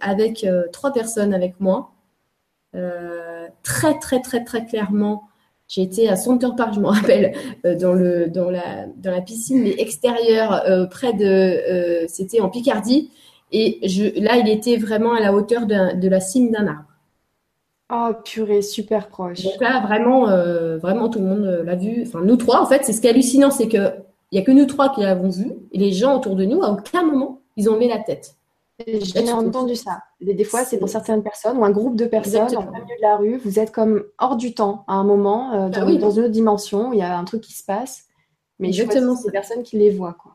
[0.00, 1.92] avec trois personnes avec moi.
[3.62, 5.24] très, très, très, très clairement
[5.72, 7.34] j'ai été à Center Park, je me rappelle,
[7.64, 11.24] euh, dans, le, dans, la, dans la piscine, mais extérieure, euh, près de.
[11.24, 13.10] Euh, c'était en Picardie.
[13.52, 13.80] Et
[14.16, 16.84] là, il était vraiment à la hauteur de, la cime d'un arbre.
[17.90, 19.42] Oh, purée, super proche.
[19.42, 20.26] Donc là, vraiment,
[20.78, 22.04] vraiment, tout le monde l'a vu.
[22.06, 24.02] Enfin, nous trois, en fait, c'est ce qui est hallucinant, c'est qu'il
[24.32, 25.52] n'y a que nous trois qui l'avons vu.
[25.72, 28.36] Et les gens autour de nous, à aucun moment, ils ont mis la tête.
[28.86, 30.02] J'ai entendu ça.
[30.20, 33.16] Des, fois, c'est pour certaines personnes ou un groupe de personnes en milieu de la
[33.16, 33.36] rue.
[33.38, 36.28] Vous êtes comme hors du temps à un moment, euh, dans, ah dans, une autre
[36.28, 36.92] dimension.
[36.92, 38.04] Il y a un truc qui se passe.
[38.58, 39.16] Mais Exactement.
[39.16, 40.16] c'est des personnes qui les voient.
[40.20, 40.32] Quoi.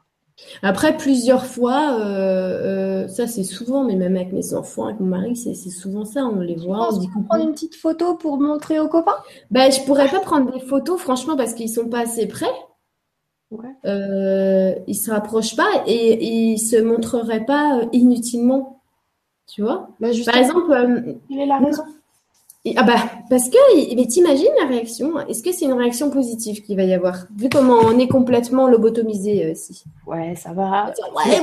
[0.61, 5.07] Après, plusieurs fois, euh, euh, ça c'est souvent, mais même avec mes enfants, avec mon
[5.07, 6.25] mari, c'est souvent ça.
[6.25, 6.93] On les voit.
[6.93, 9.17] on dit prendre une petite photo pour montrer aux copains?
[9.51, 12.45] Ben, Je pourrais pas prendre des photos, franchement, parce qu'ils sont pas assez près.
[13.49, 13.69] Ouais.
[13.85, 18.81] Euh, il se rapproche pas et, il se montrerait pas inutilement.
[19.47, 19.89] Tu vois?
[19.99, 21.83] Bah, Par exemple, euh, il est la raison.
[22.75, 22.95] Ah bah
[23.29, 26.93] parce que mais t'imagines la réaction Est-ce que c'est une réaction positive qu'il va y
[26.93, 29.83] avoir vu comment on est complètement lobotomisé euh, ici?
[30.05, 30.93] Ouais, ça va.
[31.15, 31.41] Ouais,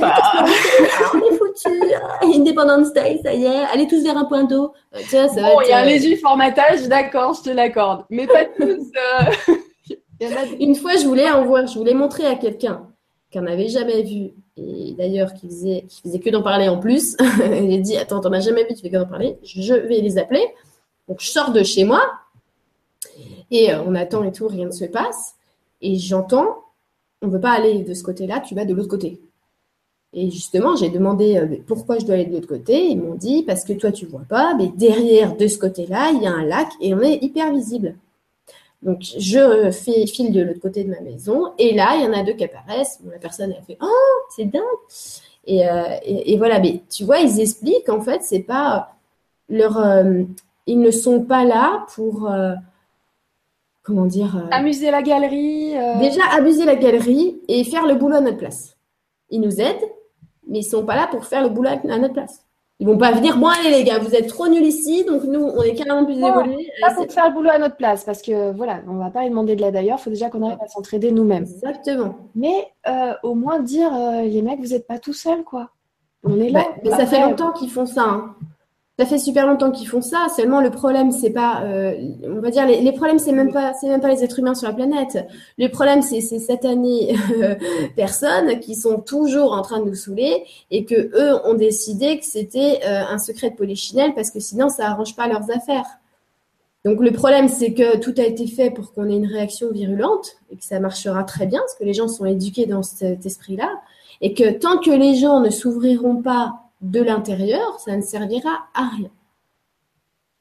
[1.13, 1.93] on est foutu.
[2.21, 3.63] Independence Day, ça y est.
[3.73, 4.73] Allez tous vers un point d'eau.
[4.93, 8.91] bon, il y a un léger formatage, d'accord, je te l'accorde, mais pas tous.
[10.59, 12.87] Une fois, je voulais en voir, je voulais montrer à quelqu'un
[13.33, 17.17] qu'on n'avait jamais vu, et d'ailleurs qui faisait, qui faisait que d'en parler en plus.
[17.49, 20.17] J'ai dit Attends, t'en as jamais vu, tu fais que d'en parler, je vais les
[20.17, 20.45] appeler.
[21.07, 22.01] Donc, je sors de chez moi,
[23.51, 25.35] et euh, on attend et tout, rien ne se passe.
[25.81, 26.63] Et j'entends
[27.21, 29.19] On ne veut pas aller de ce côté-là, tu vas de l'autre côté.
[30.13, 32.85] Et justement, j'ai demandé euh, pourquoi je dois aller de l'autre côté?
[32.87, 36.23] Ils m'ont dit parce que toi, tu vois pas, mais derrière, de ce côté-là, il
[36.23, 37.95] y a un lac et on est hyper visible.
[38.81, 41.53] Donc, je fais file de l'autre côté de ma maison.
[41.57, 42.99] Et là, il y en a deux qui apparaissent.
[43.11, 44.61] la personne, elle fait Oh, c'est dingue.
[45.49, 46.59] Euh, et, voilà.
[46.59, 48.95] Mais tu vois, ils expliquent en fait, c'est pas
[49.49, 49.77] leur.
[50.67, 52.29] Ils ne sont pas là pour.
[52.29, 52.53] Euh,
[53.83, 55.73] comment dire Amuser la galerie.
[55.99, 58.77] Déjà, amuser la galerie et faire le boulot à notre place.
[59.29, 59.89] Ils nous aident,
[60.47, 62.45] mais ils sont pas là pour faire le boulot à notre place.
[62.79, 65.39] Ils vont pas venir, bon allez les gars, vous êtes trop nuls ici, donc nous
[65.39, 66.69] on est carrément plus évolués.
[66.81, 69.29] Pas pour faire le boulot à notre place, parce que voilà, on va pas lui
[69.29, 71.43] demander de l'aide d'ailleurs, il faut déjà qu'on arrive à s'entraider nous-mêmes.
[71.43, 72.15] Exactement.
[72.35, 75.69] Mais euh, au moins dire, euh, les mecs, vous n'êtes pas tout seuls, quoi.
[76.25, 76.63] On est là.
[76.63, 78.03] Bah, mais ça fait longtemps qu'ils font ça.
[78.03, 78.35] Hein.
[78.97, 80.27] Ça fait super longtemps qu'ils font ça.
[80.33, 81.93] Seulement, le problème, c'est pas, euh,
[82.23, 84.55] on va dire, les, les problèmes, c'est même pas, c'est même pas les êtres humains
[84.55, 85.17] sur la planète.
[85.57, 87.13] Le problème, c'est ces satanées
[87.97, 92.25] personnes qui sont toujours en train de nous saouler et que eux ont décidé que
[92.25, 95.99] c'était euh, un secret de polichinelle parce que sinon, ça arrange pas leurs affaires.
[96.85, 100.37] Donc le problème, c'est que tout a été fait pour qu'on ait une réaction virulente
[100.51, 103.69] et que ça marchera très bien, parce que les gens sont éduqués dans cet esprit-là,
[104.21, 108.89] et que tant que les gens ne s'ouvriront pas de l'intérieur, ça ne servira à
[108.89, 109.09] rien.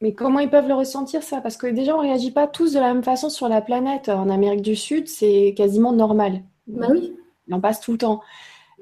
[0.00, 1.40] Mais comment ils peuvent le ressentir ça?
[1.40, 4.08] Parce que déjà, on ne réagit pas tous de la même façon sur la planète.
[4.08, 6.42] En Amérique du Sud, c'est quasiment normal.
[6.66, 7.16] Bah oui.
[7.50, 8.20] On passe tout le temps.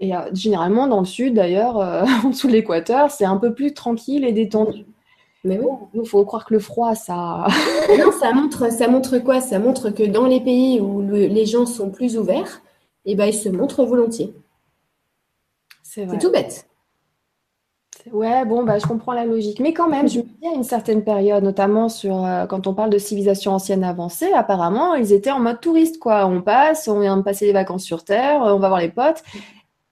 [0.00, 3.54] Et euh, généralement, dans le Sud, d'ailleurs, euh, en dessous de l'équateur, c'est un peu
[3.54, 4.84] plus tranquille et détendu.
[5.44, 5.66] Mais oui.
[5.94, 7.46] il faut croire que le froid, ça.
[7.98, 9.40] non, ça montre, ça montre quoi?
[9.40, 12.62] Ça montre que dans les pays où les gens sont plus ouverts,
[13.04, 14.34] eh ben, ils se montrent volontiers.
[15.82, 16.66] C'est tout bête.
[18.10, 19.60] Ouais, bon, bah, je comprends la logique.
[19.60, 22.74] Mais quand même, je me dis à une certaine période, notamment sur euh, quand on
[22.74, 26.26] parle de civilisation ancienne avancée, apparemment, ils étaient en mode touriste, quoi.
[26.26, 29.22] On passe, on vient de passer les vacances sur Terre, on va voir les potes.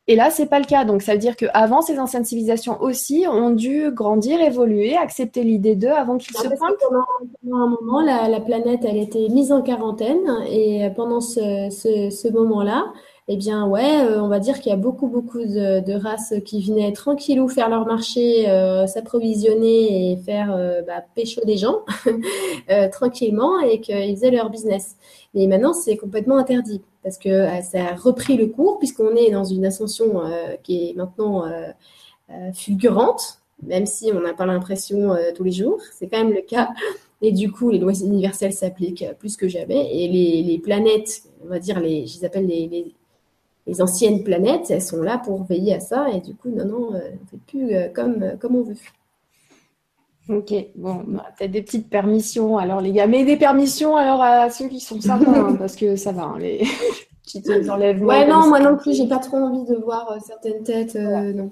[0.06, 0.84] Et là, c'est pas le cas.
[0.84, 5.76] Donc, ça veut dire qu'avant, ces anciennes civilisations aussi ont dû grandir, évoluer, accepter l'idée
[5.76, 6.74] d'eux avant qu'ils se pointent.
[6.80, 10.26] Pendant, un moment, la, planète, elle était mise en quarantaine.
[10.50, 12.86] Et pendant ce, ce moment-là,
[13.32, 16.60] eh bien ouais, euh, on va dire qu'il y a beaucoup beaucoup de, races qui
[16.66, 21.84] venaient tranquillou faire leur marché, euh, s'approvisionner et faire euh, bah, pécho des gens
[22.90, 24.96] tranquillement et qu'ils faisaient leur business.
[25.34, 29.44] Mais maintenant c'est complètement interdit parce que ça a repris le cours puisqu'on est dans
[29.44, 30.22] une ascension
[30.64, 31.44] qui est maintenant
[32.52, 36.70] fulgurante, même si on n'a pas l'impression tous les jours, c'est quand même le cas.
[37.22, 39.88] Et du coup, les lois universelles s'appliquent plus que jamais.
[39.92, 40.08] Et
[40.42, 42.94] les, planètes, on va dire, les, je les appelle les, les
[43.80, 46.08] anciennes planètes, elles sont là pour veiller à ça.
[46.10, 48.62] Et du coup, non, non, euh, on ne fait plus euh, comme, euh, comme on
[48.62, 48.76] veut.
[50.28, 51.04] Ok, bon,
[51.38, 55.00] peut-être des petites permissions alors les gars, mais des permissions alors à ceux qui sont
[55.00, 56.62] sympas, hein, parce que ça va, hein, les
[57.24, 58.06] petites enlèvements.
[58.06, 61.50] Ouais, non, moi non plus, j'ai pas trop envie de voir certaines têtes, non.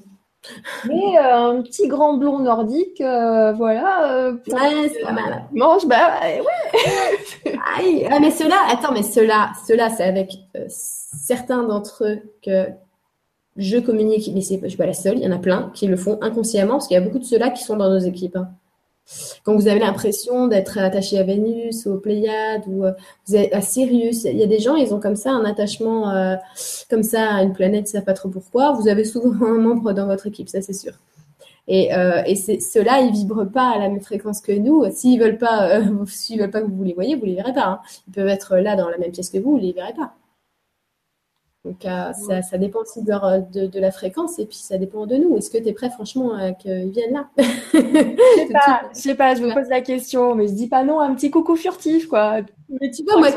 [0.86, 4.32] Mais un petit grand blond nordique, voilà.
[4.46, 5.44] ouais, c'est pas mal.
[5.52, 6.42] Mange, bah ouais.
[8.10, 10.32] ah, mais ceux-là, attends, mais ceux-là, ceux-là, c'est avec
[10.68, 12.68] certains d'entre eux que
[13.58, 15.88] je communique, mais c'est, je suis pas la seule, il y en a plein qui
[15.88, 18.36] le font inconsciemment, parce qu'il y a beaucoup de ceux-là qui sont dans nos équipes.
[18.36, 18.48] Hein.
[19.42, 24.24] Quand vous avez l'impression d'être attaché à Vénus, aux Pléiades, ou à Sirius.
[24.24, 26.36] Il y a des gens, ils ont comme ça un attachement euh,
[26.90, 28.72] comme ça à une planète, ils ne savent pas trop pourquoi.
[28.72, 30.92] Vous avez souvent un membre dans votre équipe, ça c'est sûr.
[31.70, 34.90] Et, euh, ceux-là, ils vibrent pas à la même fréquence que nous.
[34.90, 35.80] S'ils veulent euh,
[36.38, 37.66] veulent pas que vous les voyez, vous les verrez pas.
[37.66, 37.80] Hein.
[38.08, 40.14] Ils peuvent être là dans la même pièce que vous, vous les verrez pas.
[41.68, 45.16] Donc euh, ça, ça, dépend aussi de, de, la fréquence et puis ça dépend de
[45.16, 45.36] nous.
[45.36, 47.28] Est-ce que tu es prêt franchement à qu'ils viennent là?
[47.36, 47.42] Je
[47.78, 50.98] sais pas, je sais pas, je me pose la question, mais je dis pas non,
[50.98, 52.40] un petit coucou furtif quoi.
[52.80, 53.28] Mais tu vois, moi,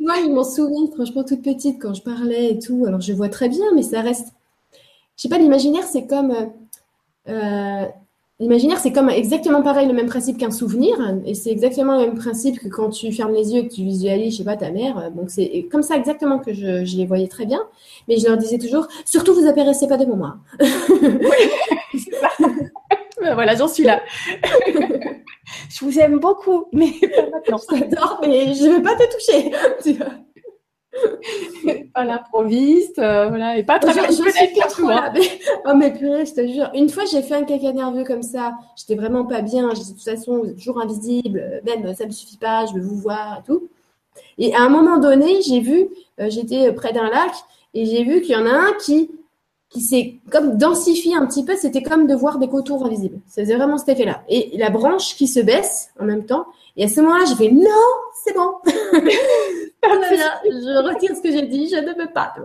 [0.00, 2.84] moi je m'en souviens franchement toute petite quand je parlais et tout.
[2.86, 4.34] Alors je vois très bien, mais ça reste.
[5.16, 6.34] Je sais pas, l'imaginaire c'est comme
[7.28, 7.86] euh,
[8.42, 10.98] L'imaginaire, c'est comme exactement pareil, le même principe qu'un souvenir.
[11.24, 13.84] Et c'est exactement le même principe que quand tu fermes les yeux et que tu
[13.84, 15.12] visualises, je sais pas, ta mère.
[15.12, 17.60] Donc, c'est comme ça exactement que je, je, les voyais très bien.
[18.08, 20.38] Mais je leur disais toujours, surtout, vous apparaissez pas devant moi.
[23.20, 24.02] Ben voilà, j'en suis là.
[25.70, 27.60] je vous aime beaucoup, mais pas maintenant.
[27.70, 29.52] J'adore, mais je veux pas te toucher.
[31.94, 35.20] Pas l'improviste, euh, voilà, et pas très je, je suis pas trop là, mais...
[35.66, 36.70] Oh mais purée, je te jure.
[36.74, 38.52] Une fois, j'ai fait un caca nerveux comme ça.
[38.76, 39.74] J'étais vraiment pas bien.
[39.74, 41.62] Je de toute façon, vous êtes toujours invisible.
[41.64, 42.66] Même, ça me suffit pas.
[42.66, 43.68] Je veux vous voir et tout.
[44.38, 45.88] Et à un moment donné, j'ai vu,
[46.20, 47.32] euh, j'étais près d'un lac
[47.74, 49.10] et j'ai vu qu'il y en a un qui
[49.72, 51.56] qui s'est comme densifié un petit peu.
[51.56, 53.20] C'était comme de voir des contours invisibles.
[53.26, 54.22] Ça faisait vraiment cet effet-là.
[54.28, 56.46] Et la branche qui se baisse en même temps.
[56.76, 57.70] Et à ce moment-là, j'ai fait non,
[58.24, 58.54] c'est bon.
[58.64, 58.70] je
[60.88, 62.34] retire ce que j'ai dit, je ne peux pas.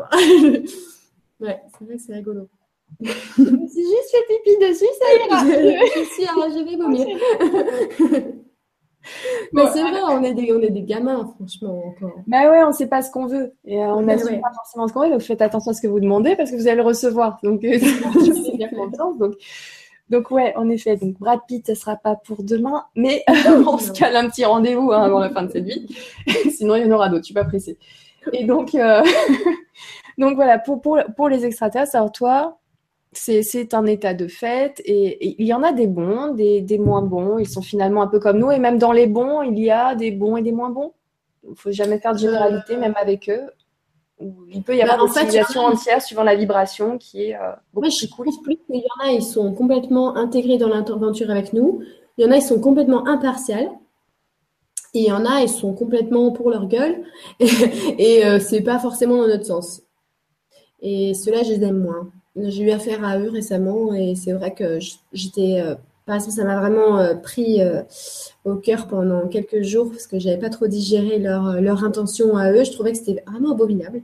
[1.40, 2.48] ouais, c'est vrai que c'est rigolo.
[3.00, 5.40] je juste fait pipi dessus, ça ira.
[5.44, 7.06] je, suis, je vais vomir.
[9.54, 12.20] Mais c'est vrai, on est, des, on est des gamins, franchement, encore.
[12.28, 13.54] Bah ouais, on ne sait pas ce qu'on veut.
[13.66, 15.12] Et euh, on n'assume pas forcément ce qu'on veut.
[15.12, 17.40] Donc faites attention à ce que vous demandez parce que vous allez le recevoir.
[17.44, 17.78] Donc, euh,
[18.56, 19.18] bien confiance.
[19.18, 19.34] Donc,
[20.10, 23.24] donc ouais, en effet, donc Brad Pitt, ce sera pas pour demain, mais
[23.68, 25.88] on se cale un petit rendez-vous hein, avant la fin de cette vie.
[26.52, 27.78] Sinon, il y en aura d'autres, je suis pas pressée.
[28.34, 29.04] Et donc, euh...
[30.18, 32.58] donc voilà, pour, pour, pour les extraterrestres, alors toi,
[33.12, 37.02] c'est un état de fait et, il y en a des bons, des, des, moins
[37.02, 37.40] bons.
[37.40, 39.96] Ils sont finalement un peu comme nous et même dans les bons, il y a
[39.96, 40.94] des bons et des moins bons.
[41.50, 43.50] Il faut jamais faire de généralité, même avec eux
[44.20, 47.90] il peut y avoir bah, une civilisation entière suivant la vibration qui est euh, beaucoup
[47.90, 51.82] je Pense plus qu'il y en a, ils sont complètement intégrés dans l'interventure avec nous.
[52.18, 53.70] Il y en a, ils sont complètement impartials.
[54.94, 57.04] Et il y en a, ils sont complètement pour leur gueule.
[57.40, 59.82] Et, euh, c'est pas forcément dans notre sens.
[60.82, 62.10] Et ceux-là, je les aime moins.
[62.36, 64.80] J'ai eu affaire à eux récemment et c'est vrai que
[65.12, 65.62] j'étais.
[66.10, 67.60] Euh, ça m'a vraiment euh, pris
[68.46, 72.52] au cœur pendant quelques jours parce que j'avais pas trop digéré leur, leur intention à
[72.52, 72.64] eux.
[72.64, 74.02] Je trouvais que c'était vraiment abominable.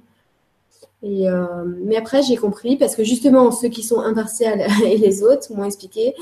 [1.06, 5.22] Et, euh, mais après, j'ai compris parce que justement, ceux qui sont impartials et les
[5.22, 6.16] autres m'ont expliqué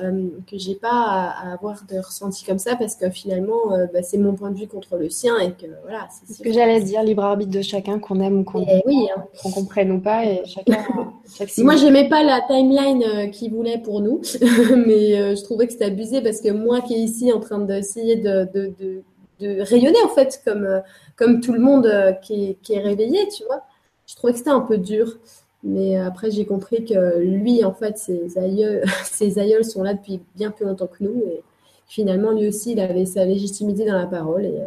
[0.00, 4.02] euh, que j'ai pas à, avoir de ressenti comme ça parce que finalement, euh, bah,
[4.04, 6.06] c'est mon point de vue contre le sien et que voilà.
[6.24, 9.24] C'est ce que j'allais dire, libre arbitre de chacun, qu'on aime ou qu'on oui, hein.
[9.52, 10.78] comprenne ou pas, et chacun.
[11.36, 14.20] chaque moi, j'aimais pas la timeline euh, qu'ils voulaient pour nous,
[14.86, 17.58] mais euh, je trouvais que c'était abusé parce que moi qui est ici en train
[17.58, 19.02] d'essayer de, de, de,
[19.40, 20.82] de, rayonner en fait comme
[21.16, 21.90] comme tout le monde
[22.22, 23.64] qui qui est réveillé, tu vois
[24.10, 25.18] je trouvais que c'était un peu dur.
[25.62, 30.20] Mais après, j'ai compris que lui, en fait, ses aïeux, ses aïeuls sont là depuis
[30.34, 31.22] bien plus longtemps que nous.
[31.26, 31.42] Et
[31.86, 34.44] finalement, lui aussi, il avait sa légitimité dans la parole.
[34.44, 34.58] Et,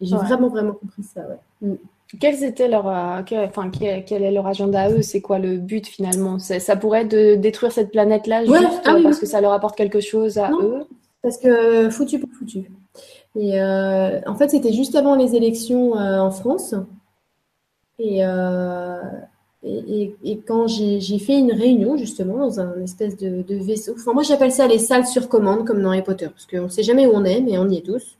[0.00, 1.20] j'ai vraiment, vraiment compris ça.
[1.20, 1.68] Ouais.
[1.68, 1.76] Mm.
[2.20, 5.02] Quels étaient leur, euh, quel, enfin, quel, est leur agenda à eux?
[5.02, 6.38] C'est quoi le but finalement?
[6.38, 10.00] Ça pourrait être de détruire cette planète-là juste ah parce que ça leur apporte quelque
[10.00, 10.84] chose à eux?
[11.22, 12.70] Parce que foutu pour foutu.
[13.34, 16.74] Et euh, en fait, c'était juste avant les élections euh, en France.
[18.00, 19.00] Euh,
[19.64, 24.24] et, et, quand j'ai fait une réunion justement dans un espèce de, vaisseau, enfin moi
[24.24, 27.06] j'appelle ça les salles sur commande comme dans Harry Potter, parce qu'on ne sait jamais
[27.06, 28.18] où on est, mais on y est tous.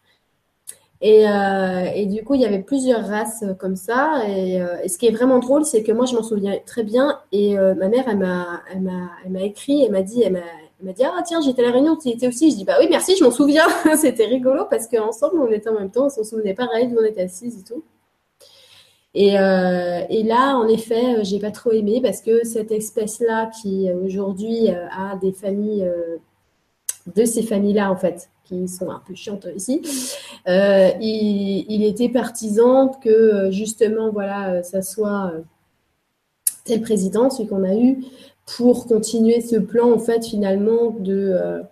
[1.00, 4.22] Et, euh, et, du coup, il y avait plusieurs races comme ça.
[4.28, 7.18] Et, euh, ce qui est vraiment drôle, c'est que moi, je m'en souviens très bien.
[7.32, 10.34] Et ma mère, elle m'a, écrit, elle m'a dit, elle
[10.80, 12.52] m'a, dit, ah tiens, j'étais à la réunion, tu étais aussi.
[12.52, 13.66] Je dis, bah oui, merci, je m'en souviens.
[13.96, 17.22] C'était rigolo parce qu'ensemble, on était en même temps, on s'en souvenait pareil, on était
[17.22, 17.82] assises et tout.
[19.14, 23.51] Et, euh, et, là, en effet, euh, j'ai pas trop aimé parce que cette espèce-là,
[23.60, 25.86] qui euh, aujourd'hui a des familles,
[27.14, 29.82] de ces familles-là en fait, qui sont un peu chiantes ici,
[30.47, 35.32] il, il, était partisan que justement, voilà, ça soit
[36.64, 38.05] tel président, celui qu'on a eu,
[38.56, 41.62] pour continuer ce plan en fait finalement de,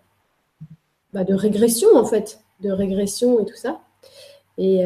[1.13, 3.81] bah, de régression en fait, de régression et tout ça.
[4.59, 4.85] Et,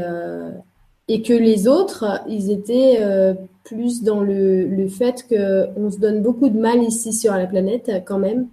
[1.09, 6.23] et que les autres, ils étaient euh, plus dans le, le fait qu'on se donne
[6.23, 8.49] beaucoup de mal ici sur la planète quand même,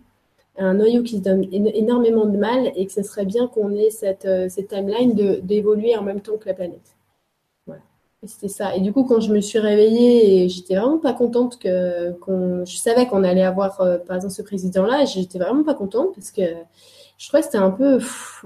[0.58, 3.90] un noyau qui se donne énormément de mal et que ce serait bien qu'on ait
[3.90, 6.96] cette, cette timeline d'évoluer en même temps que la planète.
[8.24, 8.76] C'était ça.
[8.76, 12.78] Et du coup, quand je me suis réveillée, j'étais vraiment pas contente que, qu'on, je
[12.78, 16.44] savais qu'on allait avoir, euh, par exemple, ce président-là, j'étais vraiment pas contente parce que
[17.22, 18.00] je trouvais que c'était un peu,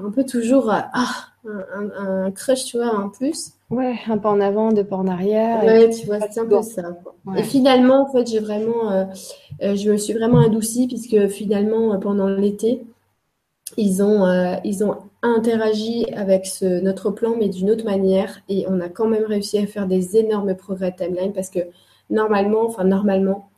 [0.04, 1.16] un peu toujours, euh, ah,
[1.48, 3.54] un, crush, tu vois, en plus.
[3.70, 5.64] Ouais, un pas en avant, deux pas en arrière.
[5.64, 6.84] Ouais, tu vois, c'est un peu ça.
[7.38, 9.06] Et finalement, en fait, j'ai vraiment, euh,
[9.62, 12.84] je me suis vraiment adoucie puisque finalement, pendant l'été,
[13.78, 14.28] ils ont,
[14.66, 18.42] ils ont interagi avec ce, notre plan, mais d'une autre manière.
[18.50, 21.60] Et on a quand même réussi à faire des énormes progrès de timeline parce que
[22.10, 23.50] normalement, enfin normalement,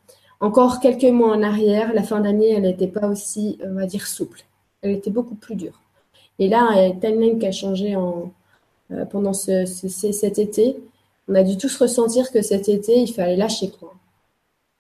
[0.41, 4.05] encore quelques mois en arrière, la fin d'année, elle n'était pas aussi, on va dire,
[4.05, 4.46] souple.
[4.81, 5.81] Elle était beaucoup plus dure.
[6.39, 8.31] Et là, il y a une timeline qui a changé en,
[8.91, 10.77] euh, pendant ce, cet été.
[11.27, 13.93] On a dû tous ressentir que cet été, il fallait lâcher quoi.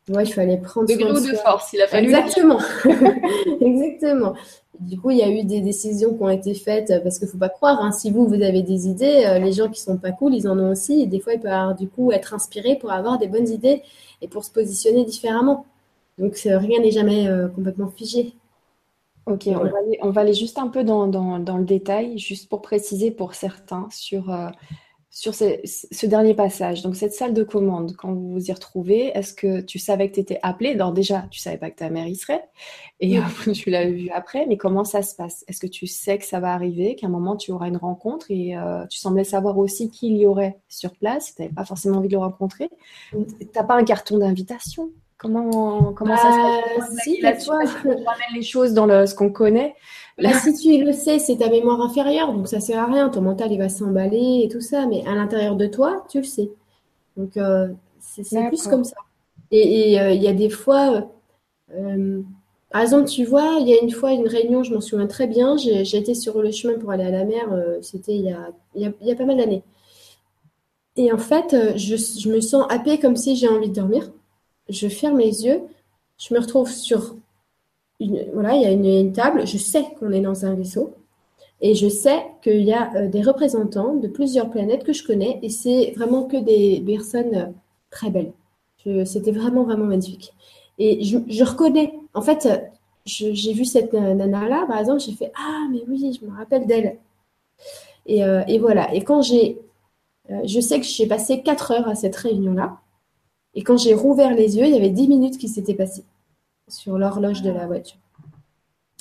[0.09, 2.07] Ouais, il fallait prendre de soin de, de force, il a fallu.
[2.07, 2.59] Exactement.
[3.61, 4.35] Exactement.
[4.79, 7.37] Du coup, il y a eu des décisions qui ont été faites parce qu'il faut
[7.37, 7.81] pas croire.
[7.81, 10.47] Hein, si vous, vous avez des idées, euh, les gens qui sont pas cool, ils
[10.47, 11.01] en ont aussi.
[11.01, 13.81] Et des fois, ils peuvent du coup être inspirés pour avoir des bonnes idées
[14.21, 15.65] et pour se positionner différemment.
[16.17, 18.33] Donc, rien n'est jamais euh, complètement figé.
[19.27, 19.47] Ok,
[20.01, 24.31] on, va aller, juste un peu dans, le détail, juste pour préciser pour certains sur
[24.31, 24.47] euh,
[25.09, 29.33] sur ce, dernier passage, donc cette salle de commande, quand vous vous y retrouvez, est-ce
[29.33, 30.73] que tu savais que tu étais appelée?
[30.73, 32.47] Alors déjà, tu savais pas que ta mère y serait,
[32.99, 33.17] et
[33.55, 35.43] tu l'as vu après, mais comment ça se passe?
[35.47, 38.27] Est-ce que tu sais que ça va arriver, qu'à un moment tu auras une rencontre,
[38.29, 41.65] et euh, tu semblais savoir aussi qui il y aurait sur place, tu n'avais pas
[41.65, 42.69] forcément envie de le rencontrer.
[43.11, 43.17] Tu
[43.55, 44.91] n'as pas un carton d'invitation?
[45.17, 46.61] Comment, comment ça se passe?
[46.77, 49.75] bah, Si, là, tu ramènes les choses dans le, ce qu'on connaît.
[50.19, 53.09] Là, si tu le sais, c'est ta mémoire inférieure, donc ça sert à rien.
[53.09, 56.23] Ton mental, il va s'emballer et tout ça, mais à l'intérieur de toi, tu le
[56.23, 56.51] sais.
[57.17, 57.69] Donc, euh,
[57.99, 58.95] c'est plus comme ça.
[59.51, 61.09] Et euh, il y a des fois,
[61.75, 62.21] euh,
[62.71, 65.27] par exemple, tu vois, il y a une fois une réunion, je m'en souviens très
[65.27, 65.55] bien.
[65.57, 67.47] Été sur le chemin pour aller à la mer,
[67.81, 68.37] c'était il,
[68.75, 69.63] il, y a pas mal d'années.
[70.95, 74.11] Et en fait, je, je me sens happée comme si j'ai envie de dormir.
[74.69, 75.61] Je ferme les yeux,
[76.17, 77.15] je me retrouve sur
[78.33, 80.93] voilà, il y a une, table, je sais qu'on est dans un vaisseau
[81.61, 85.39] et je sais qu'il y a euh, des représentants de plusieurs planètes que je connais
[85.41, 87.45] et c'est vraiment que des personnes euh,
[87.89, 88.33] très belles.
[89.05, 90.31] C'était vraiment, vraiment magnifique.
[90.77, 92.57] Et je, reconnais, en fait, euh,
[93.05, 96.97] j'ai vu cette nana-là, par exemple, j'ai fait Ah, mais oui, je me rappelle d'elle.
[98.05, 98.93] Et, et, voilà.
[98.93, 99.59] Et quand j'ai.
[100.45, 102.77] je sais que j'ai passé 4 heures à cette réunion-là.
[103.57, 106.05] Et quand j'ai rouvert les yeux, il y avait 10 minutes qui s'étaient passées
[106.67, 107.97] sur l'horloge de la voiture.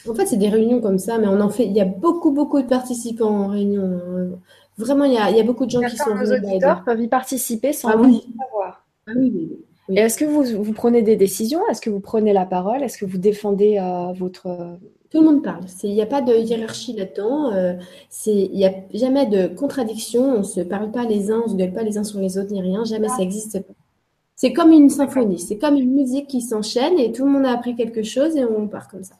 [0.08, 1.66] En fait, c'est des réunions comme ça, mais on en fait.
[1.66, 4.00] Il y a beaucoup, beaucoup de participants en réunion.
[4.78, 7.90] Vraiment, il y a, beaucoup de gens qui sont Nos auditeurs peuvent y participer sans
[7.90, 8.26] ah, oui.
[8.38, 8.86] savoir.
[9.06, 11.60] Ah oui, oui, Et est-ce que vous, vous, prenez des décisions?
[11.68, 12.82] Est-ce que vous prenez la parole?
[12.82, 14.78] Est-ce que vous défendez euh, votre
[15.10, 15.64] tout le monde parle.
[15.84, 17.52] Il n'y a pas de hiérarchie là-dedans.
[17.52, 17.74] Euh,
[18.26, 20.22] il n'y a jamais de contradiction.
[20.22, 22.20] On ne se parle pas les uns, on ne se gueule pas les uns sur
[22.20, 22.84] les autres, ni rien.
[22.84, 23.72] Jamais, ça n'existe pas.
[24.36, 27.52] C'est comme une symphonie, c'est comme une musique qui s'enchaîne et tout le monde a
[27.52, 29.14] appris quelque chose et on part comme ça.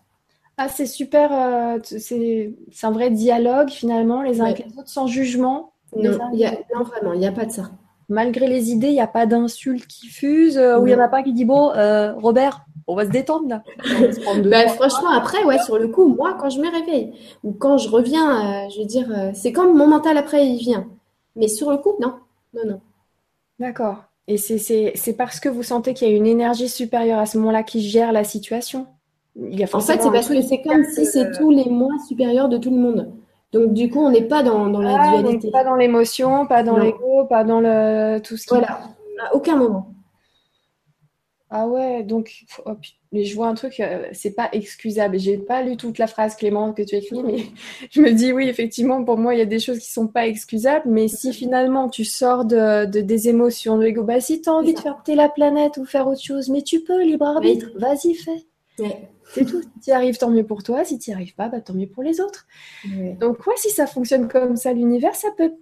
[0.59, 2.53] Ah, c'est super, euh, c'est
[2.83, 5.73] un vrai dialogue finalement, les uns avec les autres, sans jugement.
[5.95, 7.71] Non, vraiment, il n'y a pas de ça.
[8.09, 11.05] Malgré les idées, il n'y a pas d'insultes qui fusent, euh, ou il n'y en
[11.05, 13.63] a pas qui dit Bon, euh, Robert, on va se détendre là.
[14.45, 17.13] Bah, franchement, après, ouais, sur le coup, moi, quand je me réveille
[17.43, 20.87] ou quand je reviens, je veux dire, c'est comme mon mental après, il vient.
[21.37, 22.15] Mais sur le coup, non,
[22.55, 22.81] non, non.
[23.59, 24.05] D'accord.
[24.29, 27.63] Et c'est parce que vous sentez qu'il y a une énergie supérieure à ce moment-là
[27.63, 28.87] qui gère la situation.
[29.37, 31.93] Il y a en fait, c'est parce que c'est comme si c'est tous les mois
[32.09, 33.13] supérieurs de tout le monde.
[33.53, 35.51] Donc, du coup, on n'est pas dans, dans la ah, dualité.
[35.51, 38.55] Pas dans l'émotion, pas dans l'ego, pas dans le, tout ce qui.
[38.55, 38.81] Voilà,
[39.23, 39.93] à aucun moment.
[41.49, 42.73] Ah ouais, donc oh,
[43.13, 45.19] mais je vois un truc, euh, c'est pas excusable.
[45.19, 47.45] J'ai pas lu toute la phrase Clément que tu écris, mais
[47.91, 50.27] je me dis oui, effectivement, pour moi, il y a des choses qui sont pas
[50.27, 50.89] excusables.
[50.91, 54.75] Mais si finalement tu sors de, des émotions, de l'ego, bah si tu as envie
[54.75, 58.15] de faire péter la planète ou faire autre chose, mais tu peux, libre arbitre, vas-y,
[58.15, 58.47] fais.
[59.33, 59.61] C'est tout.
[59.61, 60.85] Si tu y arrives, tant mieux pour toi.
[60.85, 62.47] Si tu n'y arrives pas, bah, tant mieux pour les autres.
[63.21, 65.53] Donc, ouais, si ça fonctionne comme ça, l'univers, ça peut.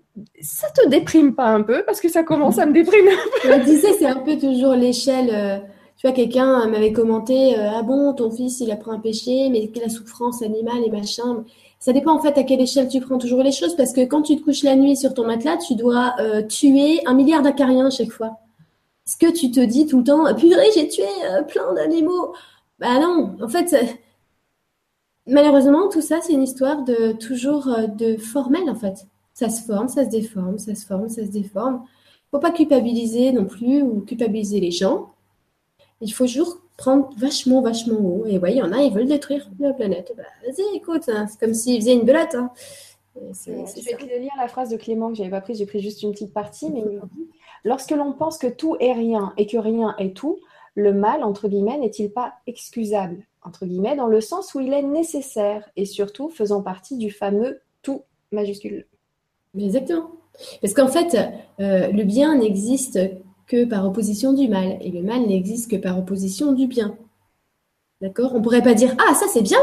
[0.41, 3.65] Ça te déprime pas un peu parce que ça commence à me déprimer un peu.
[3.67, 5.31] Je c'est un peu toujours l'échelle.
[5.33, 5.59] Euh,
[5.97, 9.49] tu vois, quelqu'un m'avait commenté euh, Ah bon, ton fils, il a pris un péché,
[9.51, 11.45] mais la souffrance animale et machin.
[11.81, 14.23] Ça dépend en fait à quelle échelle tu prends toujours les choses parce que quand
[14.23, 17.91] tu te couches la nuit sur ton matelas, tu dois euh, tuer un milliard d'acariens
[17.91, 18.39] chaque fois.
[19.07, 21.05] Est-ce que tu te dis tout le temps Purée, j'ai tué
[21.49, 22.33] plein d'animaux
[22.79, 23.75] bah non, en fait,
[25.27, 29.07] malheureusement, tout ça, c'est une histoire de toujours euh, de formel, en fait.
[29.33, 31.85] Ça se forme, ça se déforme, ça se forme, ça se déforme.
[31.85, 35.13] Il ne faut pas culpabiliser non plus ou culpabiliser les gens.
[36.01, 38.27] Il faut toujours prendre vachement, vachement haut.
[38.27, 40.13] Et ouais, il y en a, ils veulent détruire la planète.
[40.17, 42.35] Bah, vas-y, écoute, hein, c'est comme s'ils faisaient une belote.
[42.35, 42.51] Hein.
[43.17, 46.13] je vais lire la phrase de Clément que j'avais pas prise, j'ai pris juste une
[46.13, 47.29] petite partie, mais il dit
[47.65, 50.39] Lorsque l'on pense que tout est rien et que rien est tout,
[50.75, 54.83] le mal, entre guillemets, n'est-il pas excusable, entre guillemets, dans le sens où il est
[54.83, 58.03] nécessaire et surtout faisant partie du fameux tout
[58.33, 58.87] majuscule?
[59.59, 60.11] Exactement.
[60.61, 61.17] Parce qu'en fait,
[61.61, 62.99] euh, le bien n'existe
[63.47, 66.97] que par opposition du mal et le mal n'existe que par opposition du bien.
[68.01, 68.33] D'accord?
[68.35, 69.61] On ne pourrait pas dire Ah, ça c'est bien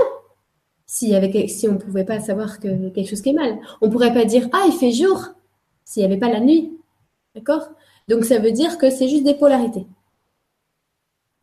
[0.85, 3.59] si, avec, si on ne pouvait pas savoir que quelque chose qui est mal.
[3.81, 5.29] On ne pourrait pas dire Ah, il fait jour
[5.83, 6.77] s'il n'y avait pas la nuit.
[7.35, 7.69] D'accord?
[8.07, 9.85] Donc ça veut dire que c'est juste des polarités.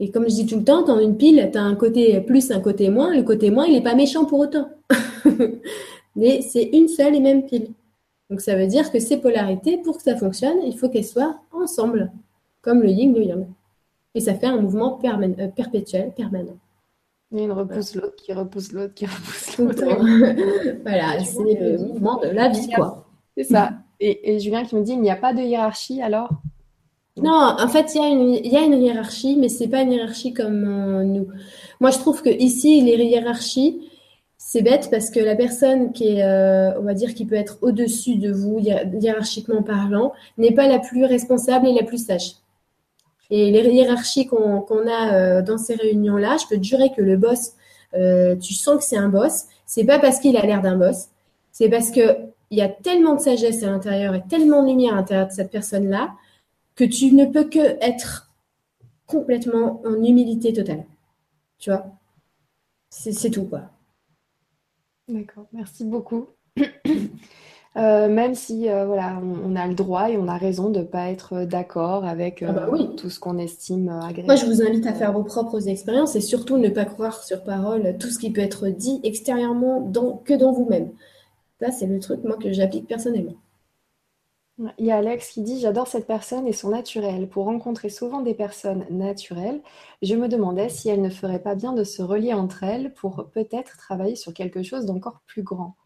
[0.00, 2.50] Et comme je dis tout le temps, dans une pile, tu as un côté plus,
[2.50, 3.14] un côté moins.
[3.14, 4.68] Le côté moins, il n'est pas méchant pour autant.
[6.16, 7.68] Mais c'est une seule et même pile.
[8.30, 11.40] Donc ça veut dire que ces polarités, pour que ça fonctionne, il faut qu'elles soient
[11.52, 12.12] ensemble,
[12.60, 13.46] comme le yin et le yang.
[14.14, 16.56] Et ça fait un mouvement euh, perpétuel, permanent.
[17.34, 19.84] A une repousse l'autre, qui repousse l'autre, qui repousse l'autre.
[20.82, 23.06] voilà, c'est le mouvement de la vie, quoi.
[23.36, 23.72] C'est ça.
[24.00, 26.30] Et, Julien qui me dit, il n'y a pas de hiérarchie alors?
[27.22, 28.00] Non, en fait, il
[28.46, 31.28] y, a une, hiérarchie, mais c'est pas une hiérarchie comme euh, nous.
[31.80, 33.88] Moi, je trouve que ici, les hiérarchies,
[34.36, 37.58] c'est bête parce que la personne qui est, euh, on va dire, qui peut être
[37.62, 42.36] au-dessus de vous, hiérarchiquement parlant, n'est pas la plus responsable et la plus sage.
[43.30, 47.16] Et les hiérarchies qu'on a euh, dans ces réunions-là, je peux te jurer que le
[47.16, 47.52] boss,
[48.40, 49.44] tu sens que c'est un boss.
[49.66, 51.08] C'est pas parce qu'il a l'air d'un boss,
[51.52, 52.16] c'est parce que
[52.50, 55.32] il y a tellement de sagesse à l'intérieur et tellement de lumière à l'intérieur de
[55.32, 56.10] cette personne-là
[56.78, 58.30] que tu ne peux que être
[59.06, 60.84] complètement en humilité totale.
[61.58, 61.86] Tu vois?
[62.88, 63.62] C'est tout, quoi.
[65.08, 66.28] D'accord, merci beaucoup.
[67.76, 70.84] Euh, même si euh, voilà, on, a le droit et on a raison de ne
[70.84, 74.26] pas être d'accord avec ah bah euh, tout ce qu'on estime agréable.
[74.26, 77.44] Moi, je vous invite à faire vos propres expériences et surtout ne pas croire sur
[77.44, 80.90] parole tout ce qui peut être dit extérieurement dans, que dans vous-même.
[81.60, 83.36] Ça, c'est le truc, moi, que j'applique personnellement.
[84.78, 87.28] Il y a Alex qui dit J'adore cette personne et son naturel.
[87.28, 89.60] Pour rencontrer souvent des personnes naturelles,
[90.02, 93.28] je me demandais si elle ne ferait pas bien de se relier entre elles pour
[93.32, 95.76] peut-être travailler sur quelque chose d'encore plus grand.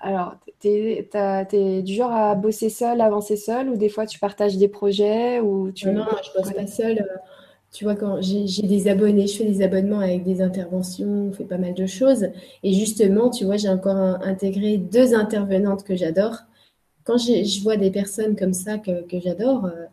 [0.00, 4.56] Alors, tu es, du genre à bosser seul, avancer seul, ou des fois tu partages
[4.56, 5.88] des projets ou tu...
[5.88, 6.98] Non, moi je bosse pas seul.
[6.98, 7.16] Euh,
[7.70, 11.44] tu vois, quand j'ai des abonnés, je fais des abonnements avec des interventions, on fait
[11.44, 12.28] pas mal de choses.
[12.62, 16.36] Et justement, tu vois, j'ai encore intégré deux intervenantes que j'adore
[17.04, 19.86] quand je vois des personnes comme ça que, j'adore, euh,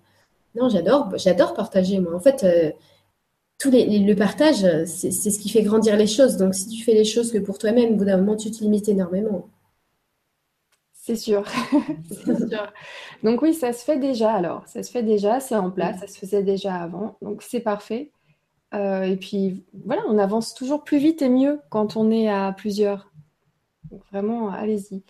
[0.55, 2.15] non, j'adore, j'adore partager, moi.
[2.15, 2.71] En fait, euh,
[3.59, 6.37] tous les, le partage, c'est ce qui fait grandir les choses.
[6.37, 8.63] Donc, si tu fais les choses que pour toi-même, au bout d'un moment, tu te
[8.63, 9.49] limites énormément.
[11.09, 11.43] C'est sûr.
[12.11, 12.73] sûr.
[13.23, 14.67] Donc oui, ça se fait déjà alors.
[14.67, 17.17] Ça se fait déjà, c'est en place, ça se faisait déjà avant.
[17.23, 18.11] Donc c'est parfait.
[18.75, 22.53] Euh, et puis voilà, on avance toujours plus vite et mieux quand on est à
[22.55, 23.11] plusieurs.
[23.89, 25.01] Donc vraiment, allez-y.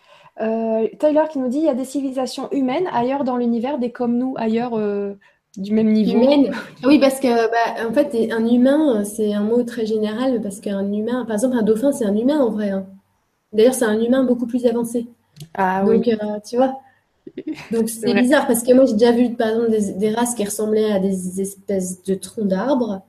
[0.41, 3.91] Euh, Tyler qui nous dit il y a des civilisations humaines ailleurs dans l'univers, des
[3.91, 5.15] comme nous ailleurs euh,
[5.57, 6.11] du même niveau.
[6.11, 6.51] Humaine.
[6.83, 10.91] Oui, parce que bah, en fait, un humain, c'est un mot très général parce qu'un
[10.91, 12.69] humain, par exemple, un dauphin, c'est un humain en vrai.
[12.69, 12.85] Hein.
[13.51, 15.07] D'ailleurs, c'est un humain beaucoup plus avancé.
[15.53, 16.13] Ah Donc, oui.
[16.13, 16.79] Euh, tu vois.
[17.71, 20.91] Donc c'est bizarre parce que moi j'ai déjà vu par exemple des, races qui ressemblaient
[20.91, 23.01] à des espèces de troncs d'arbres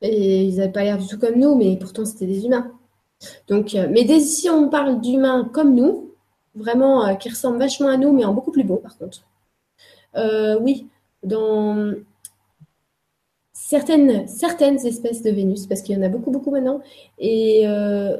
[0.00, 2.70] et ils n'avaient pas l'air du tout comme nous, mais pourtant c'était des humains.
[3.48, 6.10] Donc, euh, mais si on parle d'humains comme nous,
[6.54, 9.22] vraiment euh, qui ressemblent vachement à nous, mais en beaucoup plus beau par contre.
[10.16, 10.86] Euh, oui,
[11.22, 11.92] dans
[13.52, 14.28] certaines,
[14.86, 16.80] espèces de Vénus, parce qu'il y en a beaucoup, beaucoup maintenant,
[17.18, 17.66] et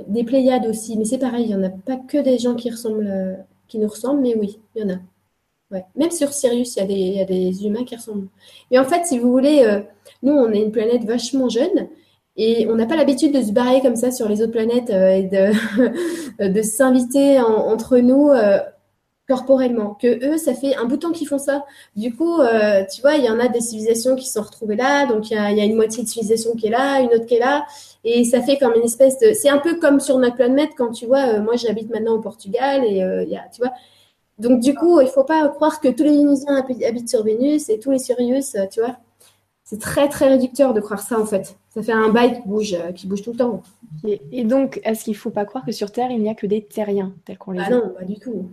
[0.09, 2.71] des Pléiades aussi, mais c'est pareil, il n'y en a pas que des gens qui,
[2.71, 5.81] ressemblent, qui nous ressemblent, mais oui, il y en a.
[5.95, 8.29] Même sur Sirius, il y, a des, humains qui ressemblent.
[8.71, 9.83] Et en fait, si vous voulez,
[10.23, 11.89] nous, on est une planète vachement jeune,
[12.37, 15.09] et on n'a pas l'habitude de se barrer comme ça sur les autres planètes euh,
[15.09, 18.59] et de, de s'inviter entre nous euh,
[19.27, 19.95] corporellement.
[19.95, 21.65] Que eux, ça fait un bout de temps qu'ils font ça.
[21.97, 25.07] Du coup, euh, tu vois, il y en a des civilisations qui sont retrouvées là,
[25.07, 27.25] donc il y a, y a, une moitié de civilisation qui est là, une autre
[27.25, 27.65] qui est là,
[28.05, 29.33] et ça fait comme une espèce de.
[29.33, 32.85] C'est un peu comme sur notre planète quand tu vois, moi j'habite maintenant au Portugal
[32.85, 33.73] et il y a, tu vois.
[34.39, 37.79] Donc du coup, il faut pas croire que tous les Vénusiens habitent sur Vénus et
[37.79, 38.97] tous les Sirius, tu vois.
[39.65, 41.57] C'est très très réducteur de croire ça en fait.
[41.77, 43.63] Ça fait un bail qui bouge, euh, qui bouge tout le temps.
[44.07, 46.47] Et, donc, est-ce qu'il ne faut pas croire que sur Terre, il n'y a que
[46.47, 48.49] des terriens tels qu'on les ah non, pas du tout.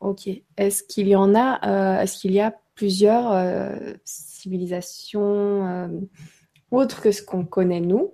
[0.00, 0.28] Ok.
[0.58, 5.90] Est-ce qu'il y en a, euh, est-ce qu'il y a plusieurs euh, civilisations
[6.70, 8.12] autres que ce qu'on connaît nous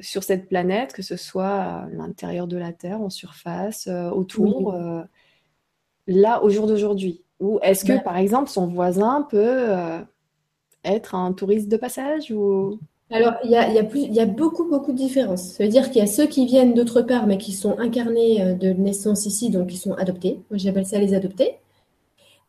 [0.00, 4.74] sur cette planète, que ce soit à l'intérieur de la Terre, en surface, autour,
[6.06, 7.22] là, au jour d'aujourd'hui?
[7.38, 9.74] Ou est-ce que, par exemple, son voisin peut
[10.84, 12.78] être un touriste de passage ou...
[13.10, 15.52] Alors, il y a, y, a plus, y a beaucoup, beaucoup de différences.
[15.52, 18.42] Ça veut dire qu'il y a ceux qui viennent d'autre part, mais qui sont incarnés
[18.42, 20.40] euh, de naissance ici, donc qui sont adoptés.
[20.50, 21.56] Moi, j'appelle ça les adoptés.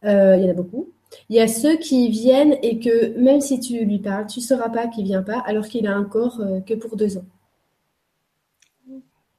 [0.04, 0.90] Euh, il y en a beaucoup.
[1.30, 4.44] Il y a ceux qui viennent et que même si tu lui parles, tu ne
[4.44, 7.26] sauras pas qu'il vient pas, alors qu'il a un corps euh, que pour deux ans.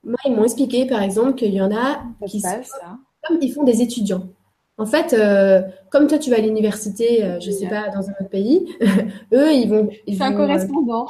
[0.02, 2.48] Moi, ils m'ont expliqué, par exemple, qu'il y en a qui sont,
[3.22, 4.26] comme ils font des étudiants.
[4.80, 8.08] En fait, euh, comme toi, tu vas à l'université, euh, je ne sais pas, dans
[8.08, 8.66] un autre pays,
[9.34, 9.90] eux, ils vont.
[10.08, 11.06] C'est un correspondant.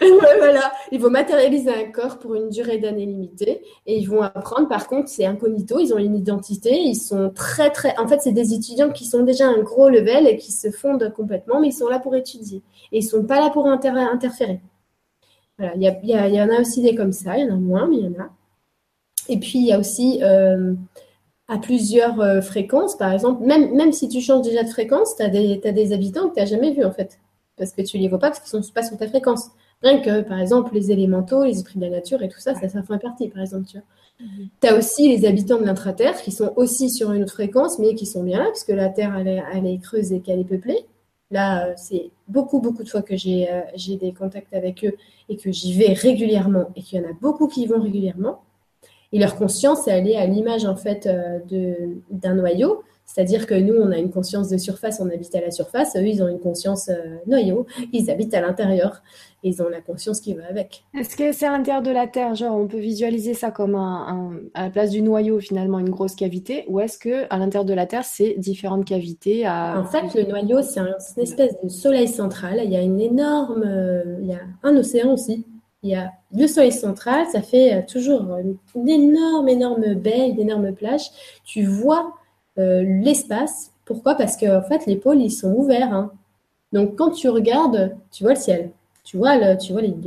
[0.38, 4.68] voilà, ils vont matérialiser un corps pour une durée d'année limitée et ils vont apprendre.
[4.68, 7.96] Par contre, c'est incognito, ils ont une identité, ils sont très, très.
[7.96, 11.12] En fait, c'est des étudiants qui sont déjà un gros level et qui se fondent
[11.14, 14.60] complètement, mais ils sont là pour étudier et ils ne sont pas là pour interférer.
[15.58, 17.86] Voilà, il y, y, en a aussi des comme ça, il y en a moins,
[17.86, 18.30] mais il y en a.
[19.28, 20.18] Et puis, il y a aussi.
[20.24, 20.74] Euh,
[21.52, 25.22] à plusieurs euh, fréquences, par exemple, même, même si tu changes déjà de fréquence, tu
[25.22, 27.20] as, des habitants que tu n'as jamais vus en fait,
[27.58, 29.50] parce que tu les vois pas parce qu'ils ne sont pas sur ta fréquence.
[29.82, 32.68] Rien que, par exemple, les élémentaux, les esprits de la nature et tout ça, ça,
[32.70, 33.66] ça fait partie, par exemple.
[33.66, 33.78] Tu
[34.24, 34.48] mhm.
[34.62, 38.06] as aussi les habitants de l'intraterre qui sont aussi sur une autre fréquence, mais qui
[38.06, 40.44] sont bien là, parce que la Terre, elle est, elle est creuse et qu'elle est
[40.44, 40.86] peuplée.
[41.30, 44.94] Là, euh, c'est beaucoup, beaucoup de fois que euh, j'ai des contacts avec eux
[45.28, 48.40] et que j'y vais régulièrement et qu'il y en a beaucoup qui y vont régulièrement.
[49.12, 51.38] Et leur conscience, elle est à l'image en fait euh,
[52.10, 52.82] d'un noyau.
[53.04, 55.96] C'est-à-dire que nous, on a une conscience de surface, on habite à la surface.
[55.96, 59.02] Eux, ils ont une conscience euh, noyau, ils habitent à l'intérieur.
[59.42, 60.84] Ils ont la conscience qui va avec.
[60.94, 64.38] Est-ce que c'est à l'intérieur de la Terre, genre on peut visualiser ça comme un,
[64.54, 67.74] à la place du noyau finalement une grosse cavité, ou est-ce que à l'intérieur de
[67.74, 72.60] la Terre c'est différentes cavités En fait, le noyau c'est une espèce de soleil central.
[72.62, 75.44] Il y a une énorme, euh, il y a un océan aussi
[75.82, 80.40] il y a le soleil central, ça fait euh, toujours une, énorme, énorme baie, une
[80.40, 81.10] énorme plage.
[81.44, 82.14] Tu vois
[82.58, 83.72] euh, l'espace.
[83.84, 84.14] Pourquoi?
[84.14, 85.92] Parce que en fait, les pôles, ils sont ouverts.
[85.92, 86.12] Hein.
[86.72, 88.70] Donc, quand tu regardes, tu vois le ciel.
[89.04, 89.56] Tu vois, les,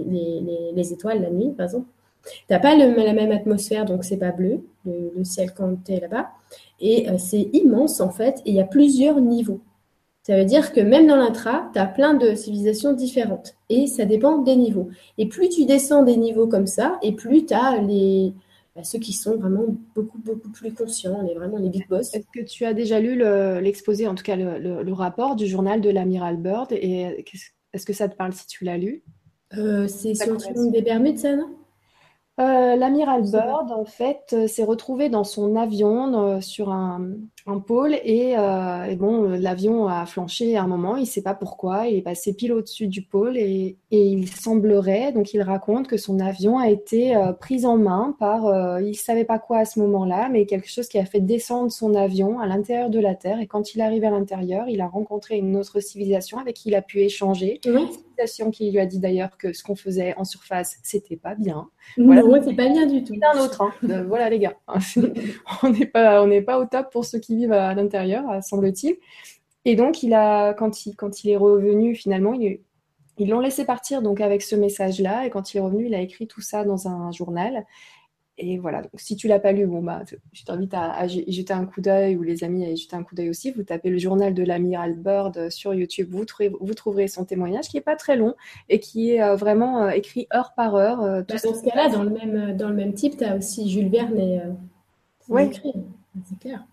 [0.08, 1.88] les, les, étoiles la nuit, par exemple.
[2.24, 6.00] Tu n'as pas la même atmosphère, donc c'est pas bleu, le, ciel quand tu es
[6.00, 6.30] là-bas.
[6.80, 9.60] Et euh, c'est immense, en fait, et il y a plusieurs niveaux.
[10.26, 13.54] Ça veut dire que même dans l'intra, tu as plein de civilisations différentes.
[13.70, 14.90] Et ça dépend des niveaux.
[15.20, 18.34] Et plus tu descends des niveaux comme ça, et plus tu as les,
[18.76, 22.12] bah, ceux qui sont vraiment beaucoup, beaucoup plus conscients, les, vraiment les big boss.
[22.16, 23.20] Est-ce que tu as déjà lu
[23.62, 27.24] l'exposé, en tout cas le, rapport du journal de l'amiral Bird et
[27.74, 29.04] est-ce que ça te parle si tu l'as lu?
[29.56, 31.52] Euh, C'est sur le triangle des Bermudes, ça, non?
[32.40, 37.12] Euh, L'amiral Bird, en fait, euh, s'est retrouvé dans son avion sur un,
[37.48, 41.36] un pôle et, euh, bon, l'avion a flanché à un moment, il ne sait pas
[41.36, 45.96] pourquoi, il est passé pile au-dessus du pôle et, il semblerait, donc il raconte que
[45.96, 49.60] son avion a été euh, pris en main par, euh, il ne savait pas quoi
[49.60, 53.00] à ce moment-là, mais quelque chose qui a fait descendre son avion à l'intérieur de
[53.00, 56.56] la Terre et quand il arrive à l'intérieur, il a rencontré une autre civilisation avec
[56.56, 57.62] qui il a pu échanger.
[57.66, 61.36] Une civilisation qui lui a dit d'ailleurs que ce qu'on faisait en surface, c'était pas
[61.36, 61.70] bien.
[61.98, 63.14] Voilà, c'est pas bien du tout.
[63.34, 64.04] Un autre, hein.
[64.08, 64.56] voilà les gars,
[65.64, 68.42] on n'est pas, on n'est pas au top pour ceux qui vivent à l'intérieur, euh,
[68.42, 68.98] semble-t-il.
[69.66, 72.60] Et donc, il a, quand, il, quand il est revenu, finalement, il,
[73.18, 75.26] ils l'ont laissé partir donc avec ce message-là.
[75.26, 77.66] Et quand il est revenu, il a écrit tout ça dans un journal.
[78.38, 80.04] Et voilà, donc si tu l'as pas lu, bon bah,
[80.34, 83.16] je t'invite à, jeter un coup d'œil ou les amis à y jeter un coup
[83.16, 83.52] d'œil aussi.
[83.52, 87.70] Vous tapez le journal de l'amiral Bird sur YouTube, vous, trouverez, vous trouverez son témoignage
[87.70, 88.36] qui est pas très long
[88.68, 90.98] et qui est euh, vraiment euh, écrit heure par heure.
[91.00, 93.90] Bah, dans ce cas-là, dans le même dans le même type, tu as aussi Jules
[93.90, 94.42] Verne et
[95.30, 95.50] oui.
[96.26, 96.66] c'est clair.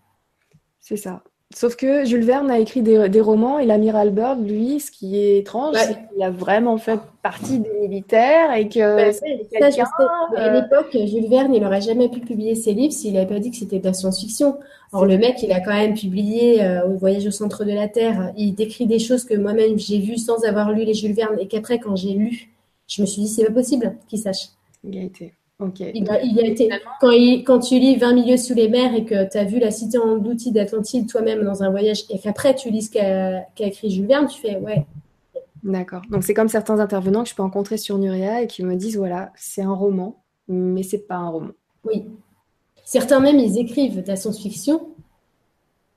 [0.83, 1.23] C'est ça.
[1.55, 5.37] Sauf que Jules Verne a écrit des, romans et l'amiral Bird, lui, ce qui est
[5.37, 9.11] étrange, c'est qu'il a vraiment fait partie des militaires et que.
[9.11, 9.25] Bah, ça,
[10.35, 13.51] À l'époque, Jules Verne, il n'aurait jamais pu publier ses livres s'il n'avait pas dit
[13.51, 14.57] que c'était de la science-fiction.
[14.91, 17.87] Or, le mec, il a quand même publié euh, au Voyage au centre de la
[17.87, 18.33] Terre.
[18.35, 21.47] Il décrit des choses que moi-même j'ai vues sans avoir lu les Jules Verne et
[21.47, 22.51] qu'après, quand j'ai lu,
[22.87, 24.49] je me suis dit, c'est pas possible qu'il sache.
[25.59, 26.27] Il a été.
[26.27, 26.69] Il, a, été.
[26.99, 27.11] Quand,
[27.45, 29.97] quand, tu lis 20 milieux sous les mers et que tu as vu la cité
[29.97, 34.07] en d'outils d'Atlantide toi-même dans un voyage et qu'après tu lis ce qu'a écrit Jules
[34.07, 34.85] Verne, tu fais ouais.
[35.63, 36.01] D'accord.
[36.09, 38.97] Donc c'est comme certains intervenants que je peux rencontrer sur Nuria et qui me disent
[38.97, 41.51] voilà, c'est un roman, mais c'est pas un roman.
[41.85, 42.05] Oui.
[42.83, 44.89] Certains même, ils écrivent de la science-fiction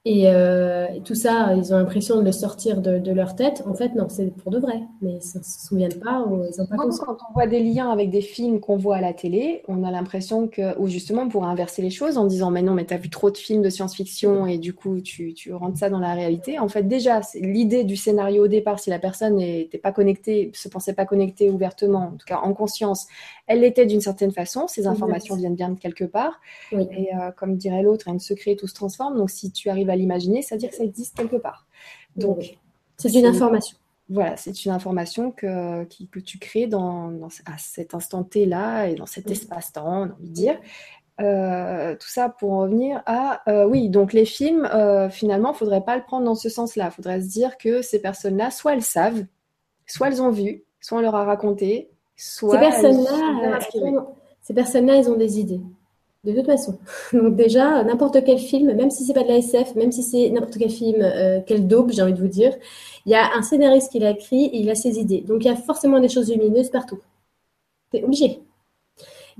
[0.06, 3.64] euh, et, tout ça, ils ont l'impression de le sortir de, leur tête.
[3.66, 4.82] En fait, non, c'est pour de vrai.
[5.02, 7.90] Mais ils ne se souviennent pas ou ils ont pas Quand on voit des liens
[7.90, 11.28] avec des films qu'on voit à la télé, on a l'impression que, ou justement, on
[11.28, 13.62] pourrait inverser les choses en disant, mais non, mais tu as vu trop de films
[13.62, 16.58] de science-fiction et du coup, tu, tu rentres ça dans la réalité.
[16.58, 20.68] En fait, déjà, l'idée du scénario au départ, si la personne n'était pas connectée, se
[20.68, 23.06] pensait pas connectée ouvertement, en tout cas en conscience,
[23.46, 24.66] elle l'était d'une certaine façon.
[24.66, 26.40] Ces informations viennent bien de quelque part.
[26.72, 29.16] Et euh, comme dirait l'autre, un secret, tout se transforme.
[29.16, 31.66] Donc, si tu arrives à l'imaginer, ça veut dire que ça existe quelque part.
[32.16, 32.58] Donc,
[32.96, 33.76] c'est une information.
[34.08, 37.12] voilà, c'est une information que, que tu crées dans,
[37.44, 40.58] à cet instant T-là et dans cet espace-temps, on a envie de dire.
[41.18, 45.82] Euh, tout ça pour revenir à euh, oui donc les films euh, finalement il faudrait
[45.82, 48.82] pas le prendre dans ce sens-là il faudrait se dire que ces personnes-là soit elles
[48.82, 49.24] savent
[49.86, 53.58] soit elles ont vu soit on leur a raconté soit ces personnes-là
[54.42, 55.60] ces personnes-là elles ont des idées
[56.24, 56.76] de toute façon.
[57.12, 60.30] Donc déjà n'importe quel film même si c'est pas de la SF même si c'est
[60.30, 61.06] n'importe quel film
[61.46, 62.52] quel daube j'ai envie de vous dire
[63.06, 65.20] il y a un scénariste qui l'a écrit et il a ses idées.
[65.20, 66.98] Donc il y a forcément des choses lumineuses partout.
[67.92, 68.40] C'est obligé.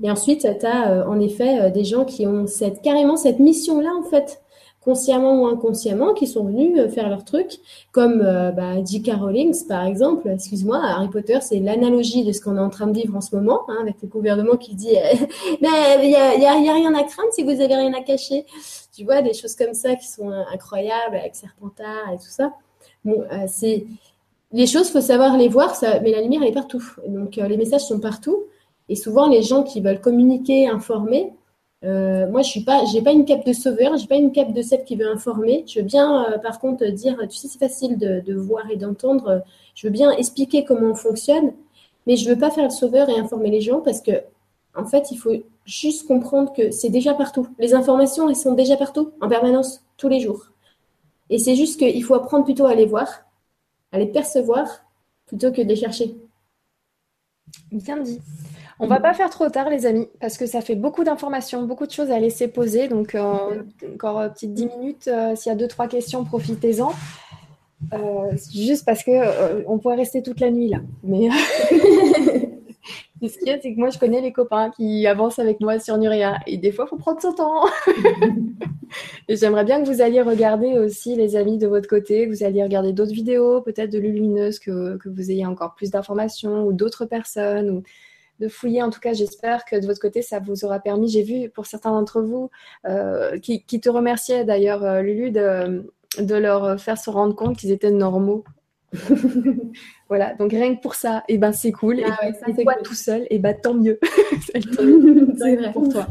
[0.01, 3.39] Et ensuite, tu as euh, en effet euh, des gens qui ont cette, carrément cette
[3.39, 4.41] mission-là, en fait,
[4.87, 7.59] consciemment ou inconsciemment, qui sont venus euh, faire leur truc,
[7.91, 9.11] comme bah, J.K.
[9.19, 10.29] Rowling, par exemple.
[10.29, 13.35] Excuse-moi, Harry Potter, c'est l'analogie de ce qu'on est en train de vivre en ce
[13.35, 14.95] moment, hein, avec le gouvernement qui dit
[15.61, 15.67] Mais
[16.03, 18.45] il n'y a, y a, rien à craindre si vous avez rien à cacher.
[18.95, 22.53] Tu vois, des choses comme ça qui sont incroyables, avec Serpentard et tout ça.
[23.47, 23.85] C'est
[24.53, 26.83] les choses, faut savoir les voir, mais la lumière, elle est partout.
[27.09, 28.45] Donc, les messages sont partout.
[28.87, 31.33] Et souvent, les gens qui veulent communiquer, informer,
[31.83, 34.51] euh, moi, je suis pas, j'ai pas une cape de sauveur, j'ai pas une cape
[34.53, 35.63] de celle qui veut informer.
[35.67, 39.43] Je veux bien, euh, par contre, dire, tu sais, c'est facile de, voir et d'entendre.
[39.75, 41.53] Je veux bien expliquer comment on fonctionne,
[42.07, 44.11] mais je veux pas faire le sauveur et informer les gens parce que,
[44.75, 45.33] en fait, il faut
[45.65, 47.47] juste comprendre que c'est déjà partout.
[47.59, 50.47] Les informations, elles sont déjà partout, en permanence, tous les jours.
[51.29, 53.07] Et c'est juste qu'il faut apprendre plutôt à les voir,
[53.91, 54.67] à les percevoir,
[55.25, 56.15] plutôt que de les chercher.
[57.71, 58.19] Bien dit.
[58.79, 61.87] On va pas faire trop tard, les amis, parce que ça fait beaucoup d'informations, beaucoup
[61.87, 62.87] de choses à laisser poser.
[62.87, 63.63] Donc, euh,
[63.93, 65.07] encore une petite 10 minutes.
[65.07, 66.91] Euh, s'il y a deux, trois questions, profitez-en.
[67.93, 70.79] Euh, juste parce que on pourrait rester toute la nuit là.
[71.03, 71.29] Mais
[73.27, 75.79] ce qu'il y a, c'est que moi, je connais les copains qui avancent avec moi
[75.79, 76.37] sur Nuria.
[76.45, 77.65] Et des fois, il faut prendre son temps.
[79.27, 82.61] et j'aimerais bien que vous alliez regarder aussi, les amis, de votre côté, vous alliez
[82.61, 87.05] regarder d'autres vidéos, peut-être de Lumineuse, que, que vous ayez encore plus d'informations, ou d'autres
[87.05, 87.83] personnes, ou
[88.39, 88.81] de fouiller.
[88.83, 91.09] En tout cas, j'espère que de votre côté, ça vous aura permis.
[91.09, 92.49] J'ai vu pour certains d'entre vous
[92.85, 97.71] euh, qui, te remerciaient d'ailleurs, euh, Lulu, de, de, leur faire se rendre compte qu'ils
[97.71, 98.43] étaient normaux.
[100.09, 102.01] voilà, donc rien que pour ça, et eh ben c'est cool.
[102.05, 103.99] Ah et toi tout seul, et eh ben tant mieux.
[104.53, 106.07] c'est vrai pour toi.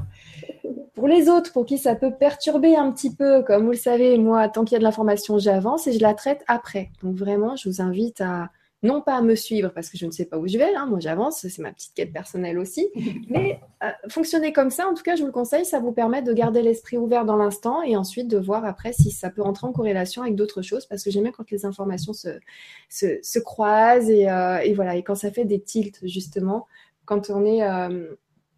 [0.94, 4.16] Pour les autres, pour qui ça peut perturber un petit peu, comme vous le savez,
[4.18, 6.90] moi, tant qu'il y a de l'information, j'avance et je la traite après.
[7.02, 8.50] Donc vraiment, je vous invite à,
[8.82, 10.86] non pas à me suivre parce que je ne sais pas où je vais, hein,
[10.86, 12.88] moi j'avance, c'est ma petite quête personnelle aussi,
[13.28, 16.22] mais euh, fonctionner comme ça, en tout cas je vous le conseille, ça vous permet
[16.22, 19.66] de garder l'esprit ouvert dans l'instant et ensuite de voir après si ça peut entrer
[19.66, 22.38] en corrélation avec d'autres choses parce que j'aime bien quand les informations se,
[22.88, 26.66] se, croisent et, euh, et, voilà, et quand ça fait des tilts justement,
[27.04, 27.62] quand on est...
[27.62, 28.16] Euh,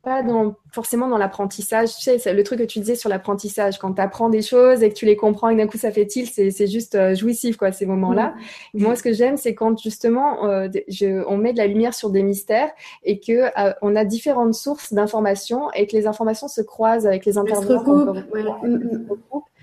[0.09, 1.95] pas dans, forcément dans l'apprentissage.
[1.95, 4.83] Tu sais, c'est le truc que tu disais sur l'apprentissage, quand tu apprends des choses
[4.83, 7.57] et que tu les comprends et d'un coup ça fait il c'est juste euh, jouissif,
[7.57, 8.35] quoi, ces moments-là.
[8.75, 8.83] Mm.
[8.83, 12.11] Moi, ce que j'aime, c'est quand justement euh, je, on met de la lumière sur
[12.11, 12.71] des mystères
[13.05, 17.25] et que euh, on a différentes sources d'informations et que les informations se croisent avec
[17.25, 18.15] les intervenants.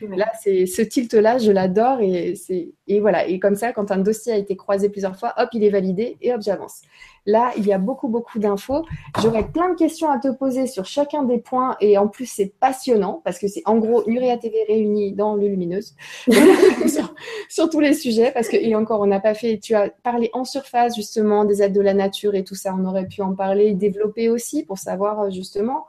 [0.02, 2.34] Là, c'est ce tilt-là, je l'adore et
[2.88, 3.28] et voilà.
[3.28, 6.18] Et comme ça, quand un dossier a été croisé plusieurs fois, hop, il est validé
[6.22, 6.82] et hop, j'avance.
[7.26, 8.86] Là, il y a beaucoup, beaucoup d'infos.
[9.20, 12.54] J'aurais plein de questions à te poser sur chacun des points et en plus, c'est
[12.60, 15.96] passionnant parce que c'est en gros Nuria TV réunie dans le Lumineuse
[17.50, 20.30] sur, tous les sujets parce que, et encore, on n'a pas fait, tu as parlé
[20.34, 22.76] en surface justement des aides de la nature et tout ça.
[22.78, 25.86] On aurait pu en parler, développer aussi pour savoir justement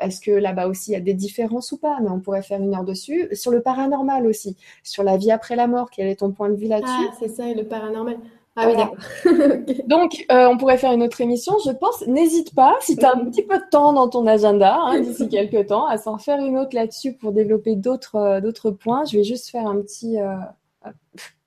[0.00, 1.98] est-ce que là-bas aussi il y a des différences ou pas?
[2.02, 3.28] Mais on pourrait faire une heure dessus.
[3.32, 6.56] Sur le paranormal aussi, sur la vie après la mort, quel est ton point de
[6.56, 6.90] vue là-dessus?
[7.10, 8.16] Ah, c'est ça, le paranormal.
[8.58, 8.96] Ah oui, d'accord.
[9.86, 12.06] Donc, euh, on pourrait faire une autre émission, je pense.
[12.06, 15.28] N'hésite pas, si tu as un petit peu de temps dans ton agenda, hein, d'ici
[15.30, 19.04] quelques temps, à s'en faire une autre là-dessus pour développer d'autres euh, d'autres points.
[19.04, 20.16] Je vais juste faire un petit...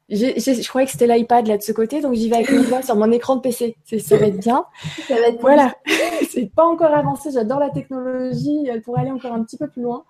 [0.09, 2.81] je croyais que c'était l'iPad là de ce côté, donc j'y vais avec mes doigts
[2.81, 3.75] sur mon écran de PC.
[3.99, 4.65] Ça va être bien.
[5.07, 5.75] Ça va être voilà.
[6.29, 7.31] c'est pas encore avancé.
[7.31, 8.67] J'adore la technologie.
[8.67, 10.03] Elle pourrait aller encore un petit peu plus loin.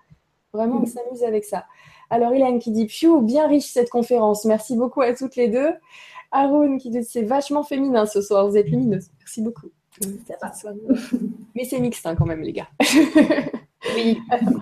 [0.53, 1.65] Vraiment, on s'amuse avec ça.
[2.09, 4.45] Alors, Hélène qui dit Phew, bien riche cette conférence.
[4.45, 5.69] Merci beaucoup à toutes les deux.
[6.31, 8.47] Haroun qui dit C'est vachement féminin ce soir.
[8.47, 9.07] Vous êtes lumineuse.
[9.19, 9.67] Merci beaucoup.
[11.55, 12.69] Mais c'est mixte hein, quand même, les gars.
[13.95, 14.19] oui.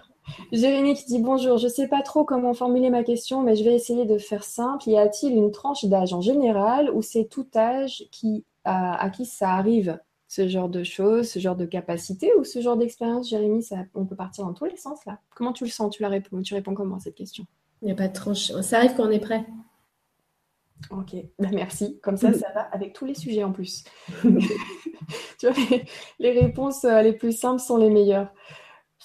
[0.52, 3.64] Jérémy qui dit bonjour, je ne sais pas trop comment formuler ma question, mais je
[3.64, 4.90] vais essayer de faire simple.
[4.90, 9.52] Y a-t-il une tranche d'âge en général ou c'est tout âge qui, à, qui ça
[9.52, 13.78] arrive, ce genre de choses, ce genre de capacité ou ce genre d'expérience, Jérémy ça,
[13.96, 15.20] On peut partir dans tous les sens là.
[15.36, 15.96] Comment tu le sens?
[15.96, 17.46] Tu, la réponds, tu réponds comment à cette question?
[17.82, 18.52] Il n'y a pas de tranche.
[18.62, 19.46] Ça arrive quand on est prêt.
[20.92, 22.00] Ok, ben, merci.
[22.02, 23.84] Comme ça, ça va avec tous les sujets en plus.
[25.40, 25.80] tu vois,
[26.20, 28.32] les, réponses euh, les plus simples sont les meilleures.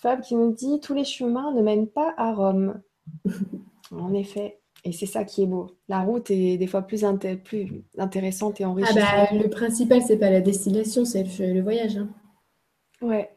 [0.02, 2.80] Fab qui nous dit tous les chemins ne mènent pas à Rome.
[3.92, 5.76] en effet, Et c'est ça qui est beau.
[5.88, 7.02] La route est des fois plus,
[7.44, 9.00] plus intéressante et Ah enrichissante.
[9.00, 11.96] bah, le principal, c'est pas la destination, c'est le, le voyage.
[11.98, 12.08] hein.
[13.00, 13.30] Ouais.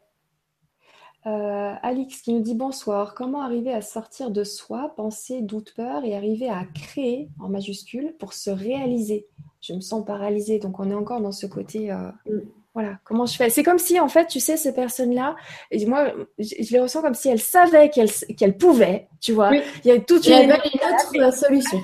[1.26, 3.14] Euh, Alix qui nous dit bonsoir.
[3.14, 8.14] Comment arriver à sortir de soi, penser, doute, peur et arriver à créer en majuscule
[8.18, 9.26] pour se réaliser?
[9.60, 11.90] Je me sens paralysée, donc on est encore dans ce côté.
[11.92, 12.38] euh, Mm.
[12.76, 13.48] Voilà, comment je fais?
[13.50, 15.34] C'est comme si en fait, tu sais, ces personnes-là,
[15.70, 19.52] et moi, je, je les ressens comme si elles savaient qu'elles qu'elles pouvaient, tu vois.
[19.52, 19.62] Oui.
[19.84, 21.80] Il y a toute une elles une autre solution.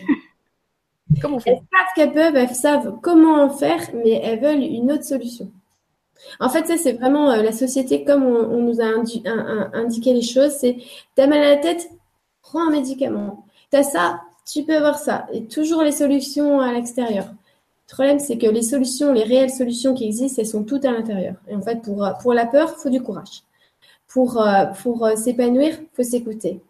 [1.21, 1.63] Comment on Elles fait?
[1.73, 5.51] savent qu'elles peuvent, elles savent comment en faire, mais elles veulent une autre solution.
[6.41, 9.39] En fait, ça, c'est vraiment euh, la société, comme on, on nous a indi- un-
[9.39, 10.79] un- indiqué les choses, c'est
[11.17, 11.91] t'as mal à la tête,
[12.43, 13.47] prends un médicament.
[13.71, 14.21] T'as ça,
[14.51, 15.27] tu peux avoir ça.
[15.33, 17.27] Et toujours les solutions à l'extérieur.
[17.93, 20.93] Le problème, c'est que les solutions, les réelles solutions qui existent, elles sont toutes à
[20.93, 21.35] l'intérieur.
[21.47, 23.43] Et en fait, pour, euh, la peur, il faut du courage.
[24.09, 26.61] Pour, euh, pour euh, s'épanouir, il faut s'écouter.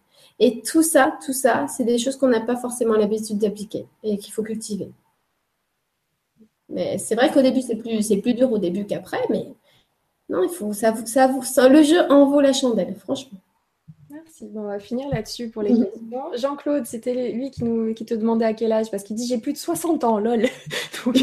[0.41, 4.19] Et tout ça, tout ça, c'est des choses qu'on n'a pas forcément l'habitude d'appliquer et
[4.19, 4.91] qu'il faut cultiver.
[6.69, 9.47] Mais c'est vrai qu'au début, c'est plus, dur au début qu'après, mais
[10.31, 13.39] non, il faut, ça, ça- le jeu en vaut la chandelle, franchement.
[14.43, 14.55] Merci.
[14.55, 15.85] Bon, on va finir là-dessus pour les Mhm.
[15.85, 16.23] questions.
[16.37, 19.39] Jean-Claude, c'était lui qui, nous, qui te demandait à quel âge, parce qu'il dit j'ai
[19.39, 20.43] plus de 60 ans, lol.
[21.05, 21.17] Donc,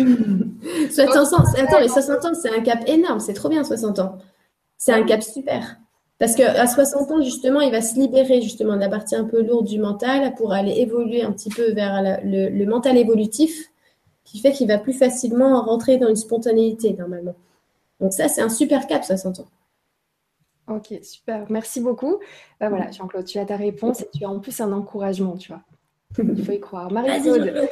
[0.92, 4.18] 60 ans, attends, mais 60 ans, c'est un cap énorme, c'est trop bien 60 ans.
[4.78, 5.78] C'est un cap super.
[6.20, 9.42] Parce qu'à 60 ans, justement, il va se libérer justement de la partie un peu
[9.42, 13.68] lourde du mental pour aller évoluer un petit peu vers la- le, le mental évolutif,
[14.26, 17.36] qui fait qu'il va plus facilement rentrer dans une spontanéité normalement.
[18.02, 19.46] Donc ça, c'est un super cap, 60 ans.
[20.70, 21.46] Ok, super.
[21.50, 22.18] Merci beaucoup.
[22.60, 25.52] Bah voilà, Jean-Claude, tu as ta réponse et tu as en plus un encouragement, tu
[25.52, 25.62] vois.
[26.18, 26.92] Il faut y croire.
[26.92, 27.70] Marie-Claude,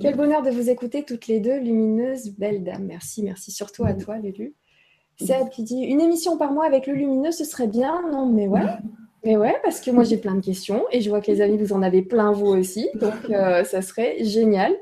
[0.00, 2.84] quel bonheur de vous écouter toutes les deux, lumineuses, belles dames.
[2.84, 4.54] Merci, merci surtout à toi, Lulu.
[5.18, 8.02] Seb qui dit une émission par mois avec le lumineux, ce serait bien.
[8.10, 8.62] Non, mais ouais.
[9.24, 11.58] Mais ouais, parce que moi j'ai plein de questions et je vois que les amis,
[11.58, 12.88] vous en avez plein vous aussi.
[12.94, 14.74] Donc euh, ça serait génial.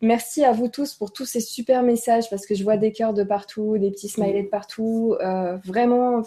[0.00, 3.14] Merci à vous tous pour tous ces super messages parce que je vois des cœurs
[3.14, 5.14] de partout, des petits smileys de partout.
[5.20, 6.22] Euh, vraiment,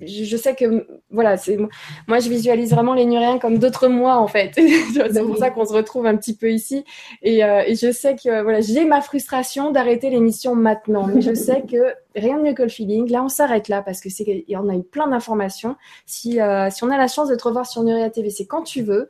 [0.00, 1.58] je, je sais que voilà, c'est
[2.06, 4.52] moi je visualise vraiment les Nuriens comme d'autres moi en fait.
[4.92, 6.84] c'est pour ça qu'on se retrouve un petit peu ici.
[7.22, 11.34] Et, euh, et je sais que voilà, j'ai ma frustration d'arrêter l'émission maintenant, mais je
[11.34, 13.10] sais que rien de mieux que le feeling.
[13.10, 15.76] Là, on s'arrête là parce que c'est en a eu plein d'informations.
[16.06, 18.62] Si euh, si on a la chance de te revoir sur Nuria TV, c'est quand
[18.62, 19.08] tu veux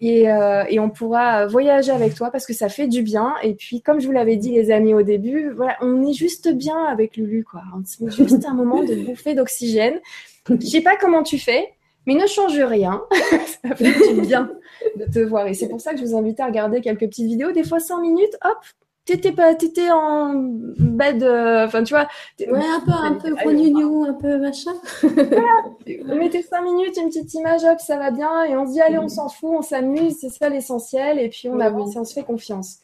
[0.00, 3.34] et, euh, et on pourra voyager avec toi parce que ça fait du bien.
[3.42, 6.48] Et puis, comme je vous l'avais dit, les amis, au début, voilà, on est juste
[6.48, 7.62] bien avec Lulu, quoi.
[8.08, 10.00] Juste un moment de bouffée d'oxygène.
[10.48, 11.74] Je sais pas comment tu fais,
[12.06, 13.02] mais ne change rien.
[13.62, 14.50] ça fait du bien
[14.96, 15.46] de te voir.
[15.46, 17.80] Et c'est pour ça que je vous invite à regarder quelques petites vidéos, des fois
[17.80, 18.58] 5 minutes, hop.
[19.06, 22.08] T'étais pas, t'étais en bed, euh, enfin tu vois.
[22.40, 24.72] Ouais, un peu, un peu un peu machin.
[26.06, 28.98] Mettez 5 minutes, une petite image, hop, ça va bien, et on se dit, allez,
[28.98, 32.14] on s'en fout, on s'amuse, c'est ça l'essentiel, et puis on avance et on se
[32.14, 32.80] fait confiance.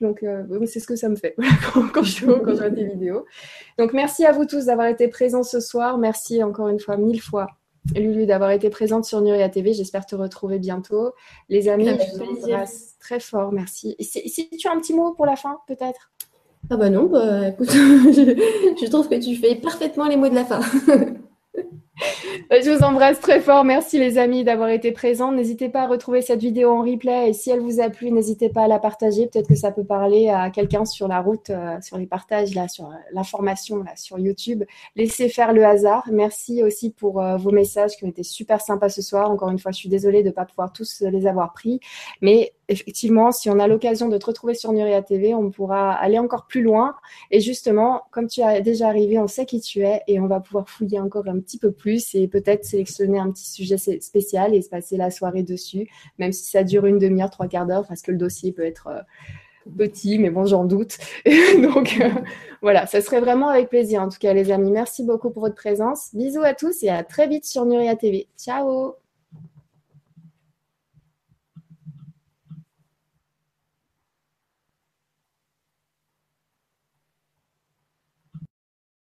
[0.00, 2.84] Donc, euh, c'est ce que ça me fait quand, quand je, quand je vois tes
[2.84, 3.26] vidéos.
[3.78, 5.98] Donc, merci à vous tous d'avoir été présents ce soir.
[5.98, 7.48] Merci encore une fois, mille fois,
[7.94, 9.72] Lulu, d'avoir été présente sur Nuria TV.
[9.72, 11.12] J'espère te retrouver bientôt.
[11.48, 13.52] Les amis, Avec je vous embrasse très fort.
[13.52, 13.94] Merci.
[13.98, 16.10] Et si, si tu as un petit mot pour la fin, peut-être?
[16.68, 20.34] Ah bah non, bah écoute, je, je trouve que tu fais parfaitement les mots de
[20.34, 20.60] la fin.
[22.52, 23.64] Euh, Je vous embrasse très fort.
[23.64, 25.32] Merci les amis d'avoir été présents.
[25.32, 28.48] N'hésitez pas à retrouver cette vidéo en replay et si elle vous a plu, n'hésitez
[28.48, 29.26] pas à la partager.
[29.26, 32.68] Peut-être que ça peut parler à quelqu'un sur la route, euh, sur les partages, là,
[32.68, 34.64] sur euh, l'information, sur YouTube.
[34.94, 36.04] Laissez faire le hasard.
[36.10, 39.30] Merci aussi pour euh, vos messages qui ont été super sympas ce soir.
[39.30, 41.80] Encore une fois, je suis désolée de ne pas pouvoir tous les avoir pris,
[42.20, 46.18] mais effectivement, si on a l'occasion de te retrouver sur Nuria TV, on pourra aller
[46.18, 46.94] encore plus loin.
[47.30, 50.40] Et justement, comme tu as déjà arrivé, on sait qui tu es et on va
[50.40, 54.62] pouvoir fouiller encore un petit peu plus et peut-être sélectionner un petit sujet spécial et
[54.62, 55.88] se passer la soirée dessus,
[56.18, 58.88] même si ça dure une demi-heure, trois quarts d'heure, parce que le dossier peut être
[58.88, 59.00] euh,
[59.76, 60.98] petit, mais bon, j'en doute.
[61.62, 62.10] Donc euh,
[62.62, 64.02] voilà, ça serait vraiment avec plaisir.
[64.02, 66.14] En tout cas, les amis, merci beaucoup pour votre présence.
[66.14, 68.28] Bisous à tous et à très vite sur Nuria TV.
[68.38, 69.05] Ciao